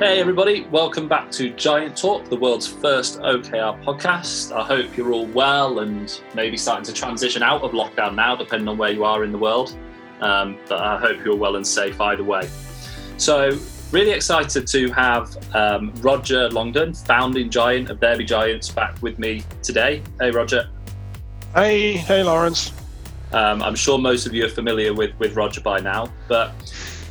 Hey, 0.00 0.18
everybody, 0.18 0.66
welcome 0.72 1.06
back 1.06 1.30
to 1.30 1.50
Giant 1.50 1.96
Talk, 1.96 2.28
the 2.28 2.34
world's 2.34 2.66
first 2.66 3.20
OKR 3.20 3.80
podcast. 3.84 4.50
I 4.50 4.64
hope 4.64 4.96
you're 4.96 5.12
all 5.12 5.26
well 5.26 5.78
and 5.78 6.20
maybe 6.34 6.56
starting 6.56 6.84
to 6.86 6.92
transition 6.92 7.44
out 7.44 7.62
of 7.62 7.70
lockdown 7.70 8.16
now, 8.16 8.34
depending 8.34 8.66
on 8.66 8.76
where 8.76 8.90
you 8.90 9.04
are 9.04 9.22
in 9.22 9.30
the 9.30 9.38
world. 9.38 9.78
Um, 10.20 10.58
but 10.68 10.80
I 10.80 10.98
hope 10.98 11.24
you're 11.24 11.36
well 11.36 11.54
and 11.54 11.64
safe 11.64 12.00
either 12.00 12.24
way. 12.24 12.50
So, 13.18 13.56
really 13.92 14.10
excited 14.10 14.66
to 14.66 14.90
have 14.90 15.38
um, 15.54 15.92
Roger 16.00 16.48
Longden, 16.48 16.94
founding 17.06 17.48
giant 17.48 17.88
of 17.88 18.00
There 18.00 18.18
Be 18.18 18.24
Giants, 18.24 18.70
back 18.70 19.00
with 19.00 19.20
me 19.20 19.44
today. 19.62 20.02
Hey, 20.18 20.32
Roger. 20.32 20.68
Hey, 21.54 21.92
hey, 21.92 22.24
Lawrence. 22.24 22.72
Um, 23.32 23.62
I'm 23.62 23.76
sure 23.76 23.96
most 23.96 24.26
of 24.26 24.34
you 24.34 24.44
are 24.44 24.50
familiar 24.50 24.92
with, 24.92 25.16
with 25.20 25.36
Roger 25.36 25.60
by 25.60 25.78
now, 25.78 26.12
but 26.26 26.52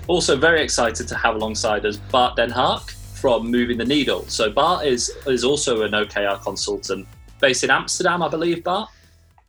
also, 0.07 0.35
very 0.35 0.61
excited 0.61 1.07
to 1.07 1.15
have 1.15 1.35
alongside 1.35 1.85
us 1.85 1.97
Bart 1.97 2.35
Den 2.35 2.49
Haak 2.49 2.91
from 2.91 3.49
Moving 3.49 3.77
the 3.77 3.85
Needle. 3.85 4.25
So, 4.27 4.49
Bart 4.49 4.85
is, 4.85 5.11
is 5.25 5.43
also 5.43 5.83
an 5.83 5.91
OKR 5.91 6.41
consultant 6.41 7.07
based 7.39 7.63
in 7.63 7.69
Amsterdam, 7.69 8.21
I 8.21 8.29
believe, 8.29 8.63
Bart? 8.63 8.89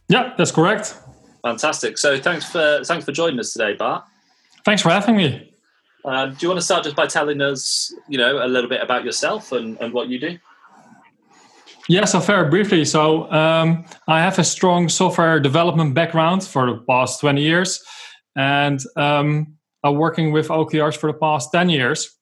Yeah, 0.09 0.35
that's 0.37 0.53
correct. 0.53 0.97
Fantastic. 1.43 1.99
So, 1.99 2.19
thanks 2.19 2.45
for, 2.51 2.83
thanks 2.85 3.05
for 3.05 3.13
joining 3.13 3.41
us 3.41 3.53
today, 3.53 3.75
Bart. 3.75 4.05
Thanks 4.65 4.83
for 4.83 4.91
having 4.91 5.17
me. 5.17 5.51
Um, 6.05 6.31
do 6.35 6.39
you 6.41 6.49
want 6.49 6.59
to 6.59 6.65
start 6.65 6.85
just 6.85 6.97
by 6.97 7.07
telling 7.07 7.41
us, 7.41 7.93
you 8.09 8.19
know, 8.19 8.45
a 8.45 8.49
little 8.49 8.69
bit 8.69 8.83
about 8.83 9.05
yourself 9.05 9.53
and, 9.53 9.79
and 9.81 9.93
what 9.93 10.09
you 10.09 10.19
do? 10.19 10.39
Yeah, 11.89 12.05
so 12.05 12.19
very 12.19 12.49
briefly. 12.49 12.85
So 12.85 13.31
um, 13.31 13.85
I 14.09 14.21
have 14.21 14.39
a 14.39 14.45
strong 14.45 14.89
software 14.89 15.39
development 15.39 15.95
background 15.95 16.43
for 16.43 16.67
the 16.67 16.79
past 16.89 17.21
20 17.21 17.43
years. 17.43 17.83
And 18.37 18.81
um, 18.97 19.55
uh, 19.85 19.93
working 19.93 20.33
with 20.33 20.49
OKRs 20.49 20.97
for 20.97 21.13
the 21.13 21.19
past 21.19 21.53
10 21.53 21.69
years. 21.69 22.17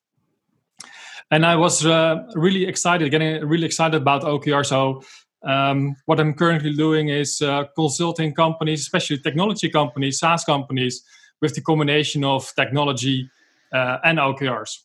And 1.31 1.47
I 1.47 1.57
was 1.57 1.87
uh, 1.87 2.27
really 2.35 2.67
excited, 2.67 3.11
getting 3.11 3.47
really 3.47 3.65
excited 3.65 4.03
about 4.03 4.23
OKR. 4.23 4.67
So, 4.67 5.03
um, 5.45 5.97
what 6.07 6.21
I'm 6.21 6.35
currently 6.35 6.73
doing 6.73 7.09
is 7.09 7.43
uh, 7.43 7.65
consulting 7.75 8.33
companies, 8.35 8.81
especially 8.83 9.19
technology 9.19 9.69
companies, 9.69 10.19
SaaS 10.19 10.45
companies, 10.45 11.03
with 11.41 11.55
the 11.55 11.61
combination 11.61 12.23
of 12.23 12.53
technology 12.55 13.29
uh, 13.73 13.99
and 14.05 14.19
OKRs. 14.19 14.79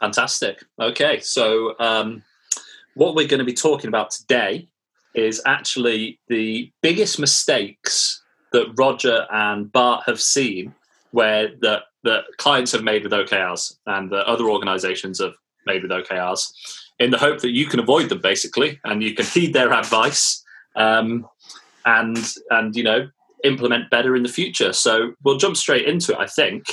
Fantastic. 0.00 0.62
Okay, 0.80 1.20
so 1.20 1.74
um, 1.80 2.22
what 2.94 3.14
we're 3.14 3.26
going 3.26 3.38
to 3.38 3.44
be 3.44 3.54
talking 3.54 3.88
about 3.88 4.10
today 4.10 4.68
is 5.14 5.42
actually 5.46 6.20
the 6.28 6.70
biggest 6.82 7.18
mistakes 7.18 8.22
that 8.52 8.66
Roger 8.78 9.26
and 9.32 9.72
Bart 9.72 10.04
have 10.06 10.20
seen 10.20 10.74
where 11.10 11.48
the, 11.60 11.80
the 12.02 12.22
clients 12.38 12.72
have 12.72 12.82
made 12.82 13.02
with 13.02 13.12
OKRs 13.12 13.76
and 13.86 14.10
the 14.10 14.26
other 14.28 14.44
organizations 14.44 15.20
have 15.20 15.34
made 15.66 15.82
with 15.82 15.90
OKRs 15.90 16.52
in 16.98 17.10
the 17.10 17.18
hope 17.18 17.40
that 17.40 17.50
you 17.50 17.66
can 17.66 17.80
avoid 17.80 18.08
them 18.08 18.20
basically 18.20 18.80
and 18.84 19.02
you 19.02 19.14
can 19.14 19.26
heed 19.34 19.52
their 19.52 19.72
advice 19.72 20.42
um, 20.76 21.26
and 21.84 22.18
and 22.50 22.76
you 22.76 22.82
know 22.82 23.08
implement 23.44 23.90
better 23.90 24.16
in 24.16 24.22
the 24.22 24.28
future. 24.28 24.72
So 24.72 25.12
we'll 25.22 25.38
jump 25.38 25.56
straight 25.56 25.86
into 25.86 26.12
it, 26.12 26.18
I 26.18 26.26
think, 26.26 26.64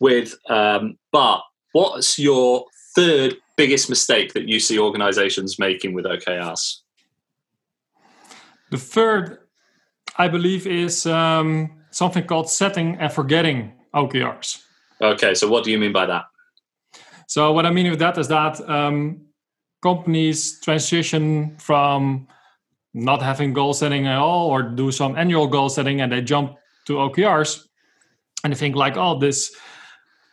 with 0.00 0.34
um, 0.48 0.98
Bart. 1.12 1.42
What's 1.72 2.18
your 2.18 2.66
third 2.94 3.36
biggest 3.56 3.88
mistake 3.88 4.32
that 4.34 4.48
you 4.48 4.60
see 4.60 4.78
organizations 4.78 5.58
making 5.58 5.94
with 5.94 6.04
OKRs? 6.04 6.78
The 8.70 8.78
third, 8.78 9.38
I 10.16 10.28
believe, 10.28 10.66
is 10.66 11.06
um, 11.06 11.81
something 11.92 12.24
called 12.24 12.50
setting 12.50 12.96
and 12.98 13.12
forgetting 13.12 13.72
OKRs. 13.94 14.62
Okay, 15.00 15.34
so 15.34 15.48
what 15.48 15.64
do 15.64 15.70
you 15.70 15.78
mean 15.78 15.92
by 15.92 16.06
that? 16.06 16.24
So 17.26 17.52
what 17.52 17.66
I 17.66 17.70
mean 17.70 17.90
with 17.90 17.98
that 18.00 18.18
is 18.18 18.28
that 18.28 18.60
um, 18.68 19.26
companies 19.82 20.60
transition 20.60 21.56
from 21.58 22.28
not 22.94 23.22
having 23.22 23.52
goal 23.52 23.72
setting 23.72 24.06
at 24.06 24.18
all, 24.18 24.50
or 24.50 24.62
do 24.62 24.92
some 24.92 25.16
annual 25.16 25.46
goal 25.46 25.68
setting, 25.68 26.00
and 26.00 26.12
they 26.12 26.20
jump 26.20 26.56
to 26.86 26.94
OKRs, 26.94 27.62
and 28.44 28.52
they 28.52 28.56
think 28.56 28.76
like, 28.76 28.96
oh, 28.96 29.18
this 29.18 29.54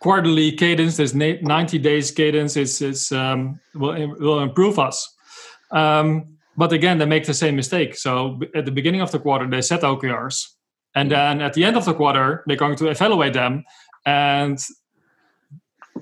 quarterly 0.01 0.51
cadence, 0.51 0.97
this 0.97 1.13
90 1.13 1.77
days 1.79 2.11
cadence 2.11 2.57
is, 2.57 2.81
is 2.81 3.11
um, 3.11 3.59
will, 3.75 4.15
will 4.19 4.39
improve 4.41 4.79
us. 4.79 5.15
Um, 5.71 6.37
but 6.57 6.73
again, 6.73 6.97
they 6.97 7.05
make 7.05 7.25
the 7.25 7.33
same 7.33 7.55
mistake. 7.55 7.95
So 7.95 8.41
at 8.55 8.65
the 8.65 8.71
beginning 8.71 9.01
of 9.01 9.11
the 9.11 9.19
quarter, 9.19 9.47
they 9.47 9.61
set 9.61 9.81
OKRs, 9.81 10.45
and 10.99 11.11
mm-hmm. 11.11 11.39
then 11.39 11.41
at 11.41 11.53
the 11.53 11.63
end 11.63 11.77
of 11.77 11.85
the 11.85 11.93
quarter, 11.93 12.43
they're 12.45 12.57
going 12.57 12.75
to 12.77 12.87
evaluate 12.87 13.33
them, 13.33 13.63
and, 14.05 14.59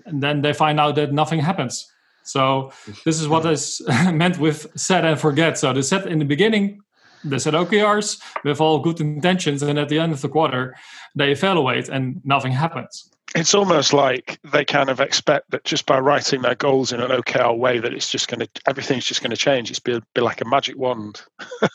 and 0.05 0.23
then 0.23 0.41
they 0.41 0.53
find 0.53 0.79
out 0.79 0.95
that 0.95 1.11
nothing 1.13 1.39
happens. 1.39 1.91
So 2.23 2.71
this 3.05 3.21
is 3.21 3.27
what 3.27 3.43
mm-hmm. 3.43 3.53
is 3.53 4.13
meant 4.21 4.37
with 4.39 4.67
set 4.75 5.05
and 5.05 5.19
forget. 5.19 5.57
So 5.57 5.73
they 5.73 5.81
set 5.81 6.07
in 6.07 6.19
the 6.19 6.25
beginning, 6.25 6.81
they 7.23 7.39
set 7.39 7.53
OKRs 7.53 8.21
with 8.43 8.59
all 8.59 8.79
good 8.79 8.99
intentions, 8.99 9.61
and 9.63 9.77
at 9.79 9.89
the 9.89 9.99
end 9.99 10.13
of 10.13 10.21
the 10.21 10.29
quarter, 10.29 10.75
they 11.15 11.31
evaluate 11.31 11.89
and 11.89 12.21
nothing 12.23 12.51
happens. 12.51 13.09
It's 13.37 13.53
almost 13.53 13.93
like 13.93 14.39
they 14.51 14.65
kind 14.65 14.89
of 14.89 14.99
expect 14.99 15.51
that 15.51 15.63
just 15.63 15.85
by 15.85 15.99
writing 15.99 16.41
their 16.41 16.55
goals 16.55 16.91
in 16.91 16.99
an 16.99 17.11
OKR 17.11 17.55
way, 17.55 17.77
that 17.77 17.93
it's 17.93 18.09
just 18.09 18.27
going 18.27 18.39
to 18.39 18.49
everything's 18.67 19.05
just 19.05 19.21
going 19.21 19.29
to 19.29 19.37
change. 19.37 19.69
It's 19.69 19.79
be, 19.79 20.01
be 20.15 20.21
like 20.21 20.41
a 20.41 20.45
magic 20.45 20.75
wand. 20.75 21.21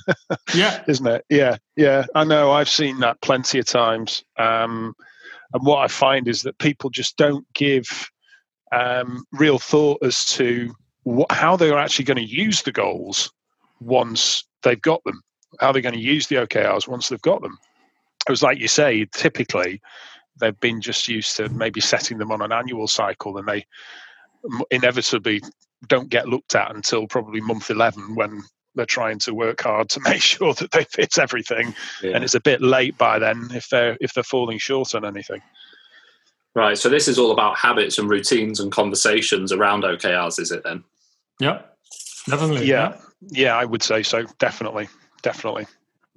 yeah, 0.54 0.82
isn't 0.88 1.06
it? 1.06 1.24
Yeah, 1.30 1.58
yeah. 1.76 2.06
I 2.16 2.24
know. 2.24 2.50
I've 2.50 2.68
seen 2.68 2.98
that 2.98 3.20
plenty 3.20 3.60
of 3.60 3.66
times. 3.66 4.24
Um, 4.36 4.96
and 5.54 5.64
what 5.64 5.78
I 5.78 5.86
find 5.86 6.26
is 6.26 6.42
that 6.42 6.58
people 6.58 6.90
just 6.90 7.16
don't 7.16 7.46
give 7.54 8.10
um, 8.72 9.24
real 9.30 9.60
thought 9.60 10.02
as 10.02 10.24
to 10.30 10.74
what, 11.04 11.30
how 11.30 11.54
they're 11.54 11.78
actually 11.78 12.06
going 12.06 12.16
to 12.16 12.24
use 12.24 12.62
the 12.62 12.72
goals 12.72 13.32
once 13.78 14.42
they've 14.64 14.82
got 14.82 15.04
them. 15.04 15.22
How 15.60 15.70
they're 15.70 15.80
going 15.80 15.94
to 15.94 16.00
use 16.00 16.26
the 16.26 16.36
OKRs 16.36 16.88
once 16.88 17.08
they've 17.08 17.22
got 17.22 17.40
them. 17.40 17.56
It 18.26 18.30
was 18.30 18.42
like 18.42 18.58
you 18.58 18.66
say, 18.66 19.06
typically 19.12 19.80
they've 20.41 20.59
been 20.60 20.81
just 20.81 21.09
used 21.09 21.37
to 21.37 21.48
maybe 21.50 21.81
setting 21.81 22.19
them 22.19 22.32
on 22.32 22.43
an 22.43 22.53
annual 22.53 22.88
cycle 22.88 23.37
and 23.38 23.47
they 23.47 23.66
inevitably 24.70 25.41
don't 25.88 26.09
get 26.09 26.28
looked 26.28 26.54
at 26.54 26.75
until 26.75 27.06
probably 27.06 27.41
month 27.41 27.70
11 27.70 28.15
when 28.15 28.43
they're 28.75 28.87
trying 28.87 29.19
to 29.19 29.34
work 29.34 29.62
hard 29.62 29.88
to 29.91 30.00
make 30.04 30.22
sure 30.22 30.54
that 30.54 30.70
they 30.70 30.84
fit 30.84 31.19
everything. 31.19 31.75
Yeah. 32.03 32.12
and 32.15 32.25
it's 32.25 32.34
a 32.34 32.41
bit 32.41 32.62
late 32.62 32.97
by 32.98 33.19
then 33.19 33.48
if 33.53 33.69
they're 33.69 33.97
if 34.00 34.15
they're 34.15 34.25
falling 34.25 34.59
short 34.59 34.94
on 34.94 35.04
anything. 35.04 35.43
Right 36.54 36.76
so 36.76 36.88
this 36.88 37.09
is 37.09 37.19
all 37.19 37.32
about 37.32 37.56
habits 37.59 37.99
and 37.99 38.09
routines 38.09 38.60
and 38.60 38.70
conversations 38.70 39.53
around 39.53 39.84
okrs 39.84 40.38
is 40.38 40.50
it 40.50 40.62
then? 40.64 40.84
Yeah. 41.41 41.62
Definitely 42.28 42.66
yeah. 42.66 42.97
yeah, 43.20 43.44
yeah 43.44 43.56
i 43.56 43.64
would 43.64 43.82
say 43.82 44.03
so. 44.03 44.25
Definitely. 44.38 44.88
Definitely 45.22 45.66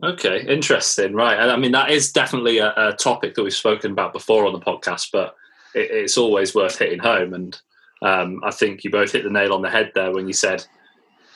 Okay, 0.03 0.45
interesting. 0.47 1.13
Right. 1.13 1.37
I 1.37 1.55
mean, 1.55 1.71
that 1.71 1.89
is 1.89 2.11
definitely 2.11 2.57
a, 2.57 2.73
a 2.75 2.93
topic 2.93 3.35
that 3.35 3.43
we've 3.43 3.53
spoken 3.53 3.91
about 3.91 4.13
before 4.13 4.45
on 4.45 4.53
the 4.53 4.59
podcast, 4.59 5.09
but 5.13 5.35
it, 5.73 5.89
it's 5.91 6.17
always 6.17 6.53
worth 6.53 6.77
hitting 6.77 6.99
home. 6.99 7.33
And 7.33 7.59
um, 8.01 8.41
I 8.43 8.51
think 8.51 8.83
you 8.83 8.91
both 8.91 9.13
hit 9.13 9.23
the 9.23 9.29
nail 9.29 9.53
on 9.53 9.61
the 9.61 9.69
head 9.69 9.91
there 9.95 10.11
when 10.11 10.27
you 10.27 10.33
said 10.33 10.65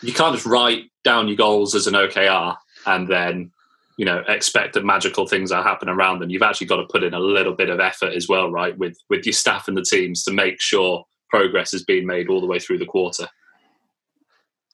you 0.01 0.13
can't 0.13 0.35
just 0.35 0.45
write 0.45 0.85
down 1.03 1.27
your 1.27 1.37
goals 1.37 1.75
as 1.75 1.87
an 1.87 1.93
OKR 1.93 2.55
and 2.85 3.07
then 3.07 3.51
you 3.97 4.05
know 4.05 4.23
expect 4.27 4.73
that 4.73 4.85
magical 4.85 5.27
things 5.27 5.51
are 5.51 5.63
happening 5.63 5.93
around 5.93 6.19
them. 6.19 6.29
You've 6.29 6.41
actually 6.41 6.67
got 6.67 6.77
to 6.77 6.87
put 6.89 7.03
in 7.03 7.13
a 7.13 7.19
little 7.19 7.53
bit 7.53 7.69
of 7.69 7.79
effort 7.79 8.13
as 8.13 8.27
well, 8.27 8.51
right, 8.51 8.77
with 8.77 8.97
with 9.09 9.25
your 9.25 9.33
staff 9.33 9.67
and 9.67 9.75
the 9.75 9.83
teams 9.83 10.23
to 10.23 10.31
make 10.31 10.61
sure 10.61 11.05
progress 11.29 11.73
is 11.73 11.83
being 11.83 12.05
made 12.05 12.29
all 12.29 12.41
the 12.41 12.47
way 12.47 12.59
through 12.59 12.77
the 12.77 12.85
quarter. 12.85 13.27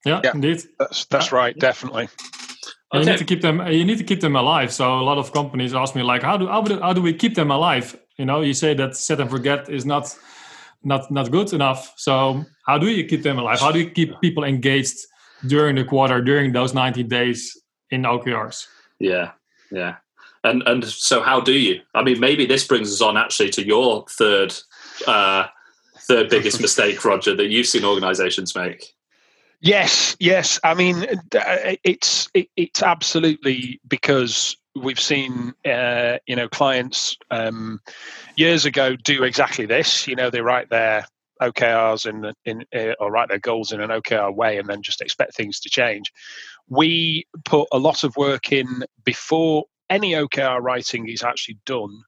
Yeah, 0.06 0.22
yeah 0.24 0.32
indeed. 0.34 0.64
That's 0.78 1.06
that's 1.06 1.32
right, 1.32 1.58
definitely. 1.58 2.10
Okay. 2.96 3.04
You 3.04 3.12
need 3.12 3.18
to 3.18 3.26
keep 3.26 3.42
them. 3.42 3.68
You 3.68 3.86
need 3.86 3.98
to 3.98 4.04
keep 4.04 4.22
them 4.22 4.36
alive. 4.36 4.72
So 4.72 5.00
a 5.00 5.02
lot 5.02 5.18
of 5.18 5.32
companies 5.32 5.74
ask 5.74 5.96
me 5.96 6.04
like, 6.04 6.24
how 6.24 6.38
do 6.38 6.48
how 6.48 6.62
do, 6.62 6.80
how 6.80 6.94
do 6.94 7.02
we 7.02 7.14
keep 7.14 7.36
them 7.36 7.52
alive? 7.52 7.98
You 8.18 8.26
know, 8.26 8.42
you 8.42 8.54
say 8.54 8.74
that 8.76 8.96
set 8.96 9.20
and 9.20 9.30
forget 9.30 9.70
is 9.70 9.86
not 9.86 10.16
not 10.84 11.12
not 11.12 11.32
good 11.32 11.54
enough. 11.54 11.94
So 11.98 12.46
how 12.66 12.78
do 12.78 12.88
you 12.88 13.06
keep 13.06 13.24
them 13.24 13.40
alive? 13.40 13.60
How 13.60 13.72
do 13.72 13.80
you 13.80 13.90
keep 13.90 14.20
people 14.22 14.44
engaged 14.44 14.98
during 15.48 15.76
the 15.76 15.84
quarter, 15.84 16.22
during 16.22 16.54
those 16.54 16.74
ninety 16.74 17.04
days 17.04 17.58
in 17.90 18.04
OKRs? 18.04 18.68
Yeah, 19.00 19.32
yeah. 19.72 19.96
And 20.44 20.64
and 20.66 20.86
so 20.86 21.22
how 21.22 21.42
do 21.42 21.54
you? 21.54 21.82
I 21.94 22.04
mean, 22.04 22.20
maybe 22.20 22.46
this 22.46 22.66
brings 22.66 22.92
us 22.94 23.02
on 23.02 23.18
actually 23.18 23.50
to 23.52 23.66
your 23.66 24.06
third 24.10 24.54
uh, 25.08 25.48
third 26.08 26.30
biggest 26.30 26.62
mistake, 26.62 27.04
Roger, 27.04 27.36
that 27.36 27.48
you've 27.48 27.68
seen 27.68 27.84
organisations 27.84 28.56
make. 28.56 28.95
Yes, 29.66 30.16
yes. 30.20 30.60
I 30.64 30.76
mean, 30.76 31.08
uh, 31.36 31.74
it's 31.84 32.30
it, 32.36 32.50
it's 32.56 32.84
absolutely 32.84 33.82
because 33.88 34.56
we've 34.76 35.00
seen 35.00 35.56
uh, 35.66 36.20
you 36.28 36.36
know 36.36 36.48
clients 36.48 37.18
um, 37.32 37.80
years 38.36 38.66
ago 38.66 38.96
do 38.96 39.24
exactly 39.24 39.66
this. 39.66 40.08
You 40.08 40.16
know, 40.18 40.30
they 40.30 40.42
write 40.42 40.70
their 40.70 41.08
OKRs 41.42 42.06
in 42.06 42.32
in 42.46 42.64
uh, 42.76 42.94
or 43.00 43.10
write 43.12 43.30
their 43.30 43.40
goals 43.40 43.72
in 43.72 43.82
an 43.82 43.90
OKR 43.90 44.36
way, 44.36 44.60
and 44.60 44.70
then 44.70 44.84
just 44.84 45.02
expect 45.02 45.36
things 45.36 45.60
to 45.62 45.70
change. 45.72 46.14
We 46.70 47.26
put 47.44 47.68
a 47.72 47.80
lot 47.80 48.04
of 48.04 48.16
work 48.18 48.52
in 48.52 48.84
before 49.04 49.64
any 49.90 50.12
OKR 50.12 50.62
writing 50.62 51.10
is 51.10 51.24
actually 51.24 51.58
done 51.66 52.04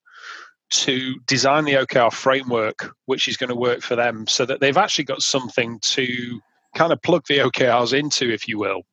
to 0.70 1.16
design 1.26 1.66
the 1.66 1.74
OKR 1.74 2.14
framework, 2.14 2.94
which 3.08 3.28
is 3.28 3.36
going 3.36 3.50
to 3.50 3.56
work 3.56 3.82
for 3.82 3.96
them, 3.96 4.28
so 4.28 4.46
that 4.46 4.60
they've 4.60 4.78
actually 4.78 5.06
got 5.06 5.24
something 5.24 5.80
to 5.82 6.40
kind 6.78 6.94
of 6.94 7.02
plug 7.02 7.26
the 7.28 7.40
OKRs 7.40 7.98
into, 7.98 8.32
if 8.32 8.48
you 8.48 8.60
will, 8.60 8.84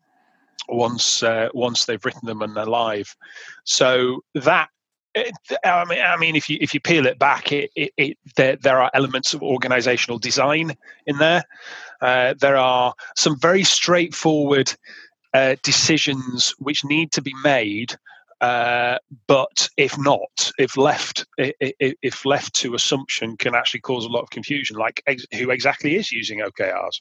once 0.69 1.23
uh, 1.23 1.49
once 1.55 1.85
they've 1.85 2.05
written 2.05 2.27
them 2.27 2.43
and 2.43 2.57
they're 2.57 2.67
live. 2.67 3.15
So 3.65 4.25
that 4.35 4.69
it, 5.15 5.33
I 5.65 5.85
mean, 5.85 6.01
I 6.01 6.17
mean, 6.17 6.35
if 6.35 6.49
you 6.51 6.59
if 6.61 6.75
you 6.75 6.81
peel 6.81 7.07
it 7.07 7.19
back, 7.19 7.53
it, 7.53 7.71
it, 7.77 7.93
it 7.97 8.19
there 8.37 8.57
there 8.57 8.81
are 8.81 8.91
elements 8.95 9.35
of 9.35 9.43
organizational 9.43 10.19
design 10.19 10.77
in 11.07 11.19
there. 11.19 11.45
Uh, 12.01 12.35
there 12.41 12.57
are 12.57 12.95
some 13.17 13.39
very 13.39 13.63
straightforward 13.63 14.73
uh, 15.33 15.57
decisions 15.63 16.55
which 16.59 16.85
need 16.85 17.13
to 17.13 17.23
be 17.23 17.33
made 17.45 17.97
uh, 18.41 18.99
but 19.27 19.69
if 19.77 19.97
not, 19.99 20.53
if 20.59 20.77
left, 20.77 21.27
if 21.39 22.25
left 22.25 22.55
to 22.55 22.75
assumption, 22.75 23.37
can 23.37 23.55
actually 23.55 23.81
cause 23.81 24.05
a 24.05 24.09
lot 24.09 24.23
of 24.23 24.31
confusion. 24.31 24.77
Like 24.77 25.03
ex- 25.07 25.27
who 25.35 25.51
exactly 25.51 25.97
is 25.97 26.13
using 26.13 26.41
OKRs, 26.41 27.01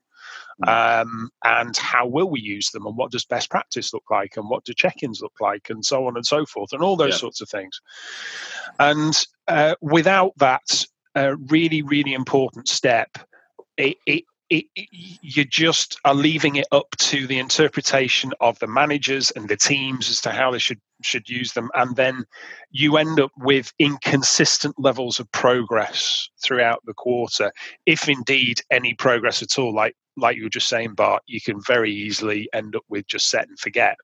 hmm. 0.63 0.69
um, 0.69 1.29
and 1.43 1.75
how 1.77 2.07
will 2.07 2.29
we 2.29 2.41
use 2.41 2.69
them, 2.71 2.85
and 2.85 2.97
what 2.97 3.11
does 3.11 3.25
best 3.25 3.49
practice 3.49 3.93
look 3.93 4.05
like, 4.09 4.37
and 4.37 4.49
what 4.49 4.63
do 4.63 4.73
check-ins 4.73 5.21
look 5.21 5.35
like, 5.39 5.69
and 5.69 5.83
so 5.83 6.07
on 6.07 6.15
and 6.15 6.25
so 6.25 6.45
forth, 6.45 6.71
and 6.73 6.81
all 6.81 6.95
those 6.95 7.13
yeah. 7.13 7.17
sorts 7.17 7.41
of 7.41 7.49
things. 7.49 7.79
And 8.79 9.21
uh, 9.47 9.75
without 9.81 10.33
that 10.37 10.85
uh, 11.15 11.35
really, 11.49 11.81
really 11.81 12.13
important 12.13 12.67
step, 12.67 13.09
it, 13.77 13.97
it, 14.05 14.23
it, 14.49 14.65
you 14.75 15.45
just 15.45 15.99
are 16.05 16.13
leaving 16.13 16.57
it 16.57 16.67
up 16.71 16.89
to 16.97 17.27
the 17.27 17.39
interpretation 17.39 18.33
of 18.39 18.59
the 18.59 18.67
managers 18.67 19.31
and 19.31 19.47
the 19.47 19.57
teams 19.57 20.09
as 20.09 20.21
to 20.21 20.31
how 20.31 20.51
they 20.51 20.59
should 20.59 20.81
should 21.01 21.29
use 21.29 21.53
them. 21.53 21.69
And 21.73 21.95
then 21.95 22.25
you 22.71 22.97
end 22.97 23.19
up 23.19 23.31
with 23.37 23.73
inconsistent 23.79 24.75
levels 24.77 25.19
of 25.19 25.31
progress 25.31 26.29
throughout 26.43 26.81
the 26.85 26.93
quarter 26.93 27.51
if 27.85 28.07
indeed 28.07 28.61
any 28.71 28.93
progress 28.93 29.41
at 29.41 29.57
all. 29.57 29.73
Like 29.73 29.95
like 30.17 30.37
you 30.37 30.43
were 30.43 30.49
just 30.49 30.69
saying 30.69 30.93
bart 30.93 31.23
you 31.25 31.41
can 31.41 31.59
very 31.65 31.91
easily 31.91 32.47
end 32.53 32.75
up 32.75 32.83
with 32.89 33.07
just 33.07 33.29
set 33.29 33.47
and 33.47 33.59
forget. 33.59 33.97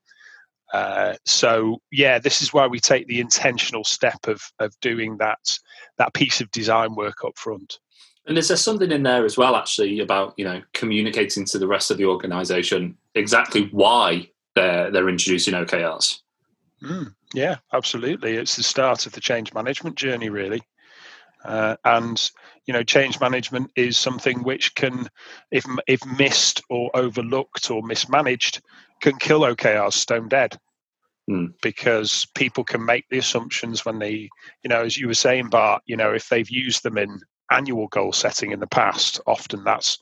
Uh, 0.73 1.15
so 1.25 1.77
yeah 1.91 2.19
this 2.19 2.41
is 2.43 2.53
why 2.53 2.67
we 2.67 2.79
take 2.79 3.07
the 3.07 3.19
intentional 3.19 3.83
step 3.83 4.27
of 4.27 4.41
of 4.59 4.71
doing 4.81 5.17
that 5.17 5.39
that 5.97 6.13
piece 6.13 6.41
of 6.41 6.51
design 6.51 6.93
work 6.95 7.25
up 7.25 7.35
front 7.37 7.79
and 8.29 8.37
is 8.37 8.47
there 8.47 8.57
something 8.57 8.91
in 8.91 9.01
there 9.01 9.25
as 9.25 9.37
well, 9.37 9.55
actually, 9.55 9.99
about 9.99 10.35
you 10.37 10.45
know 10.45 10.61
communicating 10.73 11.45
to 11.45 11.57
the 11.57 11.67
rest 11.67 11.89
of 11.89 11.97
the 11.97 12.05
organisation 12.05 12.95
exactly 13.15 13.67
why 13.71 14.29
they're 14.53 14.91
they're 14.91 15.09
introducing 15.09 15.55
OKRs? 15.55 16.19
Mm, 16.83 17.15
yeah, 17.33 17.57
absolutely. 17.73 18.35
It's 18.35 18.55
the 18.55 18.63
start 18.63 19.07
of 19.07 19.13
the 19.13 19.19
change 19.19 19.51
management 19.53 19.95
journey, 19.95 20.29
really. 20.29 20.61
Uh, 21.43 21.75
and 21.83 22.29
you 22.67 22.73
know, 22.73 22.83
change 22.83 23.19
management 23.19 23.71
is 23.75 23.97
something 23.97 24.43
which 24.43 24.75
can, 24.75 25.09
if 25.49 25.65
if 25.87 25.99
missed 26.05 26.61
or 26.69 26.91
overlooked 26.93 27.71
or 27.71 27.81
mismanaged, 27.81 28.61
can 29.01 29.17
kill 29.17 29.41
OKRs 29.41 29.93
stone 29.93 30.29
dead. 30.29 30.55
Mm. 31.27 31.53
Because 31.63 32.27
people 32.35 32.63
can 32.63 32.85
make 32.85 33.05
the 33.09 33.17
assumptions 33.17 33.85
when 33.85 33.97
they, 33.97 34.29
you 34.63 34.69
know, 34.69 34.83
as 34.83 34.97
you 34.97 35.07
were 35.07 35.15
saying, 35.15 35.49
Bart, 35.49 35.81
you 35.87 35.97
know, 35.97 36.13
if 36.13 36.29
they've 36.29 36.49
used 36.49 36.83
them 36.83 36.97
in 36.97 37.21
annual 37.51 37.87
goal 37.87 38.13
setting 38.13 38.51
in 38.51 38.59
the 38.59 38.67
past, 38.67 39.19
often 39.25 39.63
that's 39.63 39.99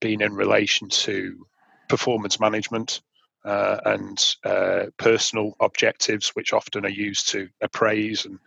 been 0.00 0.22
in 0.22 0.34
relation 0.34 0.88
to 0.88 1.46
performance 1.88 2.38
management 2.38 3.00
uh, 3.44 3.78
and 3.84 4.36
uh, 4.44 4.86
personal 4.98 5.54
objectives, 5.60 6.30
which 6.30 6.52
often 6.52 6.84
are 6.84 6.90
used 6.90 7.28
to 7.30 7.48
appraise 7.62 8.24
and 8.24 8.38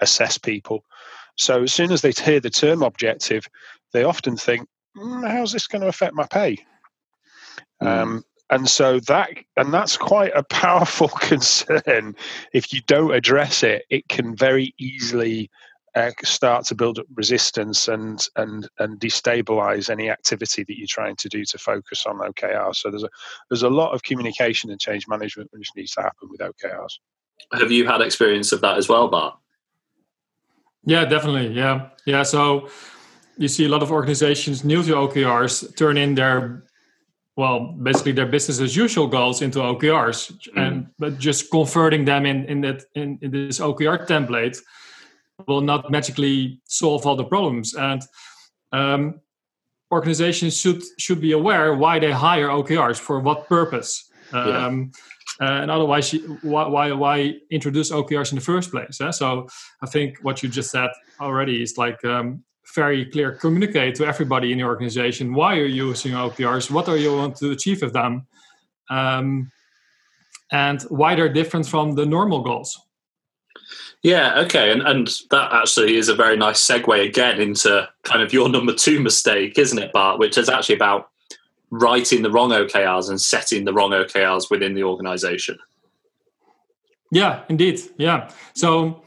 assess 0.00 0.38
people. 0.38 0.84
So 1.36 1.62
as 1.62 1.72
soon 1.72 1.92
as 1.92 2.02
they 2.02 2.12
hear 2.12 2.40
the 2.40 2.50
term 2.50 2.82
objective, 2.82 3.46
they 3.92 4.04
often 4.04 4.36
think, 4.36 4.68
mm, 4.96 5.28
"How's 5.28 5.52
this 5.52 5.66
going 5.66 5.82
to 5.82 5.88
affect 5.88 6.14
my 6.14 6.26
pay?" 6.26 6.58
Mm. 7.82 7.86
Um, 7.86 8.24
and 8.50 8.68
so 8.68 8.98
that 9.00 9.30
and 9.56 9.72
that's 9.72 9.96
quite 9.96 10.32
a 10.34 10.42
powerful 10.42 11.08
concern. 11.20 12.16
If 12.52 12.72
you 12.72 12.82
don't 12.86 13.14
address 13.14 13.62
it, 13.62 13.84
it 13.88 14.08
can 14.08 14.36
very 14.36 14.74
easily 14.78 15.50
uh, 15.96 16.10
start 16.22 16.64
to 16.66 16.74
build 16.74 16.98
up 16.98 17.06
resistance 17.14 17.88
and 17.88 18.26
and 18.36 18.68
and 18.78 19.00
destabilize 19.00 19.90
any 19.90 20.08
activity 20.08 20.64
that 20.64 20.78
you're 20.78 20.86
trying 20.88 21.16
to 21.16 21.28
do 21.28 21.44
to 21.44 21.58
focus 21.58 22.06
on 22.06 22.18
OKRs. 22.18 22.76
So 22.76 22.90
there's 22.90 23.02
a 23.02 23.08
there's 23.48 23.62
a 23.62 23.70
lot 23.70 23.92
of 23.92 24.02
communication 24.02 24.70
and 24.70 24.80
change 24.80 25.08
management 25.08 25.50
which 25.52 25.70
needs 25.76 25.92
to 25.92 26.02
happen 26.02 26.28
with 26.30 26.40
OKRs. 26.40 26.98
Have 27.52 27.72
you 27.72 27.86
had 27.86 28.00
experience 28.00 28.52
of 28.52 28.60
that 28.60 28.76
as 28.76 28.88
well, 28.88 29.08
Bart? 29.08 29.34
Yeah, 30.84 31.04
definitely. 31.04 31.48
Yeah, 31.48 31.88
yeah. 32.06 32.22
So 32.22 32.68
you 33.36 33.48
see 33.48 33.64
a 33.64 33.68
lot 33.68 33.82
of 33.82 33.90
organizations 33.90 34.64
new 34.64 34.82
to 34.82 34.92
OKRs 34.92 35.76
turn 35.76 35.96
in 35.96 36.14
their 36.14 36.64
well 37.36 37.72
basically 37.82 38.12
their 38.12 38.26
business 38.26 38.60
as 38.60 38.76
usual 38.76 39.06
goals 39.06 39.42
into 39.42 39.58
OKRs 39.58 40.30
mm. 40.30 40.60
and 40.60 40.86
but 40.98 41.18
just 41.18 41.50
converting 41.50 42.04
them 42.04 42.26
in 42.26 42.44
in 42.44 42.60
that 42.60 42.84
in, 42.94 43.18
in 43.22 43.30
this 43.30 43.58
OKR 43.58 44.06
template 44.06 44.58
will 45.46 45.60
not 45.60 45.90
magically 45.90 46.60
solve 46.66 47.06
all 47.06 47.16
the 47.16 47.24
problems. 47.24 47.74
And 47.74 48.02
um, 48.72 49.20
organizations 49.92 50.56
should 50.58 50.82
should 50.98 51.20
be 51.20 51.32
aware 51.32 51.74
why 51.74 51.98
they 51.98 52.12
hire 52.12 52.48
OKRs 52.48 52.98
for 52.98 53.20
what 53.20 53.48
purpose. 53.48 54.10
Um, 54.32 54.92
uh, 55.40 55.62
and 55.62 55.70
otherwise, 55.70 56.14
why, 56.42 56.66
why 56.66 56.92
why 56.92 57.34
introduce 57.50 57.90
OKRs 57.90 58.32
in 58.32 58.36
the 58.36 58.44
first 58.44 58.70
place? 58.70 59.00
Eh? 59.00 59.10
So 59.10 59.48
I 59.82 59.86
think 59.86 60.18
what 60.22 60.42
you 60.42 60.48
just 60.48 60.70
said 60.70 60.90
already 61.20 61.62
is 61.62 61.78
like 61.78 62.04
um, 62.04 62.44
very 62.74 63.06
clear. 63.06 63.32
Communicate 63.32 63.94
to 63.96 64.06
everybody 64.06 64.52
in 64.52 64.58
the 64.58 64.64
organization 64.64 65.34
why 65.34 65.54
you're 65.54 65.66
using 65.66 66.12
OKRs, 66.12 66.70
what 66.70 66.88
are 66.88 66.96
you 66.96 67.16
want 67.16 67.36
to 67.36 67.50
achieve 67.50 67.82
with 67.82 67.92
them, 67.92 68.26
um, 68.90 69.50
and 70.52 70.82
why 70.82 71.14
they're 71.14 71.32
different 71.32 71.66
from 71.66 71.94
the 71.94 72.06
normal 72.06 72.42
goals. 72.42 72.78
Yeah, 74.02 74.40
okay. 74.40 74.72
And, 74.72 74.82
and 74.82 75.08
that 75.30 75.52
actually 75.52 75.96
is 75.96 76.08
a 76.08 76.14
very 76.14 76.36
nice 76.36 76.66
segue 76.66 77.06
again 77.06 77.40
into 77.40 77.88
kind 78.02 78.22
of 78.22 78.32
your 78.32 78.48
number 78.48 78.72
two 78.72 79.00
mistake, 79.00 79.58
isn't 79.58 79.78
it, 79.78 79.92
Bart? 79.92 80.18
Which 80.18 80.38
is 80.38 80.48
actually 80.48 80.76
about 80.76 81.10
writing 81.70 82.22
the 82.22 82.30
wrong 82.30 82.50
OKRs 82.50 83.10
and 83.10 83.20
setting 83.20 83.64
the 83.64 83.72
wrong 83.72 83.90
OKRs 83.90 84.50
within 84.50 84.74
the 84.74 84.84
organization. 84.84 85.58
Yeah, 87.12 87.42
indeed. 87.48 87.80
Yeah. 87.98 88.30
So 88.54 89.02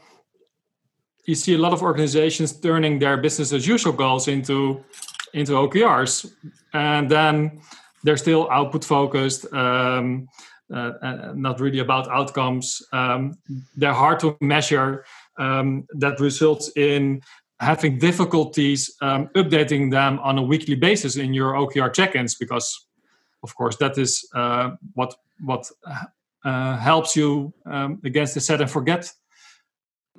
you 1.24 1.34
see 1.34 1.54
a 1.54 1.58
lot 1.58 1.72
of 1.72 1.82
organizations 1.82 2.52
turning 2.52 2.98
their 2.98 3.16
business 3.16 3.52
as 3.52 3.66
usual 3.66 3.92
goals 3.92 4.28
into 4.28 4.84
into 5.32 5.52
OKRs, 5.52 6.32
and 6.72 7.10
then 7.10 7.60
they're 8.04 8.16
still 8.16 8.48
output 8.50 8.84
focused. 8.84 9.52
Um, 9.52 10.28
not 10.70 11.60
really 11.60 11.80
about 11.80 12.08
outcomes. 12.08 12.82
Um, 12.92 13.34
they're 13.76 13.92
hard 13.92 14.20
to 14.20 14.36
measure. 14.40 15.04
Um, 15.36 15.86
that 15.94 16.20
results 16.20 16.70
in 16.76 17.20
having 17.58 17.98
difficulties 17.98 18.94
um, 19.00 19.28
updating 19.34 19.90
them 19.90 20.18
on 20.20 20.38
a 20.38 20.42
weekly 20.42 20.76
basis 20.76 21.16
in 21.16 21.34
your 21.34 21.54
OKR 21.54 21.92
check-ins 21.92 22.34
because, 22.36 22.86
of 23.42 23.54
course, 23.56 23.76
that 23.76 23.98
is 23.98 24.28
uh, 24.34 24.70
what 24.94 25.14
what 25.40 25.68
uh, 26.44 26.76
helps 26.76 27.16
you 27.16 27.52
um, 27.66 28.00
against 28.04 28.34
the 28.34 28.40
set 28.40 28.60
and 28.60 28.70
forget. 28.70 29.10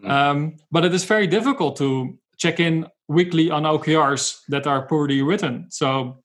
Mm. 0.03 0.09
Um, 0.09 0.57
but 0.71 0.83
it 0.83 0.93
is 0.93 1.05
very 1.05 1.27
difficult 1.27 1.77
to 1.77 2.17
check 2.37 2.59
in 2.59 2.87
weekly 3.07 3.49
on 3.51 3.63
OKRs 3.63 4.41
that 4.49 4.67
are 4.67 4.87
poorly 4.87 5.21
written. 5.21 5.67
So, 5.69 6.23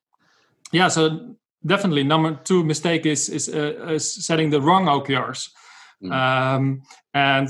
yeah, 0.72 0.88
so 0.88 1.36
definitely 1.64 2.04
number 2.04 2.38
two 2.44 2.64
mistake 2.64 3.06
is 3.06 3.28
is, 3.28 3.48
uh, 3.48 3.94
is 3.94 4.26
setting 4.26 4.50
the 4.50 4.60
wrong 4.60 4.86
OKRs, 4.86 5.50
mm. 6.02 6.12
um, 6.12 6.82
and 7.14 7.48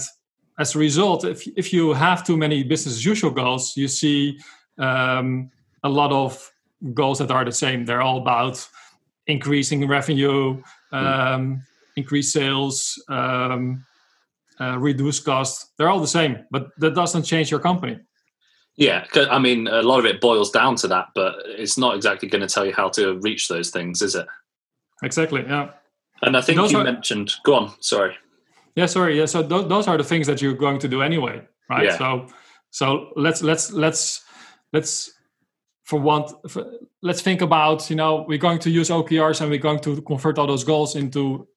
as 0.58 0.74
a 0.74 0.78
result, 0.78 1.24
if 1.24 1.46
if 1.56 1.72
you 1.72 1.92
have 1.92 2.24
too 2.24 2.36
many 2.36 2.62
business 2.62 2.96
as 2.96 3.04
usual 3.04 3.30
goals, 3.30 3.76
you 3.76 3.88
see 3.88 4.38
um, 4.78 5.50
a 5.82 5.88
lot 5.88 6.12
of 6.12 6.50
goals 6.94 7.18
that 7.18 7.30
are 7.30 7.44
the 7.44 7.52
same. 7.52 7.84
They're 7.84 8.02
all 8.02 8.18
about 8.18 8.66
increasing 9.26 9.86
revenue, 9.86 10.62
mm. 10.92 10.96
um, 10.96 11.62
increase 11.96 12.32
sales, 12.32 13.02
um, 13.08 13.84
uh, 14.60 14.78
reduce 14.78 15.20
costs. 15.20 15.72
They're 15.76 15.88
all 15.88 16.00
the 16.00 16.06
same, 16.06 16.44
but 16.50 16.68
that 16.78 16.94
doesn't 16.94 17.22
change 17.22 17.50
your 17.50 17.60
company. 17.60 17.98
Yeah, 18.76 19.04
I 19.14 19.38
mean, 19.38 19.66
a 19.66 19.82
lot 19.82 19.98
of 19.98 20.06
it 20.06 20.20
boils 20.20 20.50
down 20.50 20.76
to 20.76 20.88
that, 20.88 21.08
but 21.14 21.34
it's 21.44 21.76
not 21.76 21.96
exactly 21.96 22.28
going 22.28 22.40
to 22.40 22.52
tell 22.52 22.64
you 22.64 22.72
how 22.72 22.88
to 22.90 23.18
reach 23.20 23.48
those 23.48 23.70
things, 23.70 24.00
is 24.00 24.14
it? 24.14 24.26
Exactly. 25.02 25.42
Yeah. 25.42 25.70
And 26.22 26.36
I 26.36 26.40
think 26.40 26.58
those 26.58 26.72
you 26.72 26.78
are, 26.78 26.84
mentioned. 26.84 27.32
Go 27.44 27.54
on. 27.54 27.72
Sorry. 27.80 28.16
Yeah. 28.74 28.86
Sorry. 28.86 29.18
Yeah. 29.18 29.26
So 29.26 29.46
th- 29.46 29.68
those 29.68 29.88
are 29.88 29.96
the 29.96 30.04
things 30.04 30.26
that 30.26 30.40
you're 30.42 30.54
going 30.54 30.78
to 30.80 30.88
do 30.88 31.02
anyway, 31.02 31.42
right? 31.68 31.84
Yeah. 31.84 31.98
So, 31.98 32.26
so 32.70 33.12
let's 33.16 33.42
let's 33.42 33.72
let's 33.72 34.22
let's 34.72 35.12
for 35.84 35.98
one 35.98 36.24
for, 36.48 36.70
let's 37.02 37.22
think 37.22 37.40
about 37.40 37.88
you 37.90 37.96
know 37.96 38.24
we're 38.28 38.38
going 38.38 38.58
to 38.60 38.70
use 38.70 38.90
OKRs 38.90 39.40
and 39.40 39.50
we're 39.50 39.58
going 39.58 39.80
to 39.80 40.02
convert 40.02 40.38
all 40.38 40.46
those 40.46 40.64
goals 40.64 40.94
into 40.94 41.48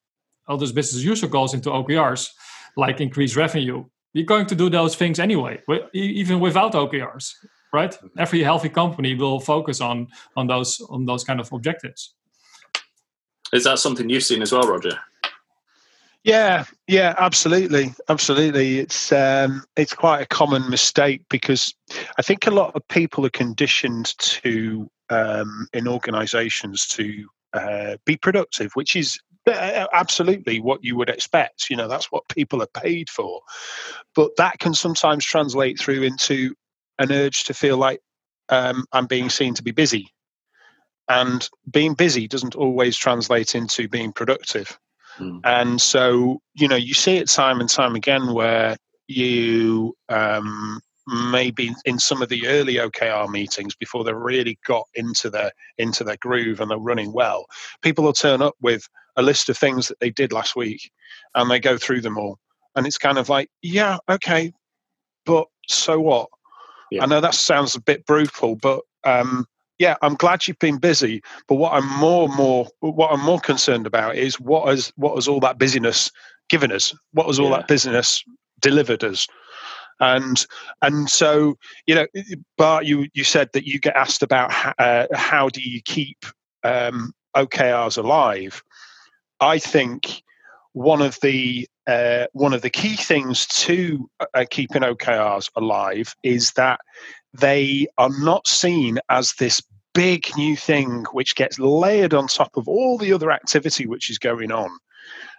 all 0.47 0.57
those 0.57 0.71
business 0.71 1.03
user 1.03 1.27
goals 1.27 1.53
into 1.53 1.69
OKRs, 1.69 2.29
like 2.77 3.01
increase 3.01 3.35
revenue. 3.35 3.85
You're 4.13 4.25
going 4.25 4.45
to 4.45 4.55
do 4.55 4.69
those 4.69 4.95
things 4.95 5.19
anyway, 5.19 5.61
even 5.93 6.39
without 6.39 6.73
OKRs, 6.73 7.33
right? 7.73 7.91
Mm-hmm. 7.91 8.19
Every 8.19 8.43
healthy 8.43 8.69
company 8.69 9.15
will 9.15 9.39
focus 9.39 9.81
on 9.81 10.07
on 10.35 10.47
those 10.47 10.81
on 10.89 11.05
those 11.05 11.23
kind 11.23 11.39
of 11.39 11.51
objectives. 11.51 12.13
Is 13.51 13.63
that 13.65 13.79
something 13.79 14.09
you've 14.09 14.23
seen 14.23 14.41
as 14.41 14.51
well, 14.51 14.67
Roger? 14.67 14.97
Yeah, 16.23 16.63
yeah, 16.87 17.15
absolutely, 17.17 17.93
absolutely. 18.07 18.79
It's 18.79 19.11
um, 19.11 19.63
it's 19.75 19.93
quite 19.93 20.21
a 20.21 20.25
common 20.25 20.69
mistake 20.69 21.23
because 21.29 21.73
I 22.17 22.21
think 22.21 22.47
a 22.47 22.51
lot 22.51 22.75
of 22.75 22.87
people 22.87 23.25
are 23.25 23.31
conditioned 23.31 24.17
to 24.19 24.89
um, 25.09 25.67
in 25.73 25.87
organisations 25.87 26.87
to 26.87 27.27
uh, 27.53 27.97
be 28.05 28.15
productive, 28.15 28.71
which 28.73 28.95
is 28.95 29.19
absolutely 29.47 30.59
what 30.59 30.83
you 30.83 30.95
would 30.95 31.09
expect. 31.09 31.69
You 31.69 31.77
know, 31.77 31.87
that's 31.87 32.11
what 32.11 32.27
people 32.29 32.61
are 32.61 32.81
paid 32.81 33.09
for. 33.09 33.41
But 34.15 34.35
that 34.37 34.59
can 34.59 34.73
sometimes 34.73 35.25
translate 35.25 35.79
through 35.79 36.03
into 36.03 36.53
an 36.99 37.11
urge 37.11 37.45
to 37.45 37.53
feel 37.53 37.77
like 37.77 37.99
um, 38.49 38.85
I'm 38.91 39.07
being 39.07 39.29
seen 39.29 39.53
to 39.55 39.63
be 39.63 39.71
busy. 39.71 40.07
And 41.09 41.47
being 41.69 41.95
busy 41.95 42.27
doesn't 42.27 42.55
always 42.55 42.95
translate 42.95 43.55
into 43.55 43.89
being 43.89 44.13
productive. 44.13 44.77
Mm. 45.19 45.41
And 45.43 45.81
so, 45.81 46.41
you 46.53 46.67
know, 46.67 46.75
you 46.75 46.93
see 46.93 47.17
it 47.17 47.29
time 47.29 47.59
and 47.59 47.69
time 47.69 47.95
again 47.95 48.33
where 48.33 48.77
you 49.07 49.95
um, 50.09 50.79
maybe 51.07 51.73
in 51.85 51.99
some 51.99 52.21
of 52.21 52.29
the 52.29 52.47
early 52.47 52.75
OKR 52.75 53.29
meetings 53.29 53.75
before 53.75 54.03
they 54.03 54.13
really 54.13 54.57
got 54.65 54.87
into 54.95 55.29
their 55.29 55.51
into 55.77 56.03
their 56.03 56.17
groove 56.17 56.61
and 56.61 56.71
they're 56.71 56.77
running 56.77 57.11
well, 57.11 57.45
people 57.81 58.03
will 58.03 58.13
turn 58.13 58.41
up 58.41 58.55
with 58.61 58.87
a 59.15 59.21
list 59.21 59.49
of 59.49 59.57
things 59.57 59.87
that 59.87 59.99
they 59.99 60.09
did 60.09 60.31
last 60.31 60.55
week 60.55 60.91
and 61.35 61.49
they 61.49 61.59
go 61.59 61.77
through 61.77 62.01
them 62.01 62.17
all. 62.17 62.39
And 62.75 62.87
it's 62.87 62.97
kind 62.97 63.17
of 63.17 63.29
like, 63.29 63.49
yeah, 63.61 63.97
okay, 64.09 64.51
but 65.25 65.47
so 65.67 65.99
what? 65.99 66.29
Yeah. 66.91 67.03
I 67.03 67.05
know 67.05 67.21
that 67.21 67.35
sounds 67.35 67.75
a 67.75 67.81
bit 67.81 68.05
brutal, 68.05 68.55
but 68.55 68.81
um, 69.03 69.45
yeah, 69.79 69.95
I'm 70.01 70.15
glad 70.15 70.47
you've 70.47 70.59
been 70.59 70.77
busy. 70.77 71.21
But 71.47 71.55
what 71.55 71.73
I'm 71.73 71.87
more 71.99 72.27
more 72.29 72.67
what 72.79 73.11
I'm 73.11 73.21
more 73.21 73.39
concerned 73.39 73.87
about 73.87 74.15
is 74.15 74.39
what 74.39 74.67
has 74.67 74.91
what 74.95 75.15
has 75.15 75.27
all 75.27 75.39
that 75.41 75.57
busyness 75.57 76.11
given 76.49 76.71
us? 76.71 76.93
What 77.11 77.27
has 77.27 77.39
all 77.39 77.49
yeah. 77.49 77.57
that 77.57 77.67
business 77.67 78.23
delivered 78.59 79.03
us? 79.03 79.27
And 79.99 80.45
and 80.81 81.09
so 81.09 81.57
you 81.87 81.95
know, 81.95 82.07
Bart, 82.57 82.85
you 82.85 83.07
you 83.13 83.23
said 83.23 83.49
that 83.53 83.65
you 83.65 83.79
get 83.79 83.95
asked 83.95 84.23
about 84.23 84.51
how, 84.51 84.73
uh, 84.77 85.07
how 85.13 85.49
do 85.49 85.61
you 85.61 85.81
keep 85.81 86.25
um, 86.63 87.13
OKRs 87.35 87.97
alive. 87.97 88.63
I 89.43 89.59
think 89.59 90.23
one 90.71 91.01
of 91.01 91.19
the 91.21 91.67
uh, 91.85 92.27
one 92.31 92.53
of 92.53 92.61
the 92.61 92.69
key 92.69 92.95
things 92.95 93.45
to 93.47 94.09
uh, 94.33 94.45
keeping 94.49 94.83
OKRs 94.83 95.49
alive 95.57 96.15
is 96.23 96.53
that 96.53 96.79
they 97.33 97.87
are 97.97 98.11
not 98.21 98.47
seen 98.47 98.99
as 99.09 99.33
this 99.33 99.61
big 99.93 100.25
new 100.37 100.55
thing 100.55 101.03
which 101.11 101.35
gets 101.35 101.59
layered 101.59 102.13
on 102.13 102.27
top 102.27 102.55
of 102.55 102.69
all 102.69 102.97
the 102.97 103.11
other 103.11 103.31
activity 103.31 103.85
which 103.85 104.09
is 104.09 104.17
going 104.17 104.51
on. 104.51 104.69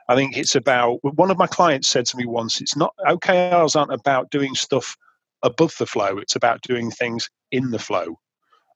I 0.08 0.14
think 0.16 0.36
it's 0.36 0.54
about 0.54 0.98
one 1.02 1.30
of 1.30 1.38
my 1.38 1.46
clients 1.46 1.88
said 1.88 2.04
to 2.06 2.18
me 2.18 2.26
once, 2.26 2.60
it's 2.60 2.76
not 2.76 2.94
OKRs 3.06 3.74
aren't 3.74 3.92
about 3.92 4.30
doing 4.30 4.54
stuff 4.54 4.96
above 5.42 5.74
the 5.78 5.86
flow, 5.86 6.18
it's 6.18 6.36
about 6.36 6.60
doing 6.60 6.90
things 6.90 7.30
in 7.50 7.70
the 7.70 7.78
flow. 7.78 8.18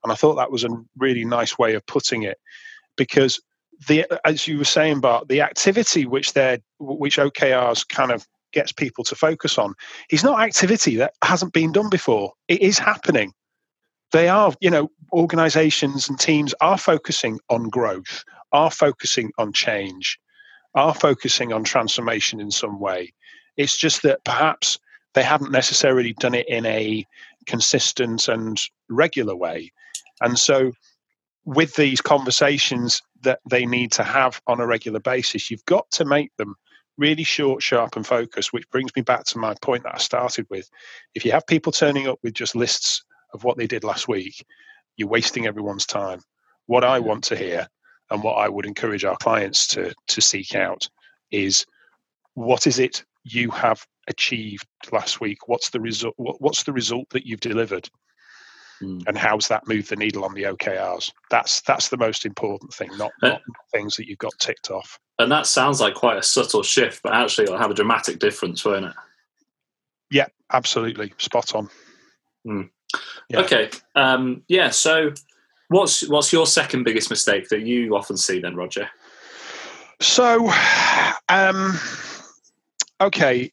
And 0.03 0.11
I 0.11 0.15
thought 0.15 0.35
that 0.35 0.51
was 0.51 0.63
a 0.63 0.69
really 0.97 1.23
nice 1.23 1.59
way 1.59 1.75
of 1.75 1.85
putting 1.85 2.23
it 2.23 2.39
because 2.97 3.39
the 3.87 4.05
as 4.25 4.47
you 4.47 4.57
were 4.57 4.65
saying, 4.65 5.01
Bart, 5.01 5.27
the 5.27 5.41
activity 5.41 6.05
which 6.05 6.33
they're 6.33 6.59
which 6.79 7.17
OKRs 7.17 7.87
kind 7.87 8.11
of 8.11 8.27
gets 8.51 8.71
people 8.71 9.03
to 9.03 9.15
focus 9.15 9.57
on 9.57 9.75
is 10.09 10.23
not 10.23 10.41
activity 10.41 10.95
that 10.95 11.13
hasn't 11.23 11.53
been 11.53 11.71
done 11.71 11.89
before. 11.89 12.33
It 12.47 12.61
is 12.61 12.79
happening. 12.79 13.33
They 14.11 14.27
are, 14.27 14.53
you 14.59 14.71
know, 14.71 14.89
organizations 15.13 16.09
and 16.09 16.19
teams 16.19 16.55
are 16.61 16.77
focusing 16.77 17.39
on 17.49 17.69
growth, 17.69 18.23
are 18.51 18.71
focusing 18.71 19.31
on 19.37 19.53
change, 19.53 20.19
are 20.73 20.95
focusing 20.95 21.53
on 21.53 21.63
transformation 21.63 22.39
in 22.39 22.49
some 22.49 22.79
way. 22.79 23.13
It's 23.55 23.77
just 23.77 24.01
that 24.03 24.23
perhaps 24.23 24.79
they 25.13 25.23
haven't 25.23 25.51
necessarily 25.51 26.13
done 26.13 26.33
it 26.33 26.47
in 26.49 26.65
a 26.65 27.05
consistent 27.45 28.27
and 28.27 28.59
regular 28.89 29.35
way. 29.35 29.71
And 30.21 30.39
so 30.39 30.71
with 31.45 31.75
these 31.75 32.01
conversations 32.01 33.01
that 33.21 33.39
they 33.49 33.65
need 33.65 33.91
to 33.93 34.03
have 34.03 34.41
on 34.47 34.59
a 34.59 34.67
regular 34.67 34.99
basis, 34.99 35.49
you've 35.49 35.65
got 35.65 35.89
to 35.91 36.05
make 36.05 36.35
them 36.37 36.55
really 36.97 37.23
short, 37.23 37.63
sharp, 37.63 37.95
and 37.95 38.05
focused, 38.05 38.51
which 38.53 38.69
brings 38.69 38.95
me 38.95 39.01
back 39.01 39.23
to 39.23 39.37
my 39.37 39.55
point 39.61 39.83
that 39.83 39.95
I 39.95 39.99
started 39.99 40.45
with. 40.49 40.69
If 41.15 41.23
you 41.25 41.31
have 41.31 41.47
people 41.47 41.71
turning 41.71 42.07
up 42.07 42.19
with 42.23 42.33
just 42.33 42.55
lists 42.55 43.03
of 43.33 43.43
what 43.43 43.57
they 43.57 43.67
did 43.67 43.83
last 43.83 44.07
week, 44.07 44.45
you're 44.97 45.07
wasting 45.07 45.47
everyone's 45.47 45.85
time. 45.85 46.19
What 46.65 46.83
I 46.83 46.99
want 46.99 47.23
to 47.25 47.35
hear 47.35 47.67
and 48.11 48.21
what 48.21 48.33
I 48.33 48.49
would 48.49 48.65
encourage 48.65 49.05
our 49.05 49.17
clients 49.17 49.65
to, 49.67 49.93
to 50.07 50.21
seek 50.21 50.55
out 50.55 50.89
is 51.31 51.65
what 52.33 52.67
is 52.67 52.79
it 52.79 53.03
you 53.23 53.49
have 53.51 53.85
achieved 54.07 54.67
last 54.91 55.21
week? 55.21 55.47
What's 55.47 55.69
the 55.69 55.79
result? 55.79 56.15
What's 56.17 56.63
the 56.63 56.73
result 56.73 57.09
that 57.11 57.25
you've 57.25 57.39
delivered? 57.39 57.89
Mm. 58.81 59.03
And 59.07 59.17
how's 59.17 59.47
that 59.49 59.67
move 59.67 59.87
the 59.89 59.95
needle 59.95 60.23
on 60.23 60.33
the 60.33 60.43
OKRs? 60.43 61.11
That's 61.29 61.61
that's 61.61 61.89
the 61.89 61.97
most 61.97 62.25
important 62.25 62.73
thing, 62.73 62.89
not, 62.97 63.11
not 63.21 63.41
things 63.71 63.95
that 63.95 64.07
you've 64.07 64.19
got 64.19 64.33
ticked 64.39 64.71
off. 64.71 64.99
And 65.17 65.31
that 65.31 65.47
sounds 65.47 65.81
like 65.81 65.95
quite 65.95 66.17
a 66.17 66.23
subtle 66.23 66.63
shift, 66.63 67.03
but 67.03 67.13
actually 67.13 67.45
it'll 67.45 67.57
have 67.57 67.71
a 67.71 67.75
dramatic 67.75 68.19
difference, 68.19 68.63
won't 68.63 68.85
it? 68.85 68.93
Yeah, 70.11 70.27
absolutely. 70.51 71.13
Spot 71.17 71.55
on. 71.55 71.69
Mm. 72.47 72.69
Yeah. 73.29 73.39
Okay. 73.41 73.69
Um, 73.95 74.43
yeah. 74.47 74.69
So, 74.69 75.13
what's 75.67 76.07
what's 76.07 76.31
your 76.31 76.47
second 76.47 76.83
biggest 76.83 77.09
mistake 77.09 77.49
that 77.49 77.61
you 77.61 77.95
often 77.95 78.17
see 78.17 78.39
then, 78.39 78.55
Roger? 78.55 78.89
So, 80.01 80.51
um, 81.27 81.77
okay. 83.01 83.51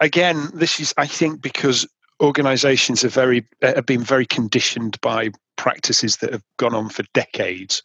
Again, 0.00 0.48
this 0.54 0.80
is 0.80 0.94
I 0.96 1.06
think 1.06 1.42
because 1.42 1.86
organizations 2.22 3.02
have 3.02 3.12
very 3.12 3.46
have 3.60 3.86
been 3.86 4.02
very 4.02 4.26
conditioned 4.26 5.00
by 5.00 5.30
practices 5.56 6.16
that 6.18 6.32
have 6.32 6.42
gone 6.56 6.74
on 6.74 6.88
for 6.88 7.04
decades 7.12 7.82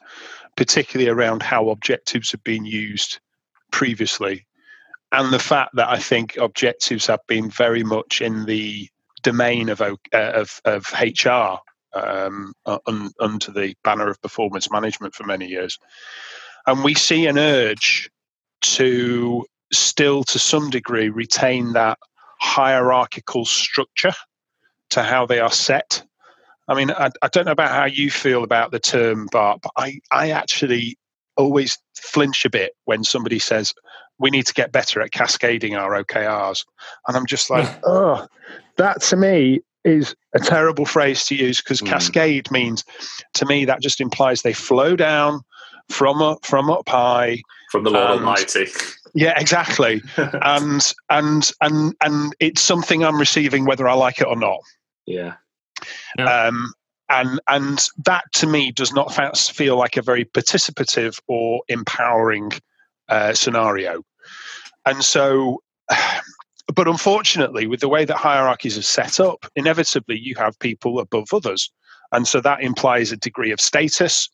particularly 0.58 1.10
around 1.10 1.42
how 1.44 1.70
objectives 1.70 2.32
have 2.32 2.44
been 2.44 2.66
used 2.66 3.20
previously. 3.72 4.46
And 5.14 5.32
the 5.32 5.40
fact 5.40 5.76
that 5.76 5.88
i 5.88 5.98
think 5.98 6.36
objectives 6.36 7.08
have 7.08 7.26
been 7.28 7.50
very 7.50 7.84
much 7.84 8.22
in 8.22 8.46
the 8.46 8.90
domain 9.24 9.70
of 9.70 9.82
uh, 9.82 9.96
of, 10.14 10.60
of 10.66 10.86
hr 11.24 11.58
um, 11.98 12.54
un, 12.66 13.12
under 13.20 13.52
the 13.52 13.74
banner 13.84 14.10
of 14.10 14.22
performance 14.22 14.70
management 14.70 15.16
for 15.16 15.24
many 15.24 15.48
years. 15.48 15.80
And 16.68 16.84
we 16.84 16.94
see 16.94 17.26
an 17.28 17.40
urge 17.40 18.10
to 18.62 19.46
still 19.72 20.24
to 20.26 20.38
some 20.40 20.70
degree 20.70 21.10
retain 21.10 21.74
that 21.74 21.98
hierarchical 22.40 23.46
structure 23.46 24.14
to 24.92 25.04
how 25.04 25.26
they 25.26 25.40
are 25.40 25.52
set. 25.52 26.04
I 26.68 26.76
mean, 26.76 26.92
I, 26.92 27.10
I, 27.22 27.28
don't 27.30 27.46
know 27.46 27.52
about 27.52 27.72
how 27.72 27.86
you 27.86 28.12
feel 28.12 28.44
about 28.44 28.72
the 28.72 28.80
term 28.80 29.28
Bart, 29.32 29.62
but 29.62 29.72
I, 29.78 30.00
I 30.12 30.32
actually 30.32 30.98
always 31.38 31.78
flinch 31.96 32.46
a 32.46 32.50
bit 32.50 32.74
when 32.86 33.04
somebody 33.04 33.40
says 33.40 33.74
we 34.20 34.30
need 34.30 34.46
to 34.48 34.54
get 34.54 34.72
better 34.72 35.02
at 35.02 35.12
cascading 35.12 35.76
our 35.76 36.04
OKRs. 36.04 36.66
And 37.08 37.16
I'm 37.16 37.26
just 37.26 37.50
like, 37.50 37.70
oh, 37.86 38.28
that 38.78 39.02
to 39.04 39.16
me 39.16 39.62
is 39.84 40.16
a 40.34 40.40
terrible 40.40 40.86
phrase 40.86 41.26
to 41.26 41.36
use 41.36 41.62
because 41.62 41.82
mm. 41.82 41.88
cascade 41.88 42.52
means 42.52 42.84
to 43.36 43.46
me 43.46 43.66
that 43.66 43.82
just 43.82 44.02
implies 44.02 44.42
they 44.42 44.54
flow 44.54 44.96
down 44.96 45.42
from 45.90 46.22
up 46.22 46.46
from 46.46 46.70
up 46.70 46.88
high 46.90 47.42
from 47.72 47.84
the 47.84 47.90
Lord 47.90 48.20
Almighty. 48.20 48.68
Yeah, 49.18 49.34
exactly. 49.36 50.04
and 50.18 50.94
and 51.10 51.52
and 51.60 51.96
and 52.02 52.36
it's 52.40 52.62
something 52.62 53.04
I'm 53.04 53.18
receiving 53.18 53.66
whether 53.66 53.88
I 53.88 53.96
like 53.96 54.22
it 54.22 54.28
or 54.28 54.36
not. 54.36 54.60
Yeah. 55.08 55.34
yeah. 56.20 56.44
Um, 56.44 56.72
and 57.10 57.40
and 57.48 57.84
that 58.06 58.26
to 58.34 58.46
me 58.46 58.72
does 58.72 58.94
not 58.94 59.16
feel 59.36 59.76
like 59.76 59.98
a 59.98 60.04
very 60.04 60.24
participative 60.24 61.20
or 61.28 61.64
empowering 61.68 62.52
uh, 63.10 63.34
scenario. 63.34 64.04
And 64.86 65.04
so, 65.04 65.64
but 66.76 66.88
unfortunately, 66.88 67.66
with 67.66 67.80
the 67.80 67.90
way 67.90 68.06
that 68.06 68.18
hierarchies 68.18 68.78
are 68.78 68.84
set 68.84 69.20
up, 69.20 69.48
inevitably 69.56 70.20
you 70.20 70.36
have 70.36 70.60
people 70.60 71.00
above 71.00 71.30
others, 71.34 71.72
and 72.12 72.28
so 72.28 72.40
that 72.42 72.62
implies 72.62 73.12
a 73.12 73.18
degree 73.18 73.50
of 73.50 73.60
status. 73.60 74.30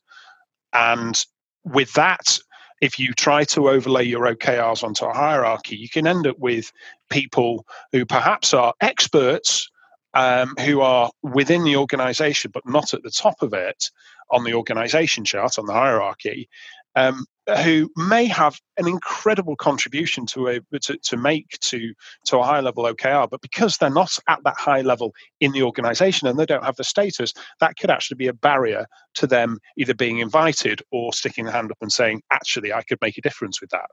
And 0.74 1.24
with 1.64 1.94
that, 1.94 2.38
if 2.84 2.98
you 2.98 3.14
try 3.14 3.44
to 3.44 3.70
overlay 3.70 4.04
your 4.04 4.26
OKRs 4.26 4.84
onto 4.84 5.06
a 5.06 5.14
hierarchy, 5.14 5.74
you 5.74 5.88
can 5.88 6.06
end 6.06 6.26
up 6.26 6.38
with 6.38 6.70
people 7.08 7.64
who 7.92 8.04
perhaps 8.04 8.52
are 8.52 8.74
experts 8.82 9.70
um, 10.12 10.54
who 10.60 10.82
are 10.82 11.10
within 11.22 11.64
the 11.64 11.76
organization 11.76 12.50
but 12.52 12.66
not 12.66 12.92
at 12.92 13.02
the 13.02 13.10
top 13.10 13.40
of 13.40 13.54
it 13.54 13.90
on 14.30 14.44
the 14.44 14.52
organization 14.52 15.24
chart, 15.24 15.58
on 15.58 15.64
the 15.64 15.72
hierarchy. 15.72 16.46
Um, 16.96 17.26
who 17.62 17.90
may 17.96 18.24
have 18.24 18.58
an 18.78 18.88
incredible 18.88 19.56
contribution 19.56 20.24
to 20.26 20.48
a 20.48 20.78
to, 20.78 20.96
to 20.98 21.16
make 21.16 21.58
to 21.60 21.92
to 22.24 22.38
a 22.38 22.42
high 22.42 22.60
level 22.60 22.84
OKR, 22.84 23.28
but 23.28 23.42
because 23.42 23.76
they're 23.76 23.90
not 23.90 24.16
at 24.28 24.42
that 24.44 24.56
high 24.56 24.80
level 24.80 25.12
in 25.40 25.52
the 25.52 25.62
organization 25.62 26.26
and 26.26 26.38
they 26.38 26.46
don't 26.46 26.64
have 26.64 26.76
the 26.76 26.84
status, 26.84 27.34
that 27.60 27.76
could 27.78 27.90
actually 27.90 28.16
be 28.16 28.28
a 28.28 28.32
barrier 28.32 28.86
to 29.14 29.26
them 29.26 29.58
either 29.76 29.94
being 29.94 30.18
invited 30.18 30.80
or 30.90 31.12
sticking 31.12 31.44
their 31.44 31.52
hand 31.52 31.70
up 31.70 31.78
and 31.80 31.92
saying, 31.92 32.22
actually, 32.30 32.72
I 32.72 32.82
could 32.82 32.98
make 33.02 33.18
a 33.18 33.22
difference 33.22 33.60
with 33.60 33.70
that. 33.70 33.90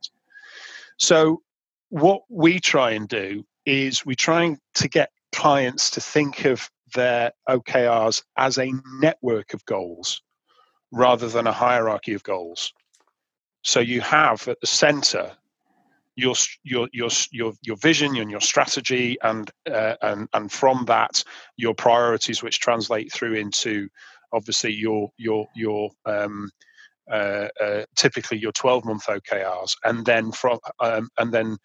So 0.97 1.41
what 1.89 2.21
we 2.29 2.59
try 2.59 2.91
and 2.91 3.07
do 3.07 3.43
is 3.65 4.05
we 4.05 4.15
try 4.15 4.55
to 4.75 4.87
get 4.87 5.11
clients 5.33 5.89
to 5.91 6.01
think 6.01 6.45
of 6.45 6.69
their 6.93 7.31
OKRs 7.49 8.23
as 8.37 8.57
a 8.57 8.71
network 8.99 9.53
of 9.53 9.65
goals 9.65 10.21
rather 10.91 11.27
than 11.27 11.47
a 11.47 11.51
hierarchy 11.51 12.13
of 12.13 12.23
goals. 12.23 12.73
So 13.63 13.79
you 13.79 14.01
have 14.01 14.47
at 14.47 14.59
the 14.59 14.67
center 14.67 15.31
your 16.15 16.35
your 16.63 16.89
your 16.91 17.09
your 17.31 17.53
your 17.61 17.77
vision 17.77 18.17
and 18.17 18.29
your 18.29 18.41
strategy, 18.41 19.17
and 19.23 19.49
uh, 19.69 19.95
and 20.01 20.27
and 20.33 20.51
from 20.51 20.85
that 20.85 21.23
your 21.57 21.73
priorities, 21.73 22.43
which 22.43 22.59
translate 22.59 23.11
through 23.11 23.35
into 23.35 23.87
obviously 24.33 24.73
your 24.73 25.09
your 25.17 25.47
your 25.55 25.89
um, 26.05 26.49
uh, 27.09 27.47
uh, 27.61 27.83
typically 27.95 28.37
your 28.37 28.51
12 28.51 28.85
month 28.85 29.05
OKRs, 29.07 29.75
and 29.83 30.05
then 30.05 30.31
from 30.31 30.59
um, 30.79 31.09
and 31.17 31.31
then 31.33 31.57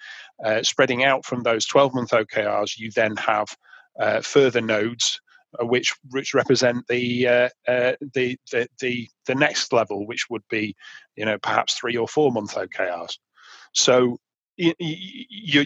uh, 0.44 0.62
spreading 0.62 1.04
out 1.04 1.24
from 1.24 1.42
those 1.42 1.66
12 1.66 1.94
month 1.94 2.10
OKRs, 2.10 2.78
you 2.78 2.90
then 2.92 3.16
have 3.16 3.48
uh, 4.00 4.20
further 4.20 4.60
nodes 4.60 5.20
which 5.60 5.94
which 6.10 6.34
represent 6.34 6.86
the, 6.88 7.26
uh, 7.26 7.48
uh, 7.68 7.92
the, 8.14 8.36
the 8.50 8.68
the 8.80 9.08
the 9.26 9.34
next 9.34 9.72
level, 9.72 10.06
which 10.06 10.26
would 10.30 10.44
be, 10.50 10.76
you 11.16 11.24
know, 11.24 11.38
perhaps 11.38 11.74
three 11.74 11.96
or 11.96 12.08
four 12.08 12.32
month 12.32 12.54
OKRs. 12.54 13.18
So 13.72 14.18
you, 14.56 14.74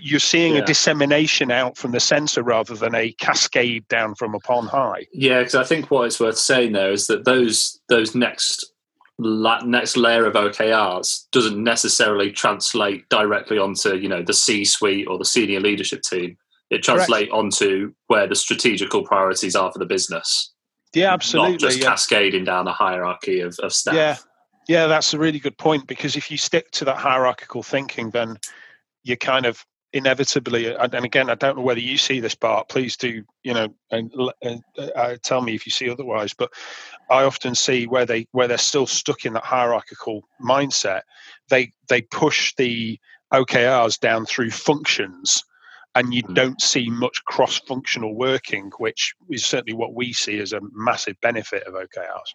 you're 0.03 0.19
seeing 0.19 0.57
yeah. 0.57 0.63
a 0.63 0.65
dissemination 0.65 1.51
out 1.51 1.77
from 1.77 1.93
the 1.93 2.01
center 2.01 2.43
rather 2.43 2.75
than 2.75 2.95
a 2.95 3.13
cascade 3.13 3.87
down 3.89 4.15
from 4.17 4.35
upon 4.35 4.67
high. 4.67 5.07
Yeah, 5.13 5.39
because 5.39 5.55
I 5.55 5.65
think 5.65 5.91
what 5.91 6.07
it's 6.07 6.19
worth 6.19 6.39
saying 6.39 6.73
there 6.73 6.91
is 6.91 7.07
that 7.07 7.25
those 7.25 7.81
those 7.89 8.15
next 8.15 8.73
next 9.19 9.97
layer 9.97 10.25
of 10.25 10.35
OKRs 10.35 11.27
doesn't 11.31 11.63
necessarily 11.63 12.33
translate 12.33 13.09
directly 13.11 13.59
onto 13.59 13.95
you 13.95 14.09
know 14.09 14.23
the 14.23 14.35
C 14.35 14.65
suite 14.65 15.07
or 15.07 15.19
the 15.19 15.25
senior 15.25 15.61
leadership 15.61 16.03
team 16.03 16.37
it 16.71 16.83
translate 16.83 17.31
Correct. 17.31 17.33
onto 17.33 17.93
where 18.07 18.27
the 18.27 18.37
strategical 18.37 19.05
priorities 19.05 19.57
are 19.57 19.73
for 19.73 19.79
the 19.79 19.87
business. 19.87 20.53
Yeah, 20.95 21.13
absolutely. 21.13 21.53
Not 21.53 21.61
just 21.61 21.79
yeah. 21.79 21.87
cascading 21.87 22.45
down 22.45 22.67
a 22.67 22.73
hierarchy 22.73 23.41
of, 23.41 23.57
of 23.61 23.73
staff. 23.73 23.95
Yeah, 23.95 24.17
yeah, 24.69 24.87
that's 24.87 25.15
a 25.15 25.19
really 25.19 25.39
good 25.39 25.59
point 25.59 25.87
because 25.87 26.17
if 26.17 26.31
you 26.31 26.37
stick 26.37 26.71
to 26.73 26.85
that 26.87 26.97
hierarchical 26.97 27.63
thinking, 27.63 28.11
then 28.11 28.39
you're 29.03 29.17
kind 29.17 29.47
of 29.47 29.65
inevitably 29.93 30.73
and 30.73 30.95
again 31.05 31.29
i 31.29 31.35
don't 31.35 31.57
know 31.57 31.65
whether 31.65 31.81
you 31.81 31.97
see 31.97 32.21
this 32.21 32.37
Bart 32.37 32.69
please 32.69 32.97
do 32.97 33.25
you 33.43 33.53
know 33.53 33.69
and, 33.91 34.13
and 34.41 34.63
uh, 34.95 35.17
tell 35.25 35.43
me 35.43 35.55
if 35.55 35.67
you 35.67 35.73
see 35.73 35.91
otherwise 35.91 36.33
but 36.33 36.53
i 37.11 37.25
often 37.25 37.57
see 37.57 37.89
where 37.89 38.07
they 38.07 38.25
where 38.31 38.47
they're 38.47 38.57
still 38.57 38.87
stuck 38.87 39.25
in 39.25 39.33
that 39.33 39.43
hierarchical 39.43 40.23
mindset 40.41 41.01
they 41.49 41.73
they 41.89 42.03
push 42.03 42.55
the 42.57 43.01
okrs 43.33 43.99
down 43.99 44.25
through 44.27 44.51
functions 44.51 45.43
and 45.95 46.15
you 46.15 46.23
mm. 46.23 46.35
don't 46.35 46.61
see 46.61 46.89
much 46.89 47.25
cross-functional 47.25 48.15
working, 48.15 48.71
which 48.79 49.15
is 49.29 49.45
certainly 49.45 49.75
what 49.75 49.95
we 49.95 50.13
see 50.13 50.39
as 50.39 50.53
a 50.53 50.61
massive 50.73 51.17
benefit 51.21 51.65
of 51.65 51.75
OKRs. 51.75 52.31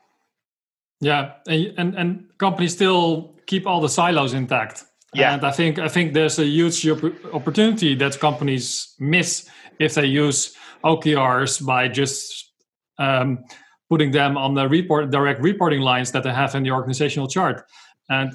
Yeah, 1.01 1.33
and 1.47 1.95
and 1.95 2.25
companies 2.37 2.73
still 2.73 3.35
keep 3.47 3.67
all 3.67 3.81
the 3.81 3.89
silos 3.89 4.33
intact. 4.33 4.85
Yeah. 5.13 5.33
And 5.33 5.45
I 5.45 5.51
think 5.51 5.79
I 5.79 5.87
think 5.87 6.13
there's 6.13 6.39
a 6.39 6.45
huge 6.45 6.87
opportunity 7.33 7.95
that 7.95 8.19
companies 8.19 8.95
miss 8.99 9.49
if 9.79 9.93
they 9.95 10.05
use 10.05 10.55
OKRs 10.83 11.65
by 11.65 11.87
just 11.87 12.51
um, 12.97 13.43
putting 13.89 14.11
them 14.11 14.37
on 14.37 14.53
the 14.53 14.67
report 14.67 15.11
direct 15.11 15.41
reporting 15.41 15.81
lines 15.81 16.11
that 16.11 16.23
they 16.23 16.33
have 16.33 16.55
in 16.55 16.63
the 16.63 16.71
organizational 16.71 17.27
chart. 17.27 17.65
And 18.09 18.33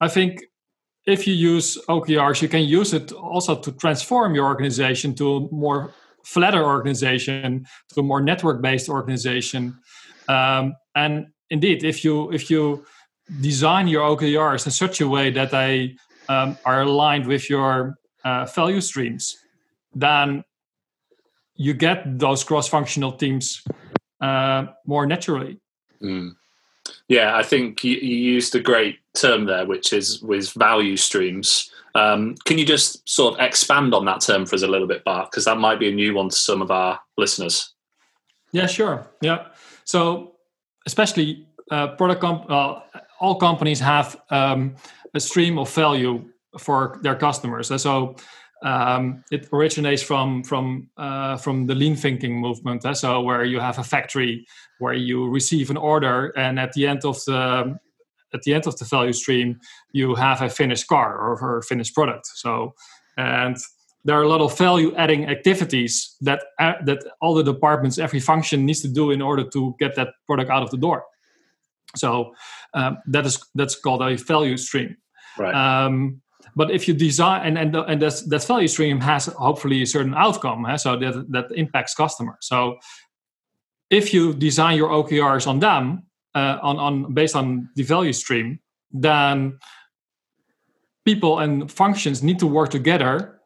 I 0.00 0.08
think 0.08 0.44
if 1.06 1.26
you 1.26 1.34
use 1.34 1.78
OKRs, 1.88 2.40
you 2.40 2.48
can 2.48 2.62
use 2.62 2.94
it 2.94 3.12
also 3.12 3.54
to 3.56 3.72
transform 3.72 4.34
your 4.34 4.46
organization 4.46 5.14
to 5.16 5.36
a 5.36 5.40
more 5.52 5.92
flatter 6.24 6.64
organization, 6.64 7.66
to 7.92 8.00
a 8.00 8.02
more 8.02 8.22
network-based 8.22 8.88
organization. 8.88 9.76
Um, 10.28 10.74
and 10.94 11.26
indeed, 11.50 11.84
if 11.84 12.04
you 12.04 12.30
if 12.32 12.50
you 12.50 12.84
design 13.40 13.88
your 13.88 14.16
OKRs 14.16 14.66
in 14.66 14.72
such 14.72 15.00
a 15.00 15.08
way 15.08 15.30
that 15.30 15.50
they 15.50 15.96
um, 16.28 16.56
are 16.64 16.82
aligned 16.82 17.26
with 17.26 17.50
your 17.50 17.96
uh, 18.24 18.46
value 18.46 18.80
streams, 18.80 19.36
then 19.94 20.44
you 21.56 21.74
get 21.74 22.18
those 22.18 22.42
cross-functional 22.42 23.12
teams 23.12 23.62
uh, 24.20 24.66
more 24.86 25.06
naturally. 25.06 25.60
Mm. 26.02 26.32
Yeah, 27.08 27.36
I 27.36 27.42
think 27.42 27.84
you, 27.84 27.96
you, 27.96 28.16
used 28.16 28.54
a 28.54 28.60
great 28.60 28.98
term 29.14 29.46
there, 29.46 29.66
which 29.66 29.92
is 29.92 30.22
with 30.22 30.52
value 30.52 30.96
streams. 30.96 31.70
Um, 31.94 32.34
can 32.44 32.58
you 32.58 32.66
just 32.66 33.08
sort 33.08 33.34
of 33.34 33.40
expand 33.40 33.94
on 33.94 34.04
that 34.06 34.20
term 34.20 34.46
for 34.46 34.56
us 34.56 34.62
a 34.62 34.68
little 34.68 34.86
bit, 34.86 35.04
Bart? 35.04 35.30
Because 35.30 35.44
that 35.44 35.58
might 35.58 35.78
be 35.78 35.88
a 35.88 35.94
new 35.94 36.14
one 36.14 36.28
to 36.28 36.36
some 36.36 36.60
of 36.60 36.70
our 36.70 36.98
listeners. 37.16 37.74
Yeah, 38.52 38.66
sure. 38.66 39.06
Yeah. 39.20 39.46
So, 39.84 40.36
especially 40.86 41.46
uh, 41.70 41.88
product 41.88 42.20
comp- 42.20 42.50
uh, 42.50 42.80
all 43.20 43.36
companies 43.36 43.80
have 43.80 44.20
um, 44.30 44.76
a 45.14 45.20
stream 45.20 45.58
of 45.58 45.72
value 45.72 46.24
for 46.58 46.98
their 47.02 47.14
customers. 47.14 47.70
So, 47.82 48.16
um, 48.64 49.22
it 49.30 49.48
originates 49.52 50.02
from 50.02 50.42
from 50.42 50.88
uh, 50.96 51.36
from 51.36 51.66
the 51.66 51.74
lean 51.74 51.94
thinking 51.94 52.40
movement. 52.40 52.84
Eh? 52.84 52.94
So 52.94 53.20
where 53.20 53.44
you 53.44 53.60
have 53.60 53.78
a 53.78 53.84
factory 53.84 54.46
where 54.78 54.94
you 54.94 55.28
receive 55.28 55.70
an 55.70 55.76
order, 55.76 56.32
and 56.36 56.58
at 56.58 56.72
the 56.72 56.86
end 56.86 57.04
of 57.04 57.22
the 57.26 57.78
at 58.32 58.42
the 58.42 58.54
end 58.54 58.66
of 58.66 58.76
the 58.78 58.86
value 58.86 59.12
stream, 59.12 59.60
you 59.92 60.14
have 60.14 60.42
a 60.42 60.48
finished 60.48 60.88
car 60.88 61.16
or 61.16 61.58
a 61.58 61.62
finished 61.62 61.94
product. 61.94 62.26
So 62.34 62.74
and 63.18 63.56
there 64.04 64.18
are 64.18 64.22
a 64.22 64.28
lot 64.28 64.40
of 64.40 64.56
value 64.56 64.94
adding 64.96 65.26
activities 65.28 66.16
that 66.22 66.42
uh, 66.58 66.74
that 66.86 67.04
all 67.20 67.34
the 67.34 67.44
departments, 67.44 67.98
every 67.98 68.20
function 68.20 68.64
needs 68.64 68.80
to 68.80 68.88
do 68.88 69.10
in 69.10 69.20
order 69.20 69.44
to 69.50 69.74
get 69.78 69.94
that 69.96 70.08
product 70.26 70.50
out 70.50 70.62
of 70.62 70.70
the 70.70 70.78
door. 70.78 71.04
So 71.96 72.34
um, 72.72 72.96
that 73.08 73.26
is 73.26 73.38
that's 73.54 73.76
called 73.76 74.00
a 74.00 74.16
value 74.16 74.56
stream. 74.56 74.96
Right. 75.38 75.54
Um, 75.54 76.22
but 76.56 76.70
if 76.70 76.86
you 76.88 76.94
design 76.94 77.46
and 77.46 77.58
and, 77.58 77.76
and 77.76 78.02
that, 78.02 78.22
that 78.28 78.44
value 78.44 78.68
stream 78.68 79.00
has 79.00 79.26
hopefully 79.26 79.82
a 79.82 79.86
certain 79.86 80.14
outcome, 80.14 80.66
eh? 80.66 80.76
so 80.76 80.96
that 80.96 81.26
that 81.30 81.46
impacts 81.54 81.94
customers. 81.94 82.38
So 82.42 82.76
if 83.90 84.14
you 84.14 84.34
design 84.34 84.76
your 84.76 84.90
OKRs 84.90 85.46
on 85.46 85.60
them, 85.60 86.04
uh, 86.34 86.58
on 86.62 86.78
on 86.78 87.14
based 87.14 87.36
on 87.36 87.68
the 87.76 87.82
value 87.82 88.12
stream, 88.12 88.60
then 88.92 89.58
people 91.04 91.38
and 91.40 91.70
functions 91.70 92.22
need 92.22 92.38
to 92.38 92.46
work 92.46 92.70
together 92.70 93.40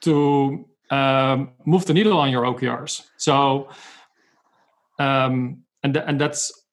to 0.00 0.66
um, 0.90 1.50
move 1.64 1.86
the 1.86 1.94
needle 1.94 2.18
on 2.18 2.30
your 2.30 2.42
OKRs. 2.44 3.02
So, 3.16 3.68
um, 4.98 5.62
and 5.82 5.94
th- 5.94 6.04
and 6.06 6.20
that's 6.20 6.63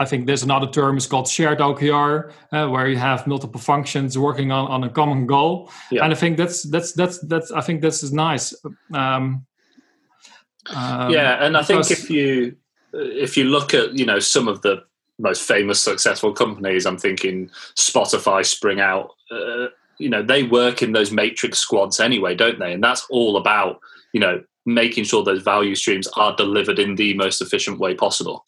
I 0.00 0.04
think 0.04 0.26
there's 0.26 0.42
another 0.42 0.66
term 0.66 0.96
is 0.96 1.06
called 1.06 1.28
shared 1.28 1.58
OKR, 1.58 2.32
uh, 2.52 2.68
where 2.68 2.88
you 2.88 2.96
have 2.96 3.26
multiple 3.26 3.60
functions 3.60 4.18
working 4.18 4.50
on, 4.50 4.68
on 4.70 4.84
a 4.84 4.90
common 4.90 5.26
goal. 5.26 5.70
Yeah. 5.90 6.04
And 6.04 6.12
I 6.12 6.16
think 6.16 6.36
that's 6.36 6.64
that's 6.64 6.92
that's 6.92 7.18
that's 7.20 7.52
I 7.52 7.60
think 7.60 7.80
this 7.80 8.02
is 8.02 8.12
nice. 8.12 8.54
Um, 8.92 9.46
um, 10.70 11.10
yeah, 11.10 11.44
and 11.44 11.56
I 11.56 11.62
think 11.62 11.90
if 11.90 12.10
you 12.10 12.56
if 12.92 13.36
you 13.36 13.44
look 13.44 13.74
at 13.74 13.92
you 13.92 14.06
know 14.06 14.18
some 14.18 14.48
of 14.48 14.62
the 14.62 14.82
most 15.18 15.42
famous 15.42 15.80
successful 15.80 16.32
companies, 16.32 16.86
I'm 16.86 16.98
thinking 16.98 17.50
Spotify, 17.76 18.44
Spring 18.44 18.80
Out. 18.80 19.10
Uh, 19.30 19.66
you 19.98 20.08
know 20.08 20.22
they 20.22 20.42
work 20.42 20.82
in 20.82 20.92
those 20.92 21.12
matrix 21.12 21.58
squads 21.58 22.00
anyway, 22.00 22.34
don't 22.34 22.58
they? 22.58 22.72
And 22.72 22.82
that's 22.82 23.06
all 23.10 23.36
about 23.36 23.78
you 24.12 24.20
know 24.20 24.42
making 24.66 25.04
sure 25.04 25.22
those 25.22 25.42
value 25.42 25.74
streams 25.74 26.08
are 26.16 26.34
delivered 26.34 26.78
in 26.78 26.96
the 26.96 27.14
most 27.14 27.40
efficient 27.40 27.78
way 27.78 27.94
possible. 27.94 28.44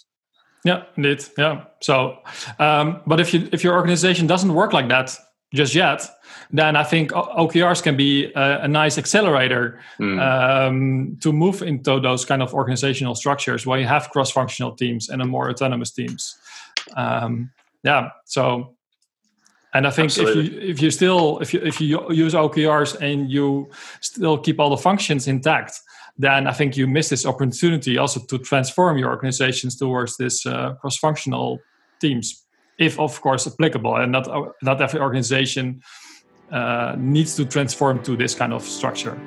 Yeah, 0.67 0.83
indeed. 0.97 1.25
Yeah. 1.39 1.65
So, 1.81 2.19
um, 2.59 3.01
but 3.07 3.21
if 3.21 3.33
you 3.33 3.49
if 3.53 3.63
your 3.63 3.75
organization 3.75 4.27
doesn't 4.27 4.53
work 4.53 4.73
like 4.73 4.89
that 4.89 5.17
just 5.55 5.77
yet, 5.77 6.11
then 6.51 6.75
I 6.75 6.83
think 6.83 7.13
OKRs 7.13 7.85
can 7.85 7.97
be 7.97 8.33
a, 8.35 8.63
a 8.63 8.69
nice 8.69 8.99
accelerator 8.99 9.79
mm. 10.01 10.19
um, 10.21 11.19
to 11.21 11.33
move 11.33 11.63
into 11.63 12.01
those 12.01 12.25
kind 12.25 12.43
of 12.43 12.53
organizational 12.53 13.15
structures 13.15 13.65
where 13.65 13.79
you 13.79 13.87
have 13.87 14.11
cross-functional 14.11 14.73
teams 14.73 15.09
and 15.09 15.23
a 15.23 15.25
more 15.25 15.49
autonomous 15.49 15.93
teams. 15.93 16.37
Um, 16.97 17.53
yeah. 17.85 18.11
So, 18.25 18.75
and 19.73 19.87
I 19.87 19.91
think 19.91 20.07
Absolutely. 20.07 20.47
if 20.47 20.53
you 20.53 20.61
if 20.71 20.83
you 20.83 20.91
still 20.91 21.39
if 21.39 21.55
you 21.55 21.61
if 21.61 21.81
you 21.81 22.13
use 22.13 22.35
OKRs 22.35 23.01
and 23.01 23.31
you 23.31 23.71
still 24.01 24.37
keep 24.37 24.59
all 24.59 24.71
the 24.71 24.77
functions 24.77 25.29
intact, 25.29 25.81
then 26.19 26.47
I 26.47 26.53
think 26.53 26.77
you 26.77 26.87
miss 26.87 27.09
this 27.09 27.27
opportunity 27.27 27.99
also 27.99 28.21
to 28.21 28.39
transform 28.39 28.99
your 28.99 29.11
organizations 29.11 29.77
towards 29.77 30.17
this 30.17 30.47
uh, 30.47 30.75
cross-functional 30.81 31.61
teams. 32.01 32.43
if 32.79 32.99
of 32.99 33.21
course 33.23 33.47
applicable, 33.47 33.97
and 33.97 34.13
not 34.13 34.29
not 34.63 34.81
every 34.83 35.01
organization 35.01 35.81
uh, 36.53 36.95
needs 36.99 37.35
to 37.37 37.45
transform 37.45 38.03
to 38.03 38.17
this 38.17 38.35
kind 38.35 38.53
of 38.53 38.63
structure. 38.63 39.19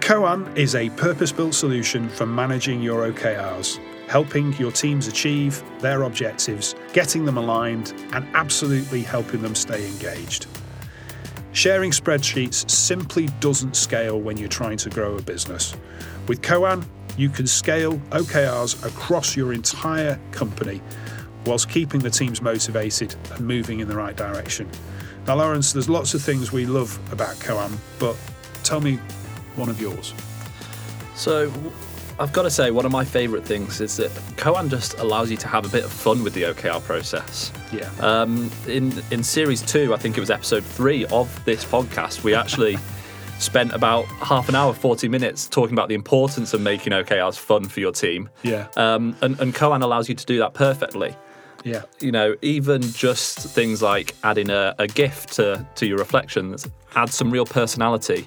Koan 0.00 0.56
is 0.56 0.74
a 0.74 0.90
purpose 0.90 1.32
built 1.32 1.54
solution 1.54 2.08
for 2.08 2.26
managing 2.26 2.82
your 2.82 3.10
OKRs, 3.10 3.78
helping 4.08 4.52
your 4.54 4.72
teams 4.72 5.08
achieve 5.08 5.62
their 5.80 6.02
objectives, 6.02 6.74
getting 6.92 7.24
them 7.24 7.36
aligned, 7.36 7.92
and 8.12 8.26
absolutely 8.34 9.02
helping 9.02 9.42
them 9.42 9.54
stay 9.54 9.86
engaged. 9.86 10.46
Sharing 11.58 11.90
spreadsheets 11.90 12.70
simply 12.70 13.26
doesn't 13.40 13.74
scale 13.74 14.20
when 14.20 14.36
you're 14.36 14.48
trying 14.48 14.76
to 14.76 14.90
grow 14.90 15.16
a 15.16 15.22
business. 15.22 15.74
With 16.28 16.40
Koan, 16.40 16.86
you 17.16 17.28
can 17.30 17.48
scale 17.48 17.94
OKRs 18.10 18.86
across 18.86 19.36
your 19.36 19.52
entire 19.52 20.20
company 20.30 20.80
whilst 21.46 21.68
keeping 21.68 21.98
the 21.98 22.10
teams 22.10 22.40
motivated 22.40 23.16
and 23.32 23.40
moving 23.40 23.80
in 23.80 23.88
the 23.88 23.96
right 23.96 24.14
direction. 24.14 24.70
Now, 25.26 25.34
Lawrence, 25.34 25.72
there's 25.72 25.88
lots 25.88 26.14
of 26.14 26.22
things 26.22 26.52
we 26.52 26.64
love 26.64 26.96
about 27.10 27.34
Koan, 27.38 27.76
but 27.98 28.16
tell 28.62 28.80
me 28.80 29.00
one 29.56 29.68
of 29.68 29.80
yours. 29.80 30.14
So, 31.16 31.50
I've 32.20 32.32
got 32.32 32.42
to 32.42 32.50
say, 32.50 32.70
one 32.72 32.84
of 32.84 32.90
my 32.90 33.04
favourite 33.04 33.44
things 33.44 33.80
is 33.80 33.96
that 33.98 34.10
Koan 34.36 34.68
just 34.68 34.98
allows 34.98 35.30
you 35.30 35.36
to 35.36 35.48
have 35.48 35.64
a 35.64 35.68
bit 35.68 35.84
of 35.84 35.92
fun 35.92 36.24
with 36.24 36.34
the 36.34 36.42
OKR 36.42 36.82
process. 36.82 37.52
Yeah. 37.72 37.90
Um, 38.00 38.50
in 38.66 38.92
in 39.10 39.22
series 39.22 39.62
two, 39.62 39.94
I 39.94 39.98
think 39.98 40.16
it 40.16 40.20
was 40.20 40.30
episode 40.30 40.64
three 40.64 41.06
of 41.06 41.44
this 41.44 41.64
podcast, 41.64 42.24
we 42.24 42.34
actually 42.34 42.76
spent 43.38 43.72
about 43.72 44.06
half 44.06 44.48
an 44.48 44.56
hour, 44.56 44.74
forty 44.74 45.08
minutes 45.08 45.46
talking 45.48 45.74
about 45.74 45.88
the 45.88 45.94
importance 45.94 46.54
of 46.54 46.60
making 46.60 46.92
OKRs 46.92 47.38
fun 47.38 47.68
for 47.68 47.78
your 47.78 47.92
team. 47.92 48.28
Yeah. 48.42 48.66
Um, 48.76 49.16
and, 49.22 49.38
and 49.38 49.54
Koan 49.54 49.82
allows 49.82 50.08
you 50.08 50.16
to 50.16 50.26
do 50.26 50.38
that 50.38 50.54
perfectly. 50.54 51.14
Yeah. 51.64 51.82
You 52.00 52.12
know, 52.12 52.36
even 52.42 52.82
just 52.82 53.38
things 53.38 53.82
like 53.82 54.14
adding 54.24 54.50
a, 54.50 54.74
a 54.78 54.86
GIF 54.86 55.26
to, 55.26 55.66
to 55.74 55.86
your 55.86 55.98
reflections 55.98 56.66
adds 56.94 57.14
some 57.14 57.30
real 57.30 57.44
personality. 57.44 58.26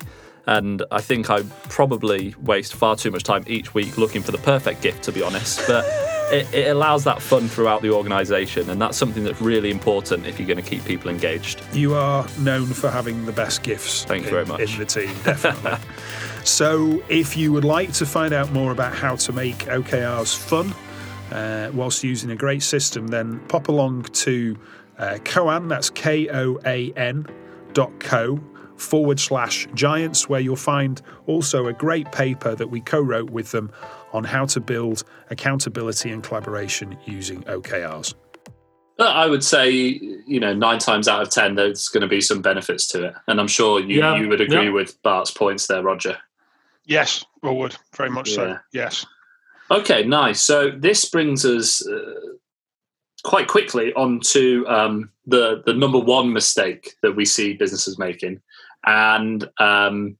And 0.57 0.83
I 0.91 0.99
think 0.99 1.29
I 1.29 1.43
probably 1.69 2.35
waste 2.41 2.73
far 2.73 2.97
too 2.97 3.09
much 3.09 3.23
time 3.23 3.45
each 3.47 3.73
week 3.73 3.97
looking 3.97 4.21
for 4.21 4.33
the 4.33 4.37
perfect 4.37 4.81
gift, 4.81 5.01
to 5.03 5.13
be 5.13 5.23
honest. 5.23 5.65
But 5.65 5.85
it, 6.33 6.53
it 6.53 6.67
allows 6.69 7.05
that 7.05 7.21
fun 7.21 7.47
throughout 7.47 7.81
the 7.81 7.91
organisation, 7.91 8.69
and 8.69 8.81
that's 8.81 8.97
something 8.97 9.23
that's 9.23 9.39
really 9.39 9.71
important 9.71 10.27
if 10.27 10.39
you're 10.39 10.47
going 10.47 10.61
to 10.61 10.69
keep 10.69 10.83
people 10.83 11.09
engaged. 11.09 11.63
You 11.71 11.93
are 11.93 12.27
known 12.37 12.65
for 12.65 12.89
having 12.89 13.25
the 13.25 13.31
best 13.31 13.63
gifts. 13.63 14.03
Thank 14.03 14.23
you 14.23 14.27
in, 14.27 14.33
very 14.33 14.45
much. 14.45 14.73
in 14.73 14.77
the 14.77 14.85
team, 14.85 15.15
definitely. 15.23 15.79
so, 16.43 17.01
if 17.07 17.37
you 17.37 17.53
would 17.53 17.63
like 17.63 17.93
to 17.93 18.05
find 18.05 18.33
out 18.33 18.51
more 18.51 18.73
about 18.73 18.93
how 18.93 19.15
to 19.15 19.31
make 19.31 19.59
OKRs 19.59 20.35
fun 20.37 20.73
uh, 21.31 21.71
whilst 21.73 22.03
using 22.03 22.29
a 22.29 22.35
great 22.35 22.61
system, 22.61 23.07
then 23.07 23.39
pop 23.47 23.69
along 23.69 24.03
to 24.03 24.57
uh, 24.97 25.17
Koan. 25.23 25.69
That's 25.69 25.89
K 25.89 26.27
O 26.27 26.59
A 26.65 26.91
N 26.97 27.25
dot 27.71 27.97
co 28.01 28.37
forward 28.81 29.19
slash 29.19 29.67
giants, 29.73 30.27
where 30.27 30.39
you'll 30.39 30.55
find 30.55 31.01
also 31.27 31.67
a 31.67 31.73
great 31.73 32.11
paper 32.11 32.55
that 32.55 32.67
we 32.67 32.81
co 32.81 32.99
wrote 32.99 33.29
with 33.29 33.51
them 33.51 33.71
on 34.13 34.23
how 34.23 34.45
to 34.45 34.59
build 34.59 35.03
accountability 35.29 36.11
and 36.11 36.23
collaboration 36.23 36.97
using 37.05 37.43
OKRs. 37.43 38.13
I 38.99 39.25
would 39.25 39.43
say, 39.43 39.71
you 39.71 40.39
know, 40.39 40.53
nine 40.53 40.77
times 40.77 41.07
out 41.07 41.21
of 41.21 41.29
ten, 41.29 41.55
there's 41.55 41.87
going 41.87 42.01
to 42.01 42.07
be 42.07 42.21
some 42.21 42.41
benefits 42.41 42.87
to 42.89 43.05
it, 43.05 43.15
and 43.27 43.39
I'm 43.39 43.47
sure 43.47 43.79
you, 43.79 43.99
Yeah, 43.99 44.15
you 44.15 44.27
would 44.27 44.41
agree 44.41 44.65
yeah. 44.65 44.69
with 44.69 45.01
Bart's 45.01 45.31
points 45.31 45.67
there, 45.67 45.81
Roger. 45.81 46.17
Yes, 46.85 47.25
I 47.43 47.51
would 47.51 47.75
very 47.95 48.09
much 48.09 48.31
so. 48.31 48.57
Yes. 48.73 49.05
Okay, 49.69 50.03
nice. 50.03 50.43
So 50.43 50.69
this 50.69 51.05
brings 51.05 51.45
us 51.45 51.87
uh, 51.87 52.13
quite 53.23 53.47
quickly 53.47 53.93
onto 53.93 54.65
um, 54.67 55.09
the 55.25 55.63
the 55.65 55.73
number 55.73 55.99
one 55.99 56.33
mistake 56.33 56.95
that 57.01 57.15
we 57.15 57.25
see 57.25 57.53
businesses 57.53 57.97
making, 57.97 58.41
and 58.85 59.47
um, 59.59 60.17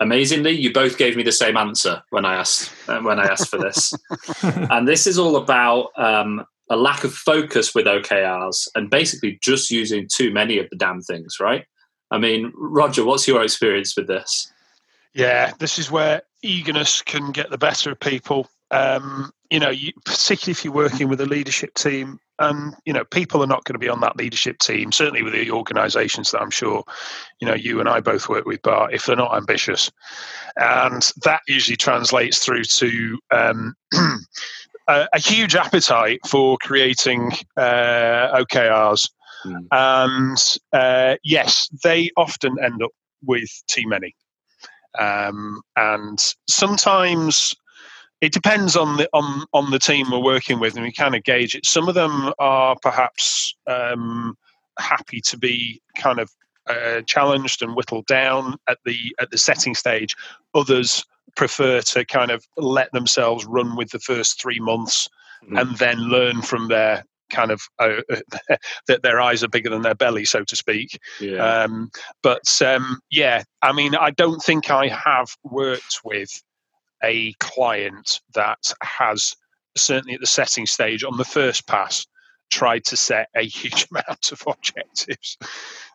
amazingly, 0.00 0.52
you 0.52 0.72
both 0.72 0.98
gave 0.98 1.16
me 1.16 1.22
the 1.22 1.32
same 1.32 1.56
answer 1.56 2.02
when 2.10 2.24
I 2.24 2.34
asked 2.34 2.72
uh, 2.88 3.00
when 3.00 3.20
I 3.20 3.24
asked 3.24 3.48
for 3.48 3.58
this, 3.58 3.92
and 4.42 4.88
this 4.88 5.06
is 5.06 5.18
all 5.18 5.36
about 5.36 5.90
um, 5.96 6.44
a 6.68 6.76
lack 6.76 7.04
of 7.04 7.14
focus 7.14 7.74
with 7.74 7.86
OKRs 7.86 8.68
and 8.74 8.90
basically 8.90 9.38
just 9.42 9.70
using 9.70 10.08
too 10.12 10.32
many 10.32 10.58
of 10.58 10.68
the 10.70 10.76
damn 10.76 11.00
things. 11.02 11.36
Right? 11.40 11.64
I 12.10 12.18
mean, 12.18 12.52
Roger, 12.56 13.04
what's 13.04 13.28
your 13.28 13.42
experience 13.42 13.96
with 13.96 14.08
this? 14.08 14.52
Yeah, 15.14 15.52
this 15.58 15.78
is 15.78 15.90
where 15.90 16.22
eagerness 16.42 17.02
can 17.02 17.32
get 17.32 17.50
the 17.50 17.58
better 17.58 17.92
of 17.92 18.00
people. 18.00 18.48
Um, 18.70 19.32
you 19.50 19.58
know, 19.58 19.70
you, 19.70 19.92
particularly 20.04 20.52
if 20.52 20.64
you're 20.64 20.74
working 20.74 21.08
with 21.08 21.20
a 21.20 21.26
leadership 21.26 21.74
team, 21.74 22.20
and 22.40 22.74
you 22.86 22.92
know, 22.92 23.04
people 23.04 23.42
are 23.42 23.46
not 23.46 23.64
going 23.64 23.74
to 23.74 23.78
be 23.78 23.88
on 23.88 24.00
that 24.00 24.16
leadership 24.16 24.58
team. 24.58 24.90
Certainly 24.90 25.22
with 25.22 25.34
the 25.34 25.50
organisations 25.50 26.30
that 26.30 26.40
I'm 26.40 26.50
sure, 26.50 26.82
you 27.38 27.46
know, 27.46 27.54
you 27.54 27.80
and 27.80 27.88
I 27.88 28.00
both 28.00 28.28
work 28.28 28.46
with, 28.46 28.62
Bart. 28.62 28.92
If 28.92 29.06
they're 29.06 29.14
not 29.14 29.36
ambitious, 29.36 29.92
and 30.56 31.08
that 31.22 31.42
usually 31.46 31.76
translates 31.76 32.38
through 32.38 32.64
to 32.64 33.18
um, 33.30 33.74
a, 34.88 35.08
a 35.12 35.18
huge 35.20 35.54
appetite 35.54 36.20
for 36.26 36.56
creating 36.62 37.32
uh, 37.56 38.42
OKRs. 38.42 39.10
Hmm. 39.42 39.56
And 39.70 40.38
uh, 40.72 41.16
yes, 41.22 41.68
they 41.84 42.10
often 42.16 42.56
end 42.62 42.82
up 42.82 42.90
with 43.22 43.50
too 43.66 43.86
many. 43.86 44.14
Um, 44.98 45.60
and 45.76 46.18
sometimes 46.48 47.54
it 48.20 48.32
depends 48.32 48.76
on 48.76 48.96
the 48.98 49.08
on 49.12 49.44
on 49.52 49.70
the 49.70 49.78
team 49.78 50.10
we're 50.10 50.18
working 50.22 50.60
with, 50.60 50.74
and 50.76 50.84
we 50.84 50.92
kind 50.92 51.14
of 51.14 51.24
gauge 51.24 51.54
it. 51.54 51.66
Some 51.66 51.88
of 51.88 51.94
them 51.94 52.32
are 52.38 52.76
perhaps 52.82 53.54
um, 53.66 54.36
happy 54.78 55.20
to 55.22 55.38
be 55.38 55.80
kind 55.96 56.18
of 56.20 56.30
uh, 56.68 57.00
challenged 57.02 57.62
and 57.62 57.74
whittled 57.74 58.06
down 58.06 58.56
at 58.68 58.78
the 58.84 59.14
at 59.20 59.30
the 59.30 59.38
setting 59.38 59.74
stage. 59.74 60.14
Others 60.54 61.04
prefer 61.36 61.80
to 61.80 62.04
kind 62.04 62.30
of 62.30 62.44
let 62.56 62.90
themselves 62.92 63.46
run 63.46 63.76
with 63.76 63.90
the 63.90 64.00
first 64.00 64.40
three 64.40 64.60
months 64.60 65.08
Mhm. 65.44 65.60
and 65.60 65.78
then 65.78 65.98
learn 65.98 66.42
from 66.42 66.68
their 66.68 67.02
kind 67.30 67.50
of 67.50 67.62
uh, 67.78 68.02
that 68.88 69.02
their 69.02 69.20
eyes 69.20 69.42
are 69.42 69.48
bigger 69.48 69.70
than 69.70 69.82
their 69.82 69.94
belly, 69.94 70.24
so 70.26 70.44
to 70.44 70.54
speak. 70.54 70.98
Yeah. 71.18 71.62
Um, 71.62 71.90
but 72.22 72.60
um, 72.60 73.00
yeah, 73.10 73.44
I 73.62 73.72
mean, 73.72 73.94
I 73.94 74.10
don't 74.10 74.42
think 74.42 74.70
I 74.70 74.88
have 74.88 75.34
worked 75.44 76.00
with 76.04 76.42
a 77.02 77.32
client 77.34 78.20
that 78.34 78.72
has 78.82 79.34
certainly 79.76 80.14
at 80.14 80.20
the 80.20 80.26
setting 80.26 80.66
stage 80.66 81.04
on 81.04 81.16
the 81.16 81.24
first 81.24 81.66
pass 81.66 82.06
tried 82.50 82.84
to 82.84 82.96
set 82.96 83.28
a 83.36 83.42
huge 83.42 83.86
amount 83.92 84.32
of 84.32 84.42
objectives. 84.46 85.38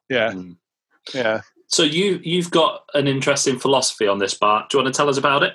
Yeah, 0.10 0.32
Mm. 0.32 0.58
yeah. 1.14 1.42
So 1.68 1.84
you 1.84 2.20
you've 2.24 2.52
got 2.52 2.84
an 2.94 3.08
interesting 3.08 3.58
philosophy 3.60 4.08
on 4.08 4.20
this, 4.20 4.34
Bart. 4.36 4.70
Do 4.70 4.78
you 4.78 4.84
want 4.84 4.94
to 4.94 4.98
tell 4.98 5.10
us 5.10 5.18
about 5.18 5.44
it? 5.44 5.54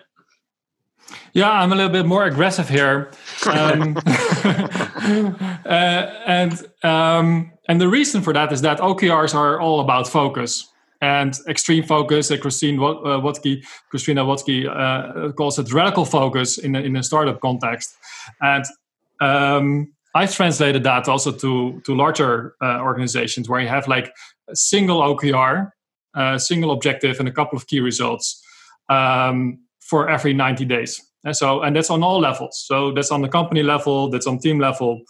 Yeah, 1.33 1.51
I'm 1.51 1.73
a 1.73 1.77
little 1.77 1.91
bit 1.93 2.07
more 2.07 2.25
aggressive 2.25 2.69
here, 2.69 3.11
um, 3.47 3.97
uh, 5.65 5.69
and 5.69 6.67
um, 6.83 7.53
and 7.69 7.81
the 7.81 7.89
reason 7.89 8.23
for 8.23 8.33
that 8.33 8.53
is 8.53 8.63
that 8.63 8.79
OKRs 8.79 9.35
are 9.35 9.61
all 9.61 9.81
about 9.81 10.09
focus 10.09 10.70
and 11.01 11.39
extreme 11.49 11.83
focus. 11.83 12.31
Uh, 12.31 12.37
Christine 12.37 12.81
Wat- 12.81 13.05
uh, 13.07 13.21
Christina 13.91 14.25
Wodtke 14.25 14.67
uh, 14.69 15.33
calls 15.33 15.59
it 15.59 15.73
radical 15.73 16.05
focus 16.05 16.59
in 16.59 16.75
a, 16.75 16.81
in 16.81 16.97
a 16.97 17.03
startup 17.03 17.41
context, 17.41 17.97
and 18.41 18.65
um, 19.21 19.93
I've 20.15 20.35
translated 20.35 20.83
that 20.85 21.09
also 21.09 21.33
to 21.33 21.81
to 21.85 21.95
larger 21.95 22.55
uh, 22.61 22.81
organizations 22.81 23.49
where 23.49 23.61
you 23.61 23.69
have 23.69 23.89
like 23.89 24.13
a 24.49 24.57
single 24.57 25.01
OKR, 25.01 25.71
a 26.15 26.39
single 26.39 26.71
objective, 26.71 27.19
and 27.19 27.29
a 27.29 27.33
couple 27.33 27.57
of 27.57 27.67
key 27.67 27.81
results. 27.81 28.43
Um, 28.89 29.61
for 29.91 30.09
every 30.09 30.33
90 30.33 30.65
days. 30.67 31.03
And 31.25 31.37
so, 31.37 31.63
and 31.63 31.75
that's 31.75 31.91
on 31.91 32.03
all 32.03 32.21
levels. 32.21 32.63
So 32.65 32.93
that's 32.93 33.11
on 33.11 33.23
the 33.23 33.29
company 33.29 33.63
level, 33.63 34.09
that's 34.09 34.27
on 34.27 34.39
team 34.39 34.61
level. 34.61 35.03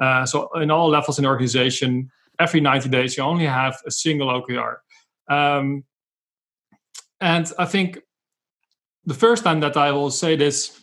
Uh, 0.00 0.26
so 0.26 0.50
in 0.60 0.70
all 0.72 0.88
levels 0.88 1.18
in 1.18 1.22
the 1.22 1.28
organization, 1.28 2.10
every 2.40 2.60
90 2.60 2.88
days, 2.88 3.16
you 3.16 3.22
only 3.22 3.46
have 3.46 3.80
a 3.86 3.92
single 3.92 4.28
OKR. 4.28 4.76
Um, 5.28 5.84
and 7.20 7.50
I 7.58 7.64
think 7.64 7.98
the 9.04 9.14
first 9.14 9.44
time 9.44 9.60
that 9.60 9.76
I 9.76 9.92
will 9.92 10.10
say 10.10 10.36
this 10.36 10.80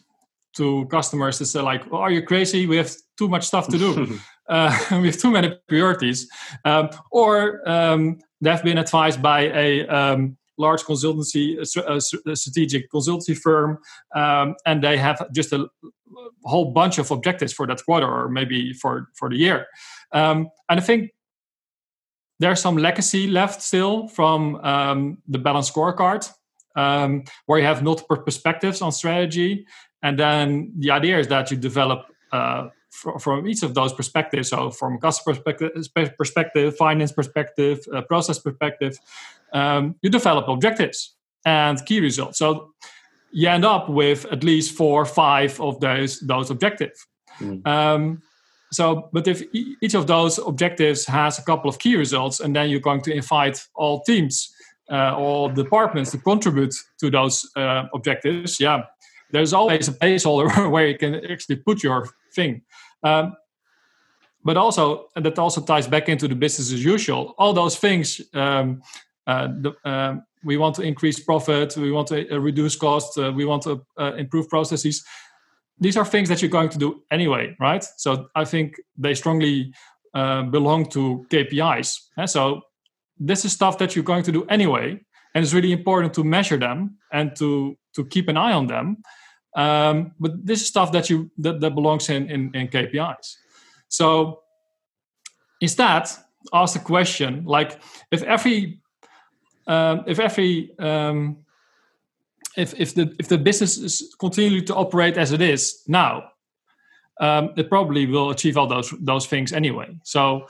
to 0.55 0.85
customers 0.87 1.41
is 1.41 1.53
they're 1.53 1.63
like, 1.63 1.89
well, 1.91 2.01
are 2.01 2.11
you 2.11 2.21
crazy? 2.21 2.65
We 2.65 2.77
have 2.77 2.91
too 3.17 3.27
much 3.27 3.45
stuff 3.47 3.67
to 3.69 3.77
do. 3.77 4.19
uh, 4.49 4.77
we 4.91 5.07
have 5.07 5.17
too 5.17 5.31
many 5.31 5.55
priorities. 5.67 6.27
Um, 6.65 6.89
or 7.11 7.67
um, 7.69 8.19
they've 8.41 8.63
been 8.63 8.77
advised 8.77 9.21
by 9.21 9.41
a 9.41 9.87
um, 9.87 10.37
large 10.57 10.83
consultancy, 10.83 11.57
a 11.57 11.93
a 11.93 12.31
a 12.31 12.35
strategic 12.35 12.91
consultancy 12.91 13.37
firm, 13.37 13.77
um, 14.15 14.55
and 14.65 14.83
they 14.83 14.97
have 14.97 15.31
just 15.31 15.53
a 15.53 15.67
whole 16.43 16.71
bunch 16.71 16.97
of 16.97 17.11
objectives 17.11 17.53
for 17.53 17.67
that 17.67 17.83
quarter 17.85 18.07
or 18.07 18.29
maybe 18.29 18.73
for 18.73 19.07
for 19.15 19.29
the 19.29 19.37
year. 19.37 19.67
Um, 20.11 20.49
and 20.69 20.79
I 20.79 20.83
think 20.83 21.11
there's 22.41 22.59
some 22.59 22.77
legacy 22.77 23.27
left 23.27 23.61
still 23.61 24.07
from 24.07 24.55
um, 24.65 25.17
the 25.27 25.37
balanced 25.37 25.73
scorecard, 25.73 26.27
um, 26.75 27.23
where 27.45 27.59
you 27.59 27.65
have 27.65 27.83
multiple 27.83 28.17
perspectives 28.17 28.81
on 28.81 28.91
strategy, 28.91 29.65
and 30.01 30.17
then 30.17 30.73
the 30.77 30.89
idea 30.89 31.19
is 31.19 31.27
that 31.27 31.51
you 31.51 31.57
develop 31.57 32.07
uh, 32.31 32.69
fr- 32.89 33.19
from 33.19 33.47
each 33.47 33.61
of 33.61 33.75
those 33.75 33.93
perspectives. 33.93 34.49
So 34.49 34.71
from 34.71 34.97
customer 34.97 35.35
perspective, 35.35 36.17
perspective 36.17 36.75
finance 36.75 37.11
perspective, 37.11 37.79
uh, 37.93 38.01
process 38.01 38.39
perspective, 38.39 38.97
um, 39.53 39.95
you 40.01 40.09
develop 40.09 40.47
objectives 40.47 41.15
and 41.45 41.85
key 41.85 41.99
results. 41.99 42.39
So 42.39 42.73
you 43.31 43.49
end 43.49 43.65
up 43.65 43.87
with 43.87 44.25
at 44.31 44.43
least 44.43 44.75
four 44.75 45.03
or 45.03 45.05
five 45.05 45.61
of 45.61 45.79
those 45.79 46.19
those 46.21 46.49
objectives. 46.49 47.05
Mm. 47.39 47.67
Um, 47.67 48.21
so, 48.71 49.09
but 49.11 49.27
if 49.27 49.43
each 49.53 49.95
of 49.95 50.07
those 50.07 50.37
objectives 50.37 51.05
has 51.05 51.37
a 51.37 51.43
couple 51.43 51.69
of 51.69 51.77
key 51.77 51.97
results, 51.97 52.39
and 52.39 52.55
then 52.55 52.69
you're 52.69 52.79
going 52.79 53.01
to 53.01 53.13
invite 53.13 53.67
all 53.75 54.01
teams, 54.03 54.53
uh, 54.89 55.13
all 55.15 55.49
departments 55.49 56.11
to 56.11 56.17
contribute 56.17 56.73
to 56.99 57.09
those 57.09 57.49
uh, 57.57 57.83
objectives, 57.93 58.59
yeah, 58.59 58.83
there's 59.31 59.53
always 59.53 59.87
a 59.89 59.93
placeholder 59.93 60.71
where 60.71 60.87
you 60.87 60.97
can 60.97 61.15
actually 61.29 61.57
put 61.57 61.83
your 61.83 62.07
thing. 62.33 62.61
Um, 63.03 63.35
but 64.43 64.57
also, 64.57 65.07
and 65.15 65.25
that 65.25 65.37
also 65.37 65.61
ties 65.61 65.87
back 65.87 66.09
into 66.09 66.27
the 66.27 66.35
business 66.35 66.71
as 66.71 66.83
usual. 66.83 67.35
All 67.37 67.53
those 67.53 67.77
things, 67.77 68.21
um, 68.33 68.81
uh, 69.27 69.47
the, 69.47 69.73
um, 69.85 70.23
we 70.43 70.57
want 70.57 70.75
to 70.75 70.81
increase 70.81 71.19
profit, 71.19 71.75
we 71.77 71.91
want 71.91 72.07
to 72.07 72.33
uh, 72.33 72.39
reduce 72.39 72.75
costs, 72.75 73.17
uh, 73.17 73.31
we 73.31 73.45
want 73.45 73.63
to 73.63 73.85
uh, 73.99 74.13
improve 74.15 74.49
processes. 74.49 75.03
These 75.81 75.97
are 75.97 76.05
things 76.05 76.29
that 76.29 76.41
you're 76.41 76.51
going 76.51 76.69
to 76.69 76.77
do 76.77 77.01
anyway, 77.11 77.55
right? 77.59 77.83
So 77.97 78.29
I 78.35 78.45
think 78.45 78.75
they 78.97 79.13
strongly 79.15 79.73
uh, 80.13 80.43
belong 80.43 80.85
to 80.91 81.25
KPIs. 81.29 81.99
So 82.27 82.61
this 83.19 83.45
is 83.45 83.51
stuff 83.51 83.77
that 83.79 83.95
you're 83.95 84.05
going 84.05 84.23
to 84.23 84.31
do 84.31 84.45
anyway, 84.45 84.99
and 85.33 85.43
it's 85.43 85.53
really 85.53 85.71
important 85.71 86.13
to 86.13 86.23
measure 86.23 86.57
them 86.57 86.97
and 87.11 87.35
to 87.37 87.77
to 87.95 88.05
keep 88.05 88.29
an 88.29 88.37
eye 88.37 88.53
on 88.53 88.67
them. 88.67 88.97
Um, 89.55 90.13
but 90.19 90.45
this 90.45 90.61
is 90.61 90.67
stuff 90.67 90.91
that 90.93 91.09
you 91.09 91.29
that, 91.39 91.59
that 91.61 91.75
belongs 91.75 92.09
in, 92.09 92.29
in 92.29 92.51
in 92.53 92.67
KPIs. 92.67 93.35
So 93.87 94.41
instead, 95.59 96.07
ask 96.53 96.73
the 96.73 96.79
question 96.79 97.43
like 97.45 97.79
if 98.11 98.23
every 98.23 98.79
um, 99.67 100.03
if 100.07 100.19
every 100.19 100.71
um, 100.79 101.37
if 102.57 102.79
if 102.79 102.95
the 102.95 103.15
if 103.19 103.27
the 103.27 103.37
business 103.37 103.77
is 103.77 104.15
continue 104.19 104.61
to 104.61 104.75
operate 104.75 105.17
as 105.17 105.31
it 105.31 105.41
is 105.41 105.83
now, 105.87 106.23
um, 107.19 107.53
it 107.57 107.69
probably 107.69 108.05
will 108.05 108.29
achieve 108.31 108.57
all 108.57 108.67
those 108.67 108.93
those 108.99 109.25
things 109.25 109.53
anyway. 109.53 109.97
So, 110.03 110.47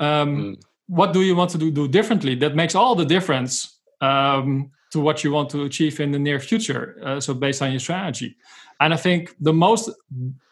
mm. 0.00 0.56
what 0.86 1.12
do 1.12 1.22
you 1.22 1.36
want 1.36 1.50
to 1.50 1.58
do, 1.58 1.70
do 1.70 1.88
differently? 1.88 2.34
That 2.36 2.54
makes 2.54 2.74
all 2.74 2.94
the 2.94 3.04
difference 3.04 3.78
um, 4.00 4.70
to 4.92 5.00
what 5.00 5.24
you 5.24 5.32
want 5.32 5.50
to 5.50 5.64
achieve 5.64 6.00
in 6.00 6.12
the 6.12 6.18
near 6.18 6.40
future. 6.40 6.98
Uh, 7.04 7.20
so, 7.20 7.34
based 7.34 7.62
on 7.62 7.70
your 7.70 7.80
strategy, 7.80 8.36
and 8.80 8.94
I 8.94 8.96
think 8.96 9.34
the 9.40 9.52
most 9.52 9.90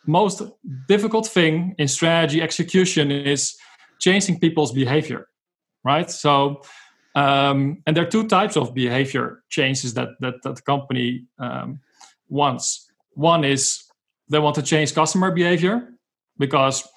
most 0.06 0.42
difficult 0.88 1.26
thing 1.26 1.74
in 1.78 1.88
strategy 1.88 2.42
execution 2.42 3.10
is 3.10 3.56
changing 4.00 4.40
people's 4.40 4.72
behavior, 4.72 5.28
right? 5.84 6.10
So 6.10 6.62
um, 7.14 7.82
and 7.86 7.96
there 7.96 8.04
are 8.06 8.10
two 8.10 8.26
types 8.26 8.56
of 8.56 8.74
behavior 8.74 9.42
changes 9.48 9.94
that 9.94 10.10
that, 10.20 10.42
that 10.42 10.56
the 10.56 10.62
company 10.62 11.26
um, 11.38 11.80
wants. 12.28 12.90
One 13.14 13.44
is 13.44 13.84
they 14.28 14.38
want 14.38 14.54
to 14.56 14.62
change 14.62 14.94
customer 14.94 15.30
behavior 15.30 15.88
because 16.38 16.88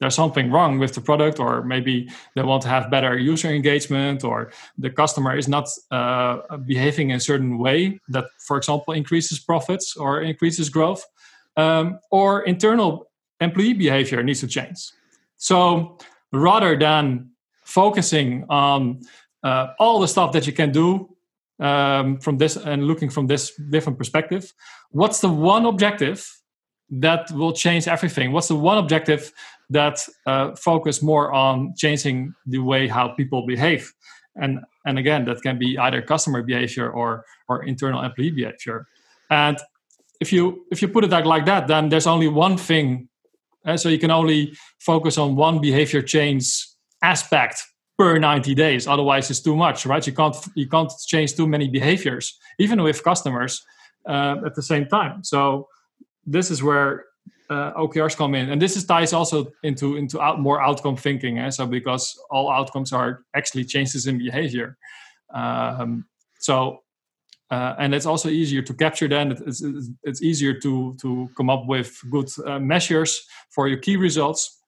there's 0.00 0.14
something 0.14 0.50
wrong 0.50 0.78
with 0.78 0.94
the 0.94 1.00
product, 1.00 1.38
or 1.38 1.62
maybe 1.62 2.08
they 2.34 2.42
want 2.42 2.62
to 2.62 2.68
have 2.68 2.90
better 2.90 3.16
user 3.16 3.48
engagement, 3.48 4.24
or 4.24 4.50
the 4.76 4.90
customer 4.90 5.36
is 5.36 5.48
not 5.48 5.68
uh, 5.90 6.56
behaving 6.58 7.10
in 7.10 7.16
a 7.16 7.20
certain 7.20 7.58
way 7.58 7.98
that, 8.08 8.26
for 8.46 8.56
example, 8.56 8.92
increases 8.92 9.38
profits 9.38 9.96
or 9.96 10.20
increases 10.20 10.68
growth, 10.68 11.04
um, 11.56 11.98
or 12.10 12.42
internal 12.42 13.06
employee 13.40 13.72
behavior 13.72 14.22
needs 14.22 14.40
to 14.40 14.46
change. 14.46 14.90
So 15.36 15.98
rather 16.32 16.76
than 16.76 17.30
focusing 17.64 18.44
on 18.48 19.00
uh, 19.44 19.68
all 19.78 20.00
the 20.00 20.08
stuff 20.08 20.32
that 20.32 20.46
you 20.46 20.52
can 20.52 20.72
do 20.72 21.08
um, 21.60 22.18
from 22.18 22.38
this 22.38 22.56
and 22.56 22.84
looking 22.84 23.10
from 23.10 23.26
this 23.26 23.52
different 23.70 23.98
perspective. 23.98 24.52
What's 24.90 25.20
the 25.20 25.28
one 25.28 25.66
objective 25.66 26.26
that 26.90 27.30
will 27.30 27.52
change 27.52 27.86
everything? 27.86 28.32
What's 28.32 28.48
the 28.48 28.56
one 28.56 28.78
objective 28.78 29.32
that 29.70 29.98
uh, 30.26 30.54
focus 30.56 31.02
more 31.02 31.32
on 31.32 31.74
changing 31.76 32.34
the 32.46 32.58
way 32.58 32.88
how 32.88 33.08
people 33.08 33.46
behave? 33.46 33.92
And 34.36 34.60
and 34.84 34.98
again 34.98 35.24
that 35.26 35.42
can 35.42 35.58
be 35.58 35.78
either 35.78 36.02
customer 36.02 36.42
behavior 36.42 36.90
or 36.90 37.24
or 37.48 37.62
internal 37.62 38.02
employee 38.02 38.32
behavior. 38.32 38.86
And 39.30 39.58
if 40.20 40.32
you 40.32 40.64
if 40.72 40.82
you 40.82 40.88
put 40.88 41.04
it 41.04 41.10
like, 41.10 41.24
like 41.24 41.46
that 41.46 41.68
then 41.68 41.88
there's 41.88 42.06
only 42.06 42.28
one 42.28 42.56
thing 42.56 43.08
uh, 43.64 43.76
so 43.76 43.88
you 43.88 43.98
can 43.98 44.10
only 44.10 44.54
focus 44.80 45.18
on 45.18 45.36
one 45.36 45.60
behavior 45.60 46.02
change 46.02 46.66
aspect 47.02 47.62
per 47.98 48.18
90 48.18 48.54
days. 48.54 48.86
Otherwise 48.86 49.30
it's 49.30 49.40
too 49.40 49.56
much 49.56 49.86
right? 49.86 50.06
You 50.06 50.12
can't 50.12 50.36
you 50.54 50.68
can't 50.68 50.92
change 51.06 51.34
too 51.34 51.46
many 51.46 51.68
behaviors 51.68 52.38
even 52.58 52.82
with 52.82 53.02
customers 53.02 53.64
uh, 54.08 54.36
at 54.44 54.54
the 54.54 54.62
same 54.62 54.86
time. 54.86 55.22
So 55.24 55.68
this 56.26 56.50
is 56.50 56.62
where 56.62 57.04
uh, 57.50 57.72
okrs 57.74 58.16
come 58.16 58.34
in. 58.34 58.50
And 58.50 58.60
this 58.60 58.76
is 58.76 58.84
ties 58.84 59.12
also 59.12 59.52
into 59.62 59.96
into 59.96 60.20
out, 60.20 60.40
more 60.40 60.62
outcome 60.62 60.96
thinking 60.96 61.38
eh? 61.38 61.50
so 61.50 61.66
because 61.66 62.18
all 62.30 62.50
outcomes 62.50 62.92
are 62.92 63.22
actually 63.34 63.64
changes 63.64 64.06
in 64.06 64.18
behavior. 64.18 64.76
Um, 65.32 66.06
so 66.40 66.80
uh, 67.50 67.74
and 67.78 67.94
it's 67.94 68.06
also 68.06 68.28
easier 68.28 68.62
to 68.62 68.74
capture 68.74 69.06
then 69.06 69.32
it's, 69.32 69.62
it's, 69.62 69.90
it's, 70.02 70.22
easier 70.22 70.54
to 70.60 70.96
to 71.00 71.28
come 71.36 71.50
up 71.50 71.66
with 71.66 72.00
good 72.10 72.28
uh, 72.46 72.58
measures 72.58 73.26
for 73.50 73.68
your 73.68 73.78
key 73.78 73.96
results. 73.96 74.60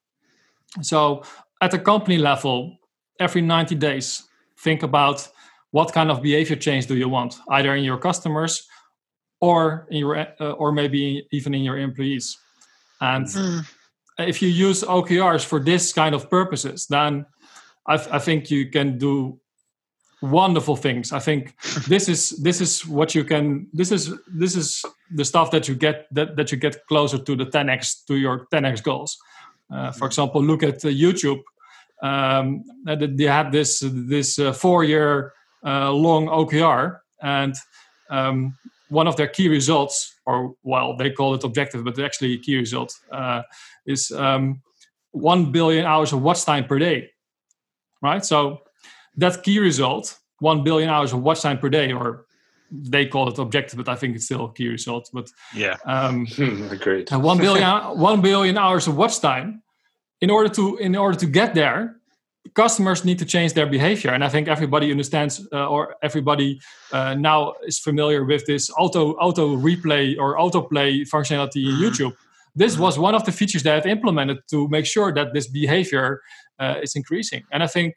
So 0.83 1.23
at 1.63 1.71
the 1.71 1.79
company 1.79 2.19
level 2.19 2.77
every 3.21 3.43
90 3.43 3.75
days 3.75 4.25
think 4.59 4.83
about 4.83 5.29
what 5.71 5.93
kind 5.93 6.11
of 6.11 6.23
behavior 6.23 6.57
change 6.57 6.87
do 6.87 6.97
you 6.97 7.09
want 7.09 7.39
either 7.51 7.75
in 7.75 7.85
your 7.85 7.99
customers 7.99 8.67
or 9.41 9.87
in 9.91 9.99
your 9.99 10.17
uh, 10.17 10.53
or 10.53 10.73
maybe 10.73 11.27
even 11.31 11.55
in 11.55 11.63
your 11.63 11.79
employees. 11.79 12.39
And 13.01 13.27
mm. 13.27 13.67
if 14.19 14.41
you 14.41 14.49
use 14.49 14.83
okrs 14.83 15.45
for 15.45 15.61
this 15.61 15.93
kind 15.93 16.15
of 16.15 16.31
purposes 16.31 16.87
then 16.87 17.27
I, 17.87 17.95
I 17.95 18.19
think 18.19 18.51
you 18.51 18.71
can 18.71 18.99
do 18.99 19.39
wonderful 20.23 20.77
things. 20.77 21.13
I 21.13 21.19
think 21.19 21.55
this 21.89 22.09
is 22.09 22.31
this 22.31 22.61
is 22.61 22.87
what 22.87 23.15
you 23.15 23.25
can 23.25 23.69
this 23.73 23.93
is 23.93 24.15
this 24.27 24.57
is 24.57 24.85
the 25.11 25.25
stuff 25.25 25.51
that 25.51 25.69
you 25.69 25.75
get 25.75 26.07
that, 26.13 26.37
that 26.37 26.51
you 26.51 26.59
get 26.59 26.87
closer 26.87 27.19
to 27.19 27.37
the 27.37 27.47
10x 27.47 28.07
to 28.07 28.17
your 28.17 28.47
10x 28.53 28.83
goals. 28.83 29.19
Uh, 29.69 29.91
for 29.91 30.07
example 30.07 30.41
look 30.41 30.63
at 30.63 30.77
uh, 30.85 30.89
youtube 30.89 31.43
um, 32.03 32.65
they 32.85 33.25
had 33.25 33.53
this 33.53 33.83
this 33.83 34.39
uh, 34.39 34.53
four 34.53 34.85
year 34.85 35.33
uh, 35.65 35.91
long 35.91 36.27
OKR, 36.27 36.99
and 37.23 37.55
um, 38.11 38.57
one 38.89 39.07
of 39.07 39.17
their 39.17 39.27
key 39.27 39.49
results, 39.49 40.15
or 40.27 40.55
well, 40.63 40.97
they 40.97 41.11
call 41.11 41.35
it 41.35 41.45
objective, 41.45 41.85
but 41.85 41.99
actually 41.99 42.35
a 42.35 42.39
key 42.39 42.57
result 42.57 42.95
uh, 43.13 43.43
is 43.87 44.11
um, 44.13 44.63
one 45.13 45.51
billion 45.53 45.85
hours 45.85 46.13
of 46.13 46.23
watch 46.23 46.45
time 46.45 46.67
per 46.67 46.79
day. 46.79 47.11
Right, 48.03 48.25
so 48.25 48.61
that 49.17 49.43
key 49.43 49.59
result, 49.59 50.19
one 50.41 50.63
billion 50.63 50.91
hours 50.91 51.13
of 51.13 51.23
watch 51.23 51.41
time 51.41 51.59
per 51.59 51.71
day, 51.71 51.93
or 51.93 52.27
they 52.71 53.07
call 53.07 53.29
it 53.29 53.39
objective, 53.39 53.79
but 53.79 53.89
I 53.89 53.97
think 53.97 54.17
it's 54.17 54.27
still 54.27 54.45
a 54.45 54.53
key 54.53 54.69
result. 54.69 55.09
But 55.13 55.31
yeah, 55.55 55.77
um, 55.87 56.27
agreed. 56.71 57.11
one 57.11 57.39
billion 57.39 57.99
one 57.99 58.21
billion 58.21 58.59
hours 58.59 58.87
of 58.87 58.97
watch 58.97 59.19
time 59.21 59.63
in 60.21 60.31
order 60.31 60.49
to 60.49 60.77
in 60.79 60.97
order 60.97 61.19
to 61.19 61.27
get 61.27 61.55
there 61.55 61.97
customers 62.55 63.05
need 63.05 63.19
to 63.19 63.25
change 63.25 63.53
their 63.55 63.67
behavior. 63.67 64.11
And 64.11 64.25
i 64.25 64.29
think 64.29 64.49
everybody 64.49 64.91
understands 64.91 65.47
uh, 65.53 65.67
or 65.69 65.97
everybody 66.03 66.61
uh, 66.93 67.15
now 67.15 67.55
is 67.67 67.79
familiar 67.79 68.25
with 68.25 68.47
this 68.47 68.71
auto 68.79 69.13
auto 69.15 69.57
replay 69.57 70.17
or 70.19 70.37
autoplay 70.39 71.09
functionality 71.09 71.67
in 71.67 71.73
mm-hmm. 71.73 71.85
youtube. 71.85 72.17
This 72.55 72.75
mm-hmm. 72.75 72.83
was 72.83 72.99
one 72.99 73.15
of 73.15 73.25
the 73.25 73.33
features 73.33 73.63
that 73.65 73.77
i've 73.77 73.87
implemented 73.87 74.39
to 74.51 74.69
make 74.69 74.87
sure 74.87 75.13
that 75.13 75.33
this 75.35 75.47
behavior 75.47 76.23
uh, 76.59 76.77
is 76.83 76.95
increasing. 76.97 77.43
And 77.53 77.63
i 77.63 77.67
think 77.67 77.95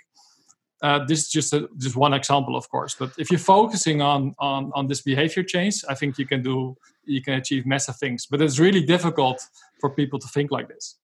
uh, 0.82 1.04
this 1.06 1.20
is 1.20 1.30
just 1.30 1.54
a, 1.54 1.68
just 1.78 1.98
one 1.98 2.14
example 2.14 2.56
of 2.56 2.70
course. 2.70 2.96
But 2.96 3.12
if 3.18 3.30
you're 3.30 3.48
focusing 3.58 4.02
on, 4.02 4.34
on 4.40 4.72
on 4.74 4.88
this 4.88 5.02
behavior 5.02 5.44
change 5.44 5.84
i 5.90 5.96
think 5.96 6.18
you 6.18 6.26
can 6.26 6.42
do 6.42 6.76
you 7.06 7.22
can 7.22 7.34
achieve 7.34 7.66
massive 7.66 7.98
things. 7.98 8.28
But 8.30 8.42
it's 8.42 8.60
really 8.60 8.84
difficult 8.86 9.38
for 9.80 9.90
people 9.90 10.20
to 10.20 10.28
think 10.28 10.52
like 10.52 10.68
this 10.68 11.00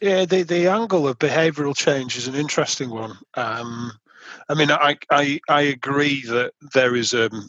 yeah, 0.00 0.24
the, 0.24 0.42
the 0.42 0.68
angle 0.68 1.08
of 1.08 1.18
behavioural 1.18 1.76
change 1.76 2.16
is 2.16 2.28
an 2.28 2.34
interesting 2.34 2.90
one. 2.90 3.16
Um, 3.34 3.92
I 4.48 4.54
mean, 4.54 4.70
I, 4.70 4.96
I 5.10 5.40
I 5.48 5.62
agree 5.62 6.22
that 6.26 6.52
there 6.74 6.96
is 6.96 7.14
um, 7.14 7.48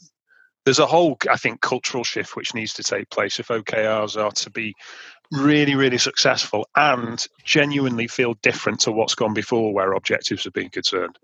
there's 0.66 0.80
a 0.80 0.86
whole 0.86 1.18
I 1.30 1.38
think 1.38 1.62
cultural 1.62 2.04
shift 2.04 2.36
which 2.36 2.54
needs 2.54 2.74
to 2.74 2.84
take 2.84 3.10
place 3.10 3.40
if 3.40 3.48
OKRs 3.48 4.22
are 4.22 4.32
to 4.32 4.50
be 4.50 4.74
really 5.32 5.76
really 5.76 5.98
successful 5.98 6.68
and 6.76 7.26
genuinely 7.44 8.08
feel 8.08 8.36
different 8.36 8.80
to 8.82 8.92
what's 8.92 9.16
gone 9.16 9.34
before 9.34 9.74
where 9.74 9.94
objectives 9.94 10.44
have 10.44 10.54
been 10.54 10.70
concerned. 10.70 11.18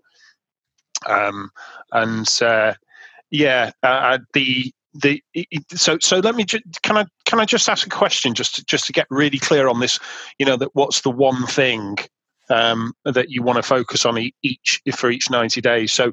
Um, 1.06 1.50
and 1.92 2.28
uh, 2.42 2.74
yeah, 3.30 3.72
uh, 3.82 3.86
uh 3.86 4.18
the 4.32 4.72
the 4.94 5.22
so 5.74 5.98
so 6.00 6.18
let 6.18 6.36
me 6.36 6.44
ju- 6.44 6.60
can 6.82 6.96
I 6.96 7.06
can 7.24 7.40
I 7.40 7.44
just 7.44 7.68
ask 7.68 7.86
a 7.86 7.90
question 7.90 8.34
just 8.34 8.56
to, 8.56 8.64
just 8.64 8.86
to 8.86 8.92
get 8.92 9.06
really 9.10 9.38
clear 9.38 9.68
on 9.68 9.80
this? 9.80 9.98
You 10.38 10.46
know 10.46 10.56
that 10.56 10.74
what's 10.74 11.00
the 11.00 11.10
one 11.10 11.46
thing 11.46 11.98
um, 12.48 12.92
that 13.04 13.30
you 13.30 13.42
want 13.42 13.56
to 13.56 13.62
focus 13.62 14.06
on 14.06 14.18
each 14.42 14.80
for 14.94 15.10
each 15.10 15.30
ninety 15.30 15.60
days? 15.60 15.92
So 15.92 16.12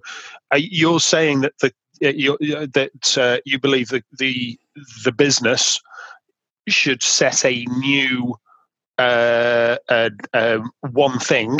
uh, 0.51 0.59
you're 0.59 0.99
saying 0.99 1.41
that 1.41 1.53
the 1.59 1.71
you, 1.99 2.37
that 2.39 3.17
uh, 3.17 3.39
you 3.45 3.59
believe 3.59 3.89
that 3.89 4.03
the 4.17 4.57
the 5.03 5.11
business 5.11 5.79
should 6.67 7.03
set 7.03 7.45
a 7.45 7.65
new 7.77 8.35
uh, 8.97 9.77
uh, 9.89 10.09
um, 10.33 10.71
one 10.91 11.19
thing, 11.19 11.59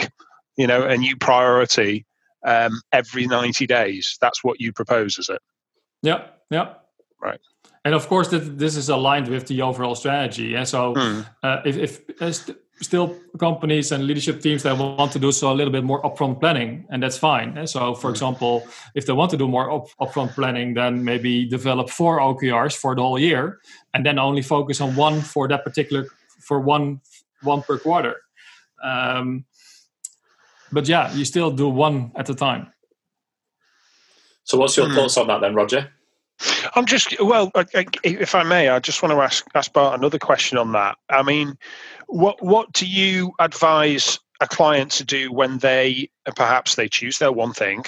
you 0.57 0.67
know, 0.67 0.83
a 0.83 0.97
new 0.97 1.15
priority 1.17 2.05
um, 2.45 2.81
every 2.91 3.25
90 3.27 3.65
days. 3.67 4.17
That's 4.21 4.43
what 4.43 4.59
you 4.59 4.71
propose, 4.71 5.17
is 5.17 5.29
it? 5.29 5.41
Yeah, 6.03 6.27
yeah. 6.49 6.73
Right. 7.21 7.39
And 7.83 7.95
of 7.95 8.07
course, 8.07 8.27
that 8.29 8.59
this 8.59 8.75
is 8.75 8.89
aligned 8.89 9.27
with 9.27 9.47
the 9.47 9.61
overall 9.61 9.95
strategy. 9.95 10.55
And 10.55 10.67
so, 10.67 10.93
hmm. 10.93 11.21
uh, 11.41 11.61
if, 11.65 11.77
if 11.77 12.21
uh, 12.21 12.31
st- 12.31 12.57
still 12.81 13.15
companies 13.39 13.91
and 13.91 14.05
leadership 14.05 14.41
teams 14.41 14.63
that 14.63 14.77
want 14.77 15.11
to 15.11 15.19
do 15.19 15.31
so 15.31 15.51
a 15.51 15.53
little 15.53 15.71
bit 15.71 15.83
more 15.83 16.01
upfront 16.01 16.39
planning, 16.39 16.85
and 16.89 17.01
that's 17.01 17.17
fine. 17.17 17.57
And 17.57 17.69
so, 17.69 17.95
for 17.95 18.07
hmm. 18.07 18.13
example, 18.13 18.67
if 18.93 19.05
they 19.05 19.13
want 19.13 19.31
to 19.31 19.37
do 19.37 19.47
more 19.47 19.71
up, 19.71 19.87
upfront 19.99 20.33
planning, 20.33 20.75
then 20.75 21.03
maybe 21.03 21.45
develop 21.45 21.89
four 21.89 22.19
OKRs 22.19 22.75
for 22.75 22.95
the 22.95 23.01
whole 23.01 23.19
year, 23.19 23.59
and 23.93 24.05
then 24.05 24.19
only 24.19 24.41
focus 24.41 24.79
on 24.81 24.95
one 24.95 25.21
for 25.21 25.47
that 25.47 25.63
particular 25.63 26.07
for 26.39 26.59
one 26.59 27.01
one 27.41 27.63
per 27.63 27.79
quarter. 27.79 28.17
Um, 28.83 29.45
but 30.71 30.87
yeah, 30.87 31.11
you 31.13 31.25
still 31.25 31.51
do 31.51 31.67
one 31.67 32.11
at 32.15 32.29
a 32.29 32.35
time. 32.35 32.71
So, 34.43 34.57
what's 34.57 34.77
your 34.77 34.87
mm. 34.87 34.95
thoughts 34.95 35.17
on 35.17 35.27
that 35.27 35.41
then, 35.41 35.55
Roger? 35.55 35.91
I'm 36.75 36.85
just 36.85 37.19
well, 37.21 37.51
if 37.55 38.35
I 38.35 38.43
may, 38.43 38.69
I 38.69 38.79
just 38.79 39.01
want 39.01 39.13
to 39.13 39.21
ask 39.21 39.45
ask 39.55 39.71
Bart 39.73 39.97
another 39.97 40.19
question 40.19 40.57
on 40.57 40.71
that. 40.73 40.97
I 41.09 41.23
mean, 41.23 41.57
what 42.07 42.41
what 42.41 42.71
do 42.73 42.85
you 42.85 43.33
advise 43.39 44.19
a 44.39 44.47
client 44.47 44.91
to 44.93 45.05
do 45.05 45.31
when 45.31 45.59
they 45.59 46.09
perhaps 46.35 46.75
they 46.75 46.89
choose 46.89 47.19
their 47.19 47.31
one 47.31 47.53
thing, 47.53 47.83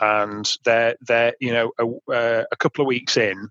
and 0.00 0.50
they're 0.64 0.96
they're 1.00 1.34
you 1.40 1.52
know 1.52 1.72
a, 1.78 2.12
uh, 2.12 2.44
a 2.50 2.56
couple 2.56 2.82
of 2.82 2.86
weeks 2.86 3.16
in, 3.16 3.48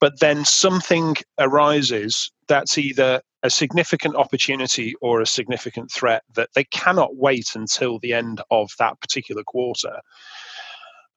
but 0.00 0.20
then 0.20 0.44
something 0.44 1.16
arises 1.38 2.30
that's 2.48 2.78
either 2.78 3.22
a 3.42 3.50
significant 3.50 4.16
opportunity 4.16 4.94
or 5.02 5.20
a 5.20 5.26
significant 5.26 5.90
threat 5.92 6.22
that 6.34 6.48
they 6.54 6.64
cannot 6.64 7.16
wait 7.16 7.50
until 7.54 7.98
the 7.98 8.14
end 8.14 8.40
of 8.50 8.70
that 8.78 8.98
particular 9.00 9.42
quarter. 9.44 10.00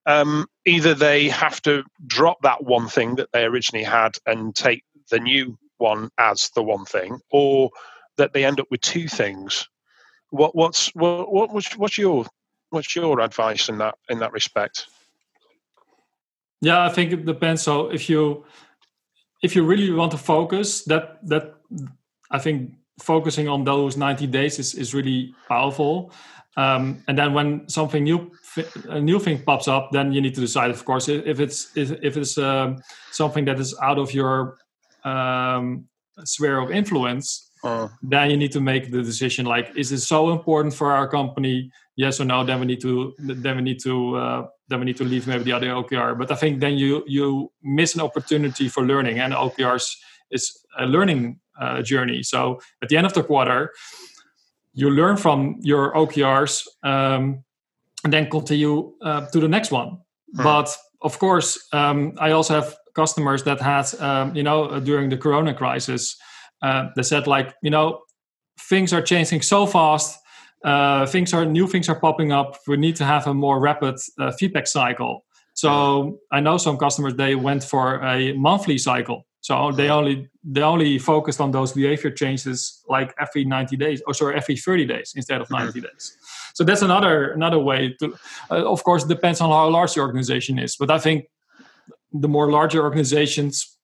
Um, 0.07 0.47
either 0.65 0.93
they 0.93 1.27
have 1.27 1.61
to 1.63 1.83
drop 2.07 2.37
that 2.41 2.63
one 2.63 2.87
thing 2.87 3.15
that 3.15 3.31
they 3.33 3.43
originally 3.43 3.83
had 3.83 4.17
and 4.25 4.55
take 4.55 4.83
the 5.11 5.19
new 5.19 5.57
one 5.77 6.09
as 6.17 6.49
the 6.55 6.63
one 6.63 6.85
thing, 6.85 7.19
or 7.29 7.69
that 8.15 8.33
they 8.33 8.45
end 8.45 8.59
up 8.59 8.67
with 8.71 8.81
two 8.81 9.07
things. 9.07 9.67
What 10.29 10.55
what's 10.55 10.95
what, 10.95 11.31
what 11.31 11.53
what's, 11.53 11.77
what's 11.77 11.97
your 11.97 12.25
what's 12.69 12.95
your 12.95 13.19
advice 13.19 13.69
in 13.69 13.77
that 13.79 13.95
in 14.09 14.19
that 14.19 14.31
respect? 14.31 14.87
Yeah, 16.61 16.85
I 16.85 16.89
think 16.89 17.11
it 17.11 17.25
depends. 17.25 17.61
So 17.61 17.89
if 17.89 18.09
you 18.09 18.45
if 19.43 19.55
you 19.55 19.65
really 19.65 19.91
want 19.91 20.11
to 20.11 20.17
focus, 20.17 20.83
that 20.85 21.19
that 21.27 21.55
I 22.31 22.39
think 22.39 22.71
focusing 22.99 23.47
on 23.47 23.63
those 23.63 23.97
90 23.97 24.27
days 24.27 24.59
is, 24.59 24.73
is 24.73 24.93
really 24.93 25.33
powerful. 25.47 26.11
Um, 26.57 27.03
and 27.07 27.17
then 27.17 27.33
when 27.33 27.69
something 27.69 28.03
new 28.03 28.31
a 28.89 28.99
new 28.99 29.19
thing 29.19 29.43
pops 29.43 29.67
up, 29.67 29.91
then 29.91 30.11
you 30.11 30.21
need 30.21 30.33
to 30.33 30.41
decide, 30.41 30.71
of 30.71 30.83
course, 30.83 31.07
if 31.07 31.39
it's 31.39 31.77
if, 31.77 31.91
if 32.01 32.17
it's 32.17 32.37
um, 32.39 32.77
something 33.11 33.45
that 33.45 33.59
is 33.59 33.77
out 33.81 33.99
of 33.99 34.11
your 34.11 34.57
um, 35.03 35.85
sphere 36.23 36.59
of 36.59 36.71
influence. 36.71 37.43
Uh. 37.63 37.87
Then 38.01 38.29
you 38.31 38.37
need 38.37 38.51
to 38.53 38.61
make 38.61 38.91
the 38.91 39.03
decision: 39.03 39.45
like, 39.45 39.71
is 39.75 39.91
it 39.91 39.99
so 39.99 40.31
important 40.31 40.73
for 40.73 40.91
our 40.91 41.07
company? 41.07 41.71
Yes 41.95 42.19
or 42.19 42.25
no? 42.25 42.43
Then 42.43 42.59
we 42.59 42.65
need 42.65 42.81
to 42.81 43.13
then 43.19 43.57
we 43.57 43.61
need 43.61 43.79
to 43.83 44.15
uh, 44.15 44.47
then 44.67 44.79
we 44.79 44.85
need 44.85 44.97
to 44.97 45.03
leave 45.03 45.27
maybe 45.27 45.43
the 45.43 45.51
other 45.53 45.67
OKR. 45.67 46.17
But 46.17 46.31
I 46.31 46.35
think 46.35 46.59
then 46.59 46.77
you 46.77 47.03
you 47.07 47.51
miss 47.61 47.95
an 47.95 48.01
opportunity 48.01 48.67
for 48.69 48.83
learning, 48.83 49.19
and 49.19 49.33
OKRs 49.33 49.95
is 50.31 50.65
a 50.79 50.85
learning 50.85 51.39
uh, 51.59 51.81
journey. 51.81 52.23
So 52.23 52.59
at 52.81 52.89
the 52.89 52.97
end 52.97 53.05
of 53.05 53.13
the 53.13 53.23
quarter, 53.23 53.73
you 54.73 54.89
learn 54.89 55.17
from 55.17 55.57
your 55.61 55.93
OKRs 55.93 56.67
um, 56.83 57.43
and 58.03 58.13
then 58.13 58.29
continue 58.29 58.93
uh, 59.01 59.25
to 59.27 59.39
the 59.39 59.47
next 59.47 59.71
one. 59.71 59.97
Hmm. 60.35 60.43
But 60.43 60.77
of 61.01 61.17
course, 61.19 61.67
um, 61.73 62.13
I 62.19 62.31
also 62.31 62.53
have 62.53 62.75
customers 62.93 63.43
that 63.43 63.59
had, 63.59 63.93
um, 63.99 64.35
you 64.35 64.43
know, 64.43 64.65
uh, 64.65 64.79
during 64.79 65.09
the 65.09 65.17
Corona 65.17 65.53
crisis, 65.53 66.15
uh, 66.61 66.89
they 66.95 67.03
said 67.03 67.27
like, 67.27 67.53
you 67.61 67.69
know, 67.69 68.01
things 68.69 68.93
are 68.93 69.01
changing 69.01 69.41
so 69.41 69.65
fast. 69.65 70.19
Uh, 70.63 71.05
things 71.05 71.33
are 71.33 71.45
new 71.45 71.67
things 71.67 71.87
are 71.89 71.99
popping 71.99 72.31
up. 72.31 72.57
We 72.67 72.77
need 72.77 72.95
to 72.97 73.05
have 73.05 73.27
a 73.27 73.33
more 73.33 73.59
rapid 73.59 73.95
uh, 74.19 74.31
feedback 74.31 74.67
cycle. 74.67 75.23
So 75.53 76.19
I 76.31 76.39
know 76.39 76.57
some 76.57 76.77
customers 76.77 77.15
they 77.15 77.33
went 77.33 77.63
for 77.63 78.03
a 78.03 78.33
monthly 78.33 78.77
cycle 78.77 79.25
so 79.47 79.71
they 79.71 79.89
only 79.89 80.27
they 80.43 80.61
only 80.61 80.99
focused 80.99 81.39
on 81.39 81.51
those 81.51 81.71
behavior 81.71 82.11
changes 82.11 82.83
like 82.89 83.15
every 83.17 83.45
90 83.45 83.77
days, 83.77 84.01
or 84.05 84.13
sorry, 84.13 84.35
every 84.35 84.57
30 84.57 84.85
days 84.85 85.13
instead 85.15 85.39
of 85.39 85.49
90 85.49 85.67
mm-hmm. 85.67 85.87
days. 85.87 86.17
So 86.53 86.65
that's 86.65 86.81
another 86.81 87.31
another 87.31 87.57
way 87.57 87.95
to. 87.99 88.13
Uh, 88.51 88.69
of 88.69 88.83
course, 88.83 89.05
it 89.05 89.07
depends 89.07 89.39
on 89.39 89.49
how 89.49 89.69
large 89.69 89.93
the 89.93 90.01
organization 90.01 90.59
is, 90.59 90.75
but 90.75 90.91
I 90.91 90.99
think 90.99 91.29
the 92.11 92.27
more 92.27 92.51
larger 92.51 92.83
organizations, 92.83 93.77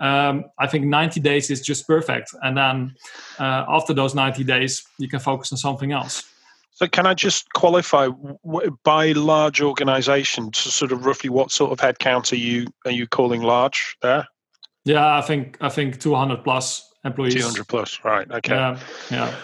um, 0.00 0.46
I 0.58 0.66
think 0.66 0.86
90 0.86 1.20
days 1.20 1.50
is 1.50 1.60
just 1.60 1.86
perfect, 1.86 2.34
and 2.40 2.56
then 2.56 2.94
uh, 3.38 3.66
after 3.68 3.92
those 3.92 4.14
90 4.14 4.44
days, 4.44 4.82
you 4.96 5.08
can 5.08 5.20
focus 5.20 5.52
on 5.52 5.58
something 5.58 5.92
else. 5.92 6.24
So, 6.70 6.88
can 6.88 7.04
I 7.04 7.12
just 7.12 7.52
qualify 7.52 8.08
by 8.82 9.12
large 9.12 9.60
organisation? 9.60 10.52
To 10.52 10.70
Sort 10.70 10.90
of 10.90 11.04
roughly, 11.04 11.28
what 11.28 11.50
sort 11.50 11.70
of 11.70 11.80
headcount 11.80 12.32
are 12.32 12.36
you 12.48 12.68
are 12.86 12.90
you 12.90 13.06
calling 13.06 13.42
large 13.42 13.98
there? 14.00 14.26
Yeah, 14.84 15.16
I 15.16 15.20
think 15.22 15.58
I 15.60 15.68
think 15.68 16.00
200 16.00 16.42
plus 16.42 16.90
employees. 17.04 17.34
200 17.34 17.68
plus, 17.68 18.04
right? 18.04 18.30
Okay. 18.30 18.54
Yeah, 18.54 18.78
yeah, 19.10 19.34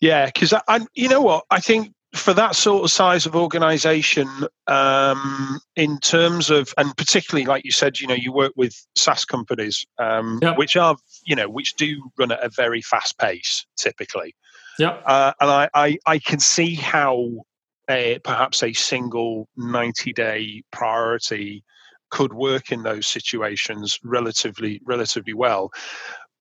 yeah. 0.00 0.26
Because 0.26 0.52
I, 0.52 0.62
I, 0.68 0.80
you 0.94 1.08
know 1.08 1.20
what, 1.20 1.44
I 1.50 1.60
think 1.60 1.94
for 2.14 2.34
that 2.34 2.56
sort 2.56 2.84
of 2.84 2.90
size 2.90 3.24
of 3.24 3.36
organization, 3.36 4.28
um, 4.66 5.60
in 5.76 5.98
terms 5.98 6.50
of, 6.50 6.72
and 6.76 6.96
particularly 6.96 7.46
like 7.46 7.64
you 7.64 7.70
said, 7.70 8.00
you 8.00 8.06
know, 8.06 8.14
you 8.14 8.32
work 8.32 8.52
with 8.56 8.74
SaaS 8.96 9.24
companies, 9.24 9.86
um, 9.98 10.40
yep. 10.42 10.58
which 10.58 10.76
are, 10.76 10.96
you 11.24 11.36
know, 11.36 11.48
which 11.48 11.76
do 11.76 12.10
run 12.18 12.32
at 12.32 12.42
a 12.42 12.48
very 12.48 12.82
fast 12.82 13.16
pace 13.18 13.64
typically. 13.76 14.34
Yeah. 14.78 14.98
Uh, 15.06 15.32
and 15.40 15.50
I, 15.50 15.68
I, 15.74 15.98
I 16.06 16.18
can 16.18 16.40
see 16.40 16.74
how 16.74 17.44
a, 17.88 18.18
perhaps 18.24 18.62
a 18.62 18.72
single 18.72 19.48
90 19.56 20.12
day 20.12 20.62
priority 20.72 21.62
could 22.10 22.32
work 22.32 22.72
in 22.72 22.82
those 22.82 23.06
situations 23.06 23.98
relatively 24.04 24.80
relatively 24.84 25.34
well. 25.34 25.70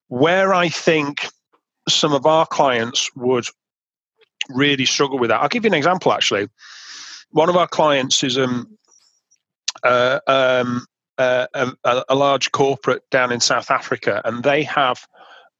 Where 0.07 0.53
I 0.53 0.69
think 0.69 1.27
some 1.87 2.13
of 2.13 2.25
our 2.25 2.45
clients 2.45 3.09
would 3.15 3.45
really 4.49 4.85
struggle 4.85 5.19
with 5.19 5.29
that. 5.29 5.41
I'll 5.41 5.49
give 5.49 5.63
you 5.63 5.69
an 5.69 5.75
example. 5.75 6.11
Actually, 6.11 6.47
one 7.31 7.49
of 7.49 7.55
our 7.55 7.67
clients 7.67 8.23
is 8.23 8.37
um, 8.37 8.77
uh, 9.83 10.19
um, 10.27 10.85
uh, 11.17 11.47
a, 11.53 12.03
a, 12.09 12.15
large 12.15 12.51
corporate 12.51 13.03
down 13.11 13.31
in 13.31 13.39
South 13.39 13.69
Africa, 13.69 14.21
and 14.25 14.43
they 14.43 14.63
have 14.63 15.05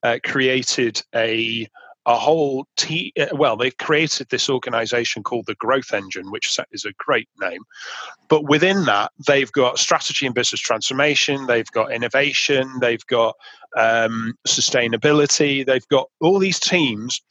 uh, 0.04 0.17
created 0.24 1.02
a 1.13 1.67
a 2.10 2.17
whole 2.17 2.65
team. 2.76 3.12
Uh, 3.19 3.28
well, 3.34 3.56
they've 3.56 3.78
created 3.78 4.28
this 4.30 4.50
organization 4.50 5.22
called 5.22 5.45
the 5.45 5.54
Growth 5.56 5.93
Engine, 5.93 6.32
which 6.32 6.58
is 6.72 6.84
a 6.84 6.91
great 6.98 7.30
name. 7.39 7.62
But 8.30 8.50
within 8.50 8.86
that, 8.86 9.12
they've 9.28 9.52
got 9.52 9.78
strategy 9.78 10.26
and 10.26 10.34
business 10.34 10.60
transformation, 10.60 11.45
they've 11.45 11.69
got 11.72 11.93
innovation, 11.93 12.80
they've 12.82 13.06
got 13.06 13.36
um, 13.78 14.34
sustainability, 14.48 15.63
they've 15.63 15.88
got 15.89 16.10
all 16.19 16.39
these 16.39 16.60
teams 16.60 17.22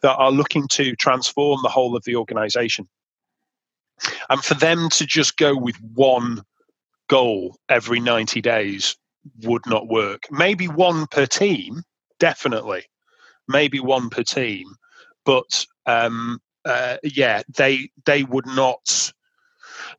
that 0.00 0.16
are 0.16 0.32
looking 0.32 0.66
to 0.68 0.96
transform 0.96 1.60
the 1.62 1.68
whole 1.68 1.94
of 1.94 2.02
the 2.04 2.16
organization. 2.16 2.88
And 4.30 4.42
for 4.42 4.54
them 4.54 4.88
to 4.94 5.04
just 5.04 5.36
go 5.36 5.54
with 5.54 5.76
one 5.94 6.42
goal 7.10 7.58
every 7.68 8.00
90 8.00 8.40
days 8.40 8.96
would 9.42 9.66
not 9.66 9.88
work. 9.88 10.22
Maybe 10.30 10.68
one 10.68 11.06
per 11.06 11.26
team, 11.26 11.82
definitely 12.18 12.86
maybe 13.48 13.80
one 13.80 14.10
per 14.10 14.22
team, 14.22 14.66
but 15.24 15.66
um, 15.86 16.40
uh, 16.64 16.96
yeah, 17.02 17.42
they 17.56 17.90
they 18.04 18.24
would 18.24 18.46
not. 18.46 19.12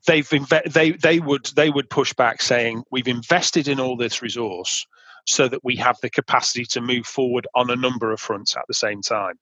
They've 0.08 0.28
inve- 0.30 0.72
they 0.72 0.92
they 0.92 1.20
would 1.20 1.50
they 1.56 1.70
would 1.70 1.90
push 1.90 2.14
back 2.14 2.42
saying 2.42 2.84
we've 2.92 3.08
invested 3.08 3.68
in 3.68 3.80
all 3.80 3.98
this 3.98 4.22
resource 4.22 4.86
so 5.26 5.48
that 5.48 5.64
we 5.64 5.76
have 5.78 5.98
the 6.02 6.10
capacity 6.10 6.66
to 6.66 6.82
move 6.82 7.06
forward 7.06 7.48
on 7.56 7.70
a 7.70 7.76
number 7.76 8.12
of 8.12 8.20
fronts 8.20 8.56
at 8.58 8.64
the 8.68 8.74
same 8.74 9.02
time. 9.02 9.36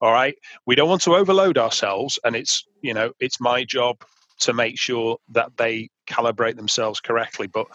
All 0.00 0.12
right, 0.12 0.34
we 0.66 0.74
don't 0.74 0.88
want 0.88 1.02
to 1.02 1.14
overload 1.14 1.58
ourselves, 1.58 2.18
and 2.24 2.34
it's 2.34 2.64
you 2.82 2.94
know 2.94 3.12
it's 3.20 3.40
my 3.40 3.64
job 3.64 4.02
to 4.40 4.54
make 4.54 4.78
sure 4.78 5.18
that 5.28 5.56
they 5.58 5.90
calibrate 6.08 6.56
themselves 6.56 7.00
correctly. 7.00 7.46
But 7.46 7.66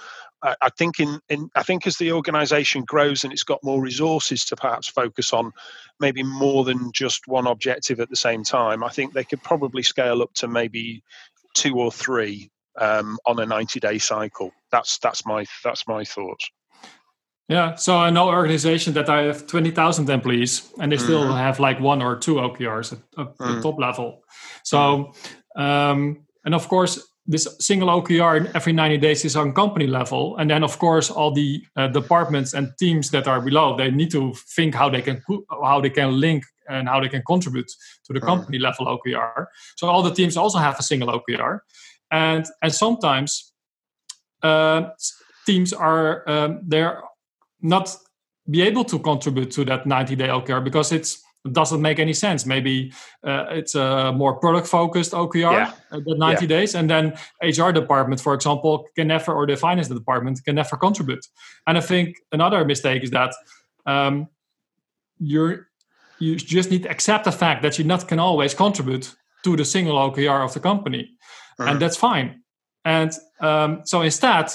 I, 0.46 0.56
I 0.62 0.70
think 0.70 1.00
in, 1.00 1.20
in 1.30 1.50
I 1.56 1.64
think 1.64 1.88
as 1.88 1.98
the 1.98 2.12
organisation 2.12 2.84
grows 2.84 3.24
and 3.24 3.34
it's 3.34 3.44
got 3.44 3.64
more 3.64 3.82
resources 3.82 4.46
to 4.46 4.56
perhaps 4.56 4.88
focus 4.88 5.34
on 5.34 5.52
maybe 6.00 6.24
more 6.24 6.64
than 6.64 6.92
just 6.94 7.28
one 7.28 7.48
objective 7.48 8.00
at 8.00 8.10
the 8.10 8.16
same 8.16 8.44
time, 8.44 8.84
I 8.84 8.90
think 8.90 9.14
they 9.14 9.24
could 9.24 9.44
probably 9.44 9.84
scale 9.84 10.22
up 10.22 10.34
to 10.36 10.48
maybe 10.48 11.04
two 11.54 11.76
or 11.76 11.92
three 11.92 12.52
um, 12.80 13.18
on 13.26 13.40
a 13.40 13.46
90 13.46 13.80
day 13.80 13.98
cycle. 13.98 14.52
That's 14.72 15.00
that's 15.00 15.26
my 15.26 15.46
that's 15.64 15.88
my 15.88 16.04
thoughts. 16.04 16.50
Yeah, 17.48 17.76
so 17.76 17.96
I 17.96 18.10
know 18.10 18.28
organizations 18.30 18.96
that 18.96 19.08
I 19.08 19.24
have 19.24 19.46
20,000 19.46 20.10
employees 20.10 20.68
and 20.80 20.92
they 20.92 20.98
still 20.98 21.26
mm. 21.26 21.38
have 21.38 21.60
like 21.60 21.80
one 21.80 22.02
or 22.02 22.16
two 22.16 22.36
OKRs 22.36 22.94
at, 22.94 23.00
at 23.20 23.38
mm. 23.38 23.56
the 23.56 23.62
top 23.62 23.80
level. 23.80 24.24
So, 24.64 25.14
um, 25.56 26.26
and 26.44 26.56
of 26.56 26.68
course, 26.68 27.08
this 27.28 27.48
single 27.60 27.90
OKR 27.90 28.52
every 28.54 28.74
90 28.74 28.98
days 28.98 29.26
is 29.26 29.36
on 29.36 29.54
company 29.54 29.88
level. 29.88 30.38
And 30.38 30.50
then, 30.50 30.64
of 30.64 30.78
course, 30.78 31.10
all 31.10 31.32
the 31.32 31.64
uh, 31.76 31.88
departments 31.88 32.54
and 32.54 32.72
teams 32.78 33.10
that 33.12 33.28
are 33.28 33.42
below, 33.42 33.76
they 33.76 33.90
need 33.90 34.12
to 34.12 34.34
think 34.56 34.76
how 34.76 34.90
they 34.90 35.02
can 35.02 35.24
how 35.64 35.82
they 35.82 35.90
can 35.90 36.20
link 36.20 36.44
and 36.70 36.88
how 36.88 37.00
they 37.00 37.10
can 37.10 37.24
contribute 37.28 37.72
to 38.06 38.14
the 38.14 38.20
company 38.20 38.60
level 38.60 38.86
OKR. 38.86 39.46
So 39.76 39.88
all 39.88 40.04
the 40.04 40.14
teams 40.14 40.38
also 40.38 40.60
have 40.60 40.80
a 40.80 40.84
single 40.84 41.10
OKR. 41.10 41.60
And, 42.12 42.46
and 42.62 42.74
sometimes 42.74 43.54
uh, 44.42 44.90
teams 45.46 45.74
are, 45.74 46.28
um, 46.30 46.62
they're 46.64 47.02
not 47.62 47.96
be 48.50 48.62
able 48.62 48.84
to 48.86 49.00
contribute 49.00 49.52
to 49.52 49.66
that 49.66 49.86
90 49.86 50.16
day 50.16 50.28
OKR 50.28 50.64
because 50.64 50.92
it's 50.92 51.16
it 51.16 51.25
doesn't 51.52 51.82
make 51.82 52.00
any 52.00 52.14
sense. 52.14 52.46
Maybe 52.46 52.92
uh, 53.24 53.46
it's 53.50 53.76
a 53.76 54.12
more 54.12 54.36
product 54.36 54.68
focused 54.68 55.12
OKR, 55.12 55.52
yeah. 55.52 55.72
uh, 55.92 56.00
the 56.06 56.16
90 56.16 56.44
yeah. 56.44 56.48
days, 56.48 56.76
and 56.76 56.90
then 56.90 57.14
HR 57.42 57.72
department, 57.72 58.22
for 58.22 58.34
example, 58.34 58.88
can 58.96 59.08
never, 59.08 59.34
or 59.34 59.46
the 59.46 59.56
finance 59.56 59.88
department 59.88 60.44
can 60.44 60.56
never 60.56 60.76
contribute. 60.76 61.26
And 61.68 61.78
I 61.78 61.82
think 61.82 62.18
another 62.32 62.66
mistake 62.66 63.04
is 63.04 63.12
that 63.12 63.34
um, 63.86 64.28
you're 65.20 65.68
you 66.20 66.38
just 66.38 66.72
need 66.72 66.84
to 66.84 66.90
accept 66.90 67.26
the 67.26 67.32
fact 67.32 67.62
that 67.62 67.78
you 67.78 67.84
not 67.84 68.08
can 68.08 68.20
always 68.20 68.54
contribute 68.54 69.14
to 69.44 69.56
the 69.58 69.66
single 69.66 69.98
OKR 69.98 70.46
of 70.46 70.54
the 70.54 70.60
company, 70.60 71.10
and 71.60 71.68
mm-hmm. 71.68 71.80
that's 71.80 71.98
fine. 71.98 72.42
And 72.86 73.12
um, 73.42 73.82
so 73.84 74.02
instead, 74.02 74.52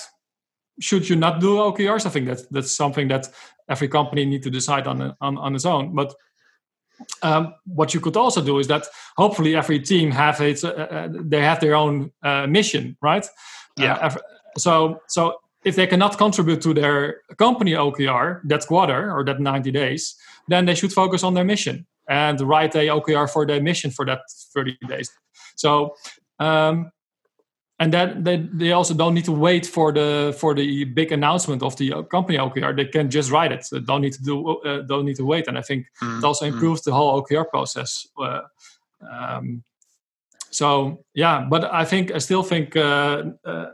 should 0.80 1.08
you 1.08 1.16
not 1.16 1.40
do 1.40 1.56
OKRs? 1.56 2.06
I 2.06 2.08
think 2.08 2.26
that's 2.26 2.46
that's 2.46 2.72
something 2.72 3.08
that 3.08 3.28
every 3.68 3.88
company 3.88 4.24
need 4.24 4.42
to 4.42 4.50
decide 4.50 4.86
on 4.86 5.14
on, 5.20 5.38
on 5.38 5.54
its 5.54 5.66
own. 5.66 5.94
But 5.94 6.14
um, 7.22 7.54
what 7.66 7.94
you 7.94 8.00
could 8.00 8.16
also 8.16 8.42
do 8.42 8.58
is 8.58 8.66
that 8.68 8.86
hopefully 9.16 9.56
every 9.56 9.80
team 9.80 10.10
have 10.10 10.40
it. 10.40 10.62
Uh, 10.64 10.68
uh, 10.68 11.08
they 11.10 11.40
have 11.40 11.60
their 11.60 11.74
own 11.74 12.10
uh, 12.22 12.46
mission, 12.46 12.96
right? 13.00 13.26
Yeah. 13.76 13.94
Uh, 13.94 14.16
so 14.56 15.00
so 15.08 15.40
if 15.64 15.76
they 15.76 15.86
cannot 15.86 16.18
contribute 16.18 16.60
to 16.62 16.74
their 16.74 17.20
company 17.38 17.72
OKR 17.72 18.40
that 18.44 18.66
quarter 18.66 19.12
or 19.12 19.24
that 19.24 19.40
ninety 19.40 19.70
days, 19.70 20.16
then 20.48 20.66
they 20.66 20.74
should 20.74 20.92
focus 20.92 21.22
on 21.22 21.34
their 21.34 21.44
mission 21.44 21.86
and 22.08 22.40
write 22.40 22.74
a 22.74 22.88
OKR 22.88 23.30
for 23.30 23.46
their 23.46 23.62
mission 23.62 23.90
for 23.90 24.04
that 24.06 24.20
thirty 24.54 24.76
days. 24.88 25.10
So 25.56 25.94
um, 26.38 26.90
and 27.80 27.94
that 27.94 28.24
they, 28.24 28.36
they 28.36 28.72
also 28.72 28.92
don't 28.92 29.14
need 29.14 29.24
to 29.24 29.32
wait 29.32 29.66
for 29.66 29.90
the 29.90 30.36
for 30.38 30.54
the 30.54 30.84
big 30.84 31.12
announcement 31.12 31.62
of 31.62 31.74
the 31.76 32.02
company 32.04 32.36
OKR. 32.36 32.76
They 32.76 32.84
can 32.84 33.10
just 33.10 33.30
write 33.30 33.52
it. 33.52 33.66
They 33.72 33.80
don't 33.80 34.02
need 34.02 34.12
to 34.12 34.22
do 34.22 34.58
uh, 34.58 34.82
don't 34.82 35.06
need 35.06 35.16
to 35.16 35.24
wait. 35.24 35.48
And 35.48 35.56
I 35.56 35.62
think 35.62 35.86
mm, 36.02 36.18
it 36.18 36.24
also 36.24 36.44
mm. 36.44 36.52
improves 36.52 36.82
the 36.82 36.92
whole 36.92 37.22
OKR 37.22 37.48
process. 37.48 38.06
Uh, 38.20 38.42
um, 39.10 39.64
so 40.50 41.02
yeah, 41.14 41.46
but 41.48 41.72
I 41.72 41.86
think 41.86 42.12
I 42.12 42.18
still 42.18 42.42
think 42.42 42.76
uh, 42.76 43.24
uh 43.44 43.70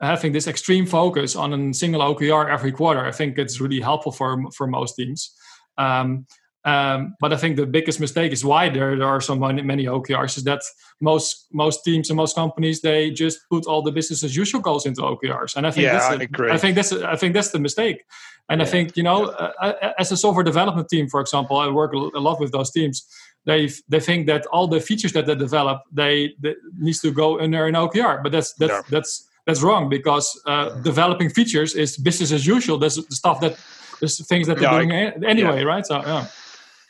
having 0.00 0.32
this 0.32 0.48
extreme 0.48 0.86
focus 0.86 1.36
on 1.36 1.52
a 1.52 1.74
single 1.74 2.00
OKR 2.00 2.48
every 2.50 2.72
quarter, 2.72 3.04
I 3.04 3.12
think 3.12 3.38
it's 3.38 3.60
really 3.60 3.80
helpful 3.80 4.12
for 4.12 4.42
for 4.52 4.66
most 4.66 4.94
teams. 4.94 5.34
Um, 5.76 6.26
um, 6.64 7.14
but 7.20 7.32
I 7.32 7.36
think 7.36 7.56
the 7.56 7.66
biggest 7.66 8.00
mistake 8.00 8.32
is 8.32 8.42
why 8.42 8.70
there, 8.70 8.96
there 8.96 9.06
are 9.06 9.20
so 9.20 9.34
many, 9.34 9.60
many 9.60 9.84
OKRs 9.84 10.38
is 10.38 10.44
that 10.44 10.62
most 11.00 11.46
most 11.52 11.84
teams 11.84 12.08
and 12.08 12.16
most 12.16 12.34
companies 12.34 12.80
they 12.80 13.10
just 13.10 13.40
put 13.50 13.66
all 13.66 13.82
the 13.82 13.92
business 13.92 14.24
as 14.24 14.34
usual 14.34 14.62
goals 14.62 14.86
into 14.86 15.02
OKRs, 15.02 15.56
and 15.56 15.66
I 15.66 15.70
think 15.70 15.84
yeah, 15.84 15.92
that's 15.92 16.06
I, 16.06 16.14
a, 16.14 16.18
agree. 16.18 16.50
I 16.50 16.56
think 16.56 16.74
that's 16.76 16.92
a, 16.92 17.08
I 17.08 17.16
think 17.16 17.34
that's 17.34 17.50
the 17.50 17.58
mistake. 17.58 18.04
And 18.48 18.60
yeah. 18.60 18.66
I 18.66 18.70
think 18.70 18.96
you 18.96 19.02
know, 19.02 19.26
uh, 19.26 19.92
as 19.98 20.10
a 20.10 20.16
software 20.16 20.44
development 20.44 20.88
team, 20.88 21.08
for 21.08 21.20
example, 21.20 21.58
I 21.58 21.68
work 21.68 21.92
a 21.92 21.98
lot 21.98 22.40
with 22.40 22.52
those 22.52 22.70
teams. 22.70 23.06
They 23.44 23.68
they 23.88 24.00
think 24.00 24.26
that 24.28 24.46
all 24.46 24.66
the 24.66 24.80
features 24.80 25.12
that 25.12 25.26
they 25.26 25.34
develop 25.34 25.82
they, 25.92 26.34
they 26.40 26.54
needs 26.78 27.00
to 27.02 27.10
go 27.10 27.40
under 27.40 27.66
an 27.66 27.74
OKR, 27.74 28.22
but 28.22 28.32
that's 28.32 28.54
that's 28.54 28.72
yeah. 28.72 28.82
that's 28.88 29.28
that's 29.46 29.60
wrong 29.60 29.90
because 29.90 30.40
uh, 30.46 30.70
developing 30.80 31.28
features 31.28 31.74
is 31.74 31.98
business 31.98 32.32
as 32.32 32.46
usual. 32.46 32.78
There's 32.78 32.98
stuff 33.14 33.40
that 33.40 33.58
there's 34.00 34.26
things 34.26 34.46
that 34.46 34.56
they're 34.56 34.70
doing 34.70 34.92
anyway, 34.92 35.62
right? 35.62 35.84
So 35.84 36.00
yeah 36.00 36.26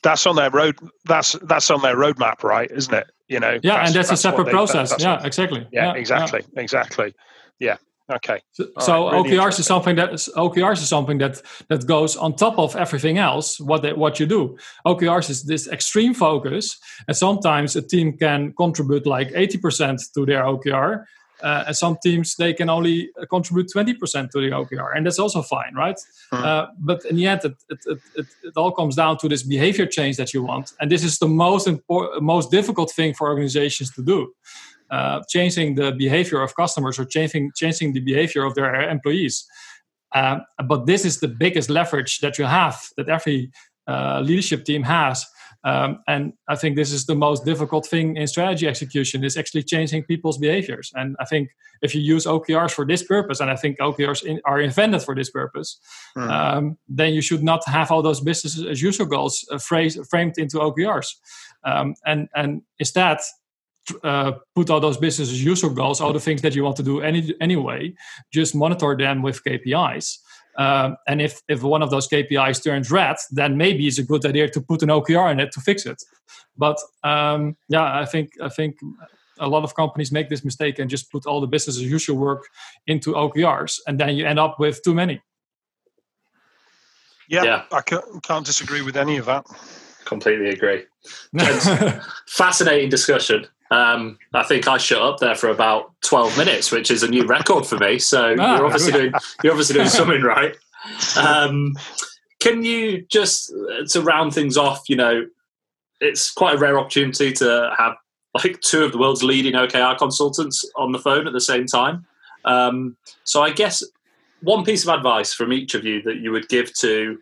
that's 0.05 0.27
on 0.27 0.37
their 0.37 0.51
road 0.51 0.77
that's 1.07 1.33
that's 1.43 1.71
on 1.71 1.83
their 1.83 1.97
roadmap 1.97 2.45
right 2.45 2.71
isn't 2.71 2.95
it? 2.95 3.11
You 3.29 3.41
know 3.41 3.59
yeah 3.63 3.77
that's, 3.77 3.89
and 3.89 3.97
that's, 3.97 4.09
that's 4.11 4.21
a 4.21 4.23
separate 4.23 4.45
they, 4.45 4.51
process. 4.53 4.91
that, 4.91 5.01
yeah 5.01 5.25
exactly. 5.25 5.67
Yeah, 5.73 5.87
yeah 5.87 6.01
exactly 6.01 6.43
yeah. 6.55 6.63
exactly 6.63 7.15
yeah 7.59 7.77
okay. 8.13 8.41
So, 8.53 8.67
so 8.81 9.11
right, 9.11 9.25
really 9.25 9.39
okrs 9.39 9.59
is 9.59 9.67
something 9.67 9.97
that 9.97 10.11
okrs 10.11 10.75
is 10.75 10.89
something 10.89 11.19
that 11.19 11.41
that 11.71 11.87
goes 11.87 12.17
on 12.17 12.37
top 12.37 12.59
of 12.59 12.77
everything 12.77 13.19
else 13.19 13.59
what 13.59 13.83
they, 13.83 13.95
what 13.95 14.21
you 14.21 14.27
do. 14.27 14.57
Okrs 14.87 15.31
is 15.31 15.45
this 15.45 15.67
extreme 15.69 16.15
focus 16.15 16.79
and 17.09 17.17
sometimes 17.17 17.75
a 17.75 17.83
team 17.83 18.17
can 18.17 18.53
contribute 18.53 19.07
like 19.07 19.31
80% 19.31 20.13
to 20.15 20.27
their 20.27 20.45
okr 20.45 21.05
uh, 21.45 21.65
and 21.67 21.77
some 21.77 21.99
teams 22.03 22.37
they 22.37 22.55
can 22.55 22.71
only 22.71 23.11
contribute 23.29 23.69
20% 23.69 24.31
to 24.31 24.41
the 24.41 24.51
OKR, 24.51 24.97
and 24.97 25.07
that's 25.07 25.19
also 25.19 25.43
fine, 25.43 25.75
right? 25.75 26.01
Mm. 26.33 26.45
Uh, 26.45 26.67
but 26.79 27.05
in 27.05 27.17
the 27.17 27.27
end, 27.27 27.41
it, 27.45 27.55
it, 27.69 27.79
it, 28.17 28.27
it, 28.43 28.57
all 28.57 28.73
comes 28.73 28.97
down 28.97 29.19
to 29.19 29.29
this 29.29 29.43
behavior 29.43 29.87
change 29.87 30.17
that 30.17 30.33
you 30.33 30.43
want, 30.43 30.73
and 30.81 30.91
this 30.91 31.05
is 31.05 31.19
the 31.19 31.29
most 31.29 31.67
important, 31.69 32.23
most 32.23 32.51
difficult 32.51 32.91
thing 32.91 33.13
for 33.13 33.29
organizations 33.29 33.93
to 33.93 34.03
do. 34.03 34.33
Uh, 34.91 35.21
changing 35.29 35.75
the 35.75 35.93
behavior 35.93 36.41
of 36.41 36.55
customers 36.55 36.99
or 36.99 37.05
changing 37.05 37.51
changing 37.57 37.93
the 37.93 38.01
behavior 38.01 38.45
of 38.45 38.55
their 38.55 38.89
employees. 38.89 39.47
Uh, 40.15 40.39
but 40.67 40.87
this 40.87 41.05
is 41.05 41.21
the 41.21 41.29
biggest 41.29 41.69
leverage 41.69 42.21
that 42.21 42.39
you 42.39 42.45
have 42.45 42.81
that 42.97 43.09
every 43.09 43.51
uh, 43.89 44.21
leadership 44.21 44.65
team 44.65 44.83
has 44.83 45.27
um, 45.65 46.01
and 46.07 46.35
I 46.47 46.57
think 46.57 46.77
this 46.77 46.93
is 46.93 47.07
the 47.07 47.15
most 47.15 47.45
difficult 47.45 47.87
thing 47.87 48.17
in 48.17 48.27
strategy 48.27 48.69
execution 48.69 49.25
is 49.25 49.37
actually 49.37 49.63
changing 49.63 50.05
people's 50.05 50.37
behaviors. 50.37 50.93
And 50.95 51.17
I 51.19 51.25
think 51.25 51.49
if 51.81 51.95
you 51.95 52.03
use 52.03 52.27
OKRs 52.27 52.71
for 52.71 52.85
this 52.85 53.03
purpose, 53.03 53.41
and 53.41 53.51
I 53.51 53.57
think 53.57 53.79
OKRs 53.79 54.25
in, 54.25 54.41
are 54.45 54.61
invented 54.61 55.03
for 55.03 55.15
this 55.15 55.31
purpose, 55.31 55.79
mm. 56.17 56.29
um, 56.29 56.77
then 56.87 57.15
you 57.15 57.23
should 57.23 57.43
not 57.43 57.67
have 57.67 57.91
all 57.91 58.03
those 58.03 58.21
business 58.21 58.63
as 58.63 58.83
usual 58.83 59.07
goals 59.07 59.47
uh, 59.51 59.59
phrase, 59.59 59.99
framed 60.11 60.37
into 60.37 60.59
OKRs. 60.59 61.09
Um, 61.65 61.95
and 62.05 62.29
and 62.35 62.61
instead, 62.79 63.19
uh, 64.03 64.33
put 64.55 64.71
all 64.71 64.81
those 64.81 64.99
business 64.99 65.31
as 65.31 65.45
usual 65.45 65.71
goals, 65.71 66.01
all 66.01 66.13
the 66.13 66.21
things 66.21 66.43
that 66.43 66.55
you 66.55 66.65
want 66.65 66.77
to 66.77 66.83
do 66.83 67.01
any, 67.01 67.35
anyway, 67.41 67.95
just 68.33 68.55
monitor 68.55 68.97
them 68.97 69.23
with 69.23 69.43
KPIs. 69.45 70.19
Um, 70.57 70.97
and 71.09 71.21
if, 71.21 71.43
if 71.49 71.63
one 71.63 71.83
of 71.83 71.91
those 71.91 72.09
KPIs 72.09 72.63
turns 72.63 72.91
red, 72.91 73.17
then 73.31 73.57
maybe 73.57 73.87
it's 73.87 73.99
a 73.99 74.05
good 74.05 74.25
idea 74.25 74.49
to 74.49 74.61
put 74.61 74.83
an 74.83 74.89
OKR 74.89 75.33
in 75.33 75.41
it 75.41 75.53
to 75.53 75.61
fix 75.61 75.87
it. 75.87 76.03
But 76.57 76.79
um, 77.03 77.57
yeah, 77.69 78.01
I 78.01 78.05
think 78.05 78.31
I 78.41 78.49
think 78.49 78.77
a 79.39 79.49
lot 79.49 79.65
of 79.65 79.75
companies 79.75 80.13
make 80.13 80.29
this 80.29 80.45
mistake 80.45 80.79
and 80.79 80.89
just 80.89 81.11
put 81.11 81.27
all 81.27 81.41
the 81.41 81.47
business 81.47 81.77
as 81.77 81.83
usual 81.83 82.17
work 82.17 82.45
into 82.87 83.13
OKRs, 83.13 83.81
and 83.87 83.99
then 83.99 84.17
you 84.17 84.27
end 84.27 84.39
up 84.39 84.61
with 84.61 84.83
too 84.83 84.95
many. 84.95 85.21
Yeah, 87.29 87.45
yeah. 87.45 87.63
I 87.73 87.81
can't, 87.81 88.05
can't 88.23 88.47
disagree 88.47 88.83
with 88.83 88.97
any 88.97 89.17
of 89.17 89.27
that. 89.27 89.47
Completely 90.05 90.51
agree. 90.51 90.85
fascinating 92.29 92.91
discussion. 92.91 93.47
Um, 93.71 94.19
I 94.33 94.43
think 94.43 94.69
I 94.69 94.79
shut 94.79 95.03
up 95.03 95.19
there 95.19 95.35
for 95.35 95.49
about 95.49 95.93
twelve 96.03 96.37
minutes, 96.37 96.71
which 96.71 96.91
is 96.91 97.03
a 97.03 97.09
new 97.09 97.27
record 97.27 97.67
for 97.67 97.77
me. 97.79 97.99
So 97.99 98.37
ah, 98.39 98.57
you're 98.57 98.67
obviously 98.67 98.93
doing 98.93 99.13
you're 99.43 99.53
obviously 99.53 99.75
doing 99.75 99.89
something 99.89 100.23
right. 100.23 100.57
Um, 101.17 101.75
can 102.41 102.63
you 102.63 103.07
just 103.09 103.53
uh, 103.53 103.87
to 103.91 104.03
round 104.03 104.35
things 104.35 104.57
off? 104.57 104.89
You 104.89 104.97
know, 104.97 105.27
it's 106.01 106.31
quite 106.31 106.57
a 106.57 106.59
rare 106.59 106.79
opportunity 106.79 107.33
to 107.33 107.75
have 107.79 107.95
like 108.35 108.61
two 108.61 108.85
of 108.85 108.93
the 108.93 108.99
world's 108.99 109.23
leading 109.23 109.55
OKR 109.55 109.97
consultants 109.97 110.69
on 110.77 110.93
the 110.93 110.99
phone 110.99 111.27
at 111.27 111.33
the 111.33 111.41
same 111.41 111.67
time. 111.67 112.05
Um, 112.45 112.97
so 113.25 113.43
I 113.43 113.51
guess 113.51 113.83
one 114.43 114.65
piece 114.65 114.87
of 114.87 114.95
advice 114.95 115.33
from 115.33 115.53
each 115.53 115.75
of 115.75 115.85
you 115.85 116.03
that 116.03 116.17
you 116.17 116.31
would 116.33 116.49
give 116.49 116.75
to 116.75 117.19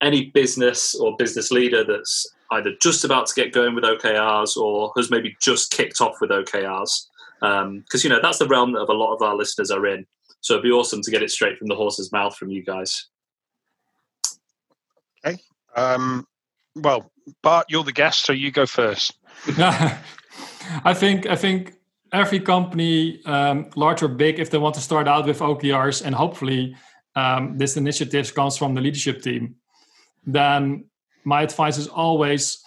any 0.00 0.26
business 0.26 0.94
or 0.94 1.16
business 1.16 1.50
leader 1.50 1.84
that's 1.84 2.26
either 2.52 2.72
just 2.80 3.04
about 3.04 3.26
to 3.26 3.34
get 3.34 3.52
going 3.52 3.74
with 3.74 3.84
OKRs 3.84 4.56
or 4.56 4.92
has 4.96 5.10
maybe 5.10 5.36
just 5.40 5.70
kicked 5.70 6.00
off 6.00 6.16
with 6.20 6.30
OKRs. 6.30 7.06
Because, 7.40 7.64
um, 7.64 7.84
you 8.02 8.08
know, 8.08 8.20
that's 8.20 8.38
the 8.38 8.46
realm 8.46 8.72
that 8.72 8.88
a 8.88 8.92
lot 8.92 9.14
of 9.14 9.22
our 9.22 9.36
listeners 9.36 9.70
are 9.70 9.86
in. 9.86 10.06
So 10.40 10.54
it'd 10.54 10.62
be 10.62 10.70
awesome 10.70 11.02
to 11.02 11.10
get 11.10 11.22
it 11.22 11.30
straight 11.30 11.58
from 11.58 11.68
the 11.68 11.74
horse's 11.74 12.12
mouth 12.12 12.36
from 12.36 12.50
you 12.50 12.62
guys. 12.62 13.08
Okay. 15.24 15.38
Um, 15.74 16.26
well, 16.74 17.10
Bart, 17.42 17.66
you're 17.68 17.82
the 17.82 17.92
guest, 17.92 18.24
so 18.24 18.32
you 18.32 18.50
go 18.50 18.66
first. 18.66 19.14
I 19.58 20.94
think 20.94 21.26
I 21.26 21.36
think 21.36 21.74
every 22.12 22.40
company, 22.40 23.24
um, 23.24 23.70
large 23.76 24.02
or 24.02 24.08
big, 24.08 24.38
if 24.38 24.50
they 24.50 24.58
want 24.58 24.74
to 24.76 24.80
start 24.80 25.08
out 25.08 25.26
with 25.26 25.40
OKRs, 25.40 26.04
and 26.04 26.14
hopefully 26.14 26.76
um, 27.14 27.58
this 27.58 27.76
initiative 27.76 28.34
comes 28.34 28.56
from 28.56 28.74
the 28.74 28.80
leadership 28.80 29.22
team, 29.22 29.56
then 30.26 30.84
my 31.26 31.42
advice 31.42 31.76
is 31.76 31.88
always 31.88 32.62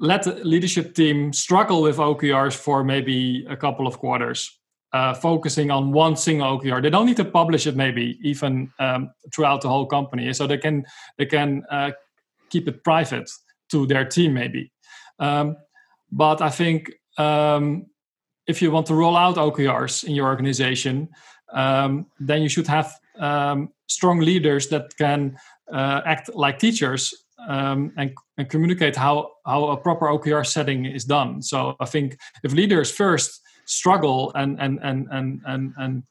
let 0.00 0.24
the 0.24 0.34
leadership 0.44 0.94
team 0.94 1.32
struggle 1.32 1.82
with 1.82 1.98
OKRs 1.98 2.56
for 2.56 2.82
maybe 2.82 3.46
a 3.48 3.56
couple 3.56 3.86
of 3.86 3.98
quarters, 3.98 4.58
uh, 4.92 5.14
focusing 5.14 5.70
on 5.70 5.92
one 5.92 6.16
single 6.16 6.58
OKR. 6.58 6.82
They 6.82 6.90
don't 6.90 7.06
need 7.06 7.18
to 7.18 7.24
publish 7.24 7.66
it, 7.66 7.76
maybe 7.76 8.18
even 8.22 8.72
um, 8.80 9.12
throughout 9.32 9.60
the 9.60 9.68
whole 9.68 9.86
company, 9.86 10.32
so 10.32 10.46
they 10.46 10.58
can 10.58 10.84
they 11.18 11.26
can 11.26 11.62
uh, 11.70 11.92
keep 12.50 12.66
it 12.66 12.82
private 12.82 13.30
to 13.70 13.86
their 13.86 14.04
team, 14.04 14.34
maybe. 14.34 14.72
Um, 15.20 15.56
but 16.10 16.42
I 16.42 16.50
think 16.50 16.90
um, 17.16 17.86
if 18.48 18.60
you 18.60 18.72
want 18.72 18.86
to 18.86 18.94
roll 18.94 19.16
out 19.16 19.36
OKRs 19.36 20.02
in 20.02 20.16
your 20.16 20.26
organization, 20.26 21.08
um, 21.52 22.06
then 22.18 22.42
you 22.42 22.48
should 22.48 22.66
have 22.66 22.92
um, 23.18 23.68
strong 23.86 24.18
leaders 24.20 24.68
that 24.68 24.96
can 24.96 25.36
uh, 25.72 26.00
act 26.04 26.34
like 26.34 26.58
teachers 26.58 27.14
um, 27.48 27.92
and, 27.96 28.12
and 28.38 28.48
communicate 28.48 28.96
how, 28.96 29.30
how 29.46 29.66
a 29.66 29.76
proper 29.76 30.06
OKR 30.06 30.46
setting 30.46 30.84
is 30.84 31.04
done. 31.04 31.42
So 31.42 31.76
I 31.80 31.86
think 31.86 32.16
if 32.44 32.52
leaders 32.52 32.90
first 32.90 33.40
struggle 33.66 34.32
and 34.34 34.60
and 34.60 34.78
and 34.82 35.06
and 35.10 35.40
and, 35.46 35.72
and 35.78 36.02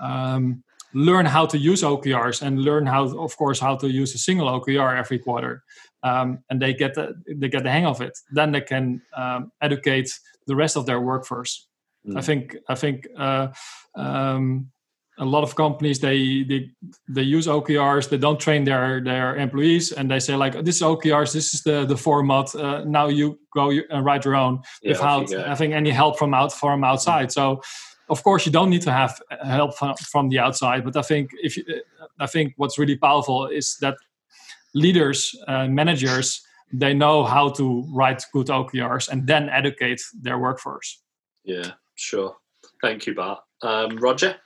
um, 0.00 0.64
learn 0.92 1.26
how 1.26 1.46
to 1.46 1.58
use 1.58 1.82
OKRs 1.82 2.42
and 2.42 2.60
learn 2.60 2.86
how, 2.86 3.04
of 3.18 3.36
course, 3.36 3.58
how 3.58 3.76
to 3.76 3.88
use 3.88 4.14
a 4.14 4.18
single 4.18 4.48
OKR 4.48 4.98
every 4.98 5.18
quarter, 5.18 5.62
um, 6.02 6.38
and 6.50 6.60
they 6.60 6.74
get 6.74 6.94
the 6.94 7.14
they 7.36 7.48
get 7.48 7.62
the 7.62 7.70
hang 7.70 7.86
of 7.86 8.00
it. 8.00 8.16
Then 8.32 8.52
they 8.52 8.60
can 8.60 9.02
um, 9.16 9.52
educate 9.60 10.10
the 10.46 10.56
rest 10.56 10.76
of 10.76 10.86
their 10.86 11.00
workforce. 11.00 11.66
Mm. 12.06 12.18
I 12.18 12.22
think 12.22 12.56
I 12.68 12.74
think 12.74 13.06
uh, 13.16 13.48
um, 13.96 14.70
a 15.18 15.24
lot 15.24 15.42
of 15.42 15.54
companies 15.54 16.00
they 16.00 16.42
they 16.44 16.70
they 17.08 17.22
use 17.22 17.46
OKRs. 17.46 18.08
They 18.08 18.18
don't 18.18 18.40
train 18.40 18.64
their 18.64 19.00
their 19.00 19.36
employees, 19.36 19.92
and 19.92 20.10
they 20.10 20.20
say 20.20 20.34
like, 20.34 20.64
"This 20.64 20.76
is 20.76 20.82
OKRs. 20.82 21.32
This 21.32 21.54
is 21.54 21.62
the 21.62 21.84
the 21.84 21.96
format. 21.96 22.54
Uh, 22.54 22.84
now 22.84 23.08
you 23.08 23.38
go 23.54 23.70
and 23.70 24.04
write 24.04 24.24
your 24.24 24.34
own 24.34 24.62
yeah, 24.82 24.92
without 24.92 25.30
having 25.30 25.72
any 25.72 25.90
help 25.90 26.18
from 26.18 26.34
out 26.34 26.52
from 26.52 26.84
outside." 26.84 27.30
So, 27.30 27.62
of 28.08 28.22
course, 28.22 28.44
you 28.44 28.52
don't 28.52 28.70
need 28.70 28.82
to 28.82 28.92
have 28.92 29.20
help 29.42 29.76
from, 29.76 29.94
from 29.96 30.28
the 30.30 30.40
outside. 30.40 30.84
But 30.84 30.96
I 30.96 31.02
think 31.02 31.30
if 31.42 31.56
you, 31.56 31.64
I 32.18 32.26
think 32.26 32.54
what's 32.56 32.78
really 32.78 32.96
powerful 32.96 33.46
is 33.46 33.76
that 33.80 33.96
leaders, 34.74 35.34
uh, 35.46 35.68
managers, 35.68 36.42
they 36.72 36.92
know 36.92 37.24
how 37.24 37.50
to 37.50 37.84
write 37.92 38.24
good 38.32 38.48
OKRs 38.48 39.08
and 39.08 39.26
then 39.26 39.48
educate 39.48 40.00
their 40.20 40.38
workforce. 40.38 41.00
Yeah, 41.44 41.72
sure. 41.94 42.36
Thank 42.82 43.06
you, 43.06 43.14
Bart. 43.14 43.40
Um, 43.62 43.96
Roger. 43.96 44.36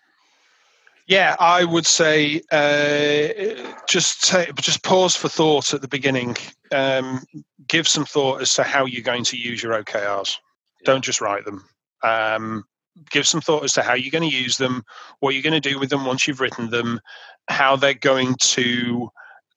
Yeah, 1.09 1.37
I 1.41 1.65
would 1.65 1.87
say 1.87 2.43
uh, 2.53 3.73
just 3.89 4.25
take, 4.25 4.55
just 4.57 4.85
pause 4.85 5.17
for 5.17 5.31
thought 5.31 5.73
at 5.73 5.81
the 5.81 5.89
beginning. 5.89 6.37
Um, 6.71 7.25
give 7.67 7.89
some 7.89 8.05
thought 8.05 8.43
as 8.43 8.55
to 8.55 8.63
how 8.63 8.85
you're 8.85 9.03
going 9.03 9.25
to 9.25 9.39
use 9.39 9.63
your 9.63 9.73
OKRs. 9.83 10.37
Yeah. 10.83 10.85
Don't 10.85 11.03
just 11.03 11.23
write 11.23 11.47
them. 11.47 11.65
Um, 12.05 12.65
give 13.11 13.27
some 13.27 13.41
thought 13.41 13.65
as 13.65 13.73
to 13.73 13.83
how 13.83 13.95
you're 13.95 14.11
going 14.11 14.29
to 14.29 14.37
use 14.37 14.59
them, 14.59 14.85
what 15.21 15.33
you're 15.33 15.43
going 15.43 15.61
to 15.61 15.67
do 15.67 15.79
with 15.79 15.89
them 15.89 16.05
once 16.05 16.29
you've 16.29 16.43
written 16.43 16.69
them, 16.69 17.01
how 17.49 17.75
they're 17.75 17.95
going 17.95 18.35
to 18.41 19.09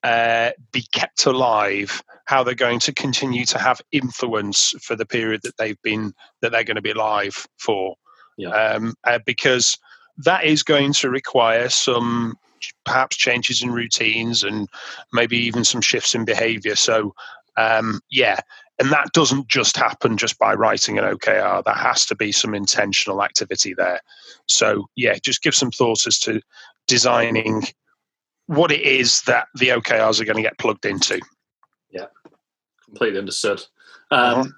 uh, 0.04 0.52
be 0.72 0.86
kept 0.93 1.26
alive, 1.26 2.02
how 2.28 2.45
they're 2.45 2.56
going 2.56 2.80
to 2.80 2.93
continue 2.93 3.43
to 3.47 3.60
have 3.60 3.82
influence 3.91 4.74
for 4.82 4.95
the 4.95 5.06
period 5.06 5.41
that 5.43 5.58
they've 5.58 5.82
been 5.82 6.14
that 6.41 6.54
they're 6.54 6.64
going 6.64 6.76
to 6.76 6.82
be 6.82 6.91
alive 6.91 7.45
for. 7.58 7.95
Yeah. 8.38 8.52
Um, 8.52 8.93
uh, 9.04 9.20
because 9.26 9.78
that 10.18 10.45
is 10.45 10.64
going 10.64 10.93
to 10.93 11.09
require 11.09 11.70
some 11.70 12.36
perhaps 12.86 13.16
changes 13.16 13.62
in 13.62 13.72
routines 13.72 14.43
and 14.43 14.68
maybe 15.14 15.38
even 15.38 15.64
some 15.64 15.82
shifts 15.82 16.16
in 16.16 16.26
behavior. 16.26 16.76
So, 16.76 17.14
um, 17.57 18.01
yeah, 18.09 18.39
and 18.80 18.91
that 18.91 19.14
doesn't 19.14 19.47
just 19.47 19.78
happen 19.78 20.18
just 20.18 20.39
by 20.39 20.53
writing 20.53 20.97
an 20.97 21.03
OKR. 21.03 21.64
That 21.64 21.78
has 21.78 22.05
to 22.07 22.16
be 22.16 22.32
some 22.32 22.53
intentional 22.53 23.24
activity 23.24 23.74
there. 23.74 23.99
So, 24.47 24.88
yeah, 24.95 25.18
just 25.22 25.43
give 25.43 25.55
some 25.55 25.72
thoughts 25.72 26.07
as 26.07 26.18
to 26.20 26.41
designing 26.88 27.64
what 28.47 28.72
it 28.72 28.82
is 28.82 29.22
that 29.24 29.47
the 29.55 29.70
OKRs 29.70 30.20
are 30.20 30.26
going 30.26 30.38
to 30.38 30.41
get 30.41 30.57
plugged 30.57 30.86
into. 30.86 31.20
Yeah, 31.91 32.07
completely 32.86 33.20
understood. 33.20 33.59
Um, 34.09 34.39
uh-huh. 34.39 34.49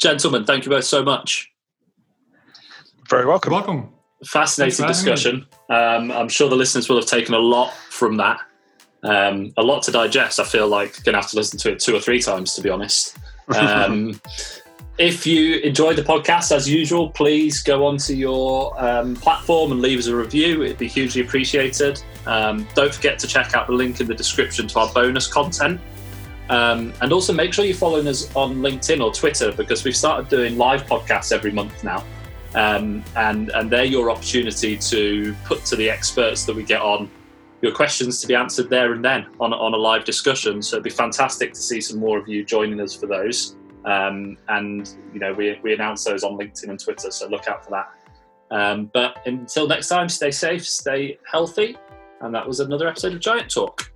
Gentlemen, 0.00 0.44
thank 0.44 0.64
you 0.64 0.70
both 0.70 0.84
so 0.84 1.02
much. 1.02 1.50
Very 3.08 3.26
welcome. 3.26 3.52
welcome. 3.52 3.92
Fascinating 4.24 4.86
discussion. 4.86 5.46
Um, 5.68 6.10
I'm 6.12 6.28
sure 6.28 6.48
the 6.48 6.56
listeners 6.56 6.88
will 6.88 6.96
have 6.96 7.06
taken 7.06 7.34
a 7.34 7.38
lot 7.38 7.74
from 7.90 8.16
that. 8.18 8.40
Um, 9.02 9.52
a 9.56 9.62
lot 9.62 9.82
to 9.84 9.90
digest. 9.90 10.38
I 10.38 10.44
feel 10.44 10.68
like 10.68 11.02
going 11.02 11.14
to 11.14 11.20
have 11.20 11.30
to 11.30 11.36
listen 11.36 11.58
to 11.60 11.72
it 11.72 11.80
two 11.80 11.96
or 11.96 12.00
three 12.00 12.20
times, 12.20 12.54
to 12.54 12.62
be 12.62 12.70
honest. 12.70 13.16
Um, 13.48 14.20
if 14.98 15.26
you 15.26 15.56
enjoyed 15.56 15.96
the 15.96 16.02
podcast, 16.02 16.54
as 16.54 16.68
usual, 16.68 17.10
please 17.10 17.62
go 17.62 17.84
onto 17.84 18.14
your 18.14 18.80
um, 18.82 19.16
platform 19.16 19.72
and 19.72 19.82
leave 19.82 19.98
us 19.98 20.06
a 20.06 20.14
review. 20.14 20.62
It'd 20.62 20.78
be 20.78 20.88
hugely 20.88 21.22
appreciated. 21.22 22.02
Um, 22.26 22.68
don't 22.74 22.94
forget 22.94 23.18
to 23.20 23.26
check 23.26 23.56
out 23.56 23.66
the 23.66 23.72
link 23.72 24.00
in 24.00 24.06
the 24.06 24.14
description 24.14 24.68
to 24.68 24.78
our 24.78 24.92
bonus 24.92 25.26
content. 25.26 25.80
Um, 26.48 26.92
and 27.00 27.12
also 27.12 27.32
make 27.32 27.54
sure 27.54 27.64
you're 27.64 27.74
following 27.74 28.06
us 28.06 28.34
on 28.36 28.56
LinkedIn 28.56 29.02
or 29.02 29.12
Twitter 29.12 29.52
because 29.52 29.84
we've 29.84 29.96
started 29.96 30.28
doing 30.28 30.58
live 30.58 30.86
podcasts 30.86 31.32
every 31.32 31.50
month 31.50 31.82
now. 31.82 32.04
Um, 32.54 33.02
and 33.16 33.50
and 33.50 33.70
they're 33.70 33.84
your 33.84 34.10
opportunity 34.10 34.76
to 34.76 35.34
put 35.44 35.64
to 35.66 35.76
the 35.76 35.88
experts 35.88 36.44
that 36.44 36.54
we 36.54 36.64
get 36.64 36.82
on 36.82 37.10
your 37.62 37.72
questions 37.72 38.20
to 38.20 38.26
be 38.26 38.34
answered 38.34 38.68
there 38.68 38.92
and 38.92 39.04
then 39.04 39.26
on, 39.40 39.52
on 39.52 39.72
a 39.72 39.76
live 39.76 40.04
discussion. 40.04 40.60
So 40.60 40.76
it'd 40.76 40.84
be 40.84 40.90
fantastic 40.90 41.52
to 41.52 41.60
see 41.60 41.80
some 41.80 42.00
more 42.00 42.18
of 42.18 42.28
you 42.28 42.44
joining 42.44 42.80
us 42.80 42.94
for 42.94 43.06
those. 43.06 43.56
Um, 43.84 44.36
and 44.48 44.94
you 45.12 45.20
know 45.20 45.32
we, 45.32 45.58
we 45.62 45.72
announce 45.72 46.04
those 46.04 46.22
on 46.24 46.38
LinkedIn 46.38 46.68
and 46.68 46.78
Twitter, 46.78 47.10
so 47.10 47.28
look 47.28 47.48
out 47.48 47.64
for 47.64 47.70
that. 47.70 47.90
Um, 48.50 48.90
but 48.92 49.22
until 49.26 49.66
next 49.66 49.88
time, 49.88 50.08
stay 50.08 50.30
safe, 50.30 50.66
stay 50.66 51.18
healthy, 51.26 51.76
and 52.20 52.34
that 52.34 52.46
was 52.46 52.60
another 52.60 52.86
episode 52.86 53.14
of 53.14 53.20
Giant 53.20 53.50
Talk. 53.50 53.91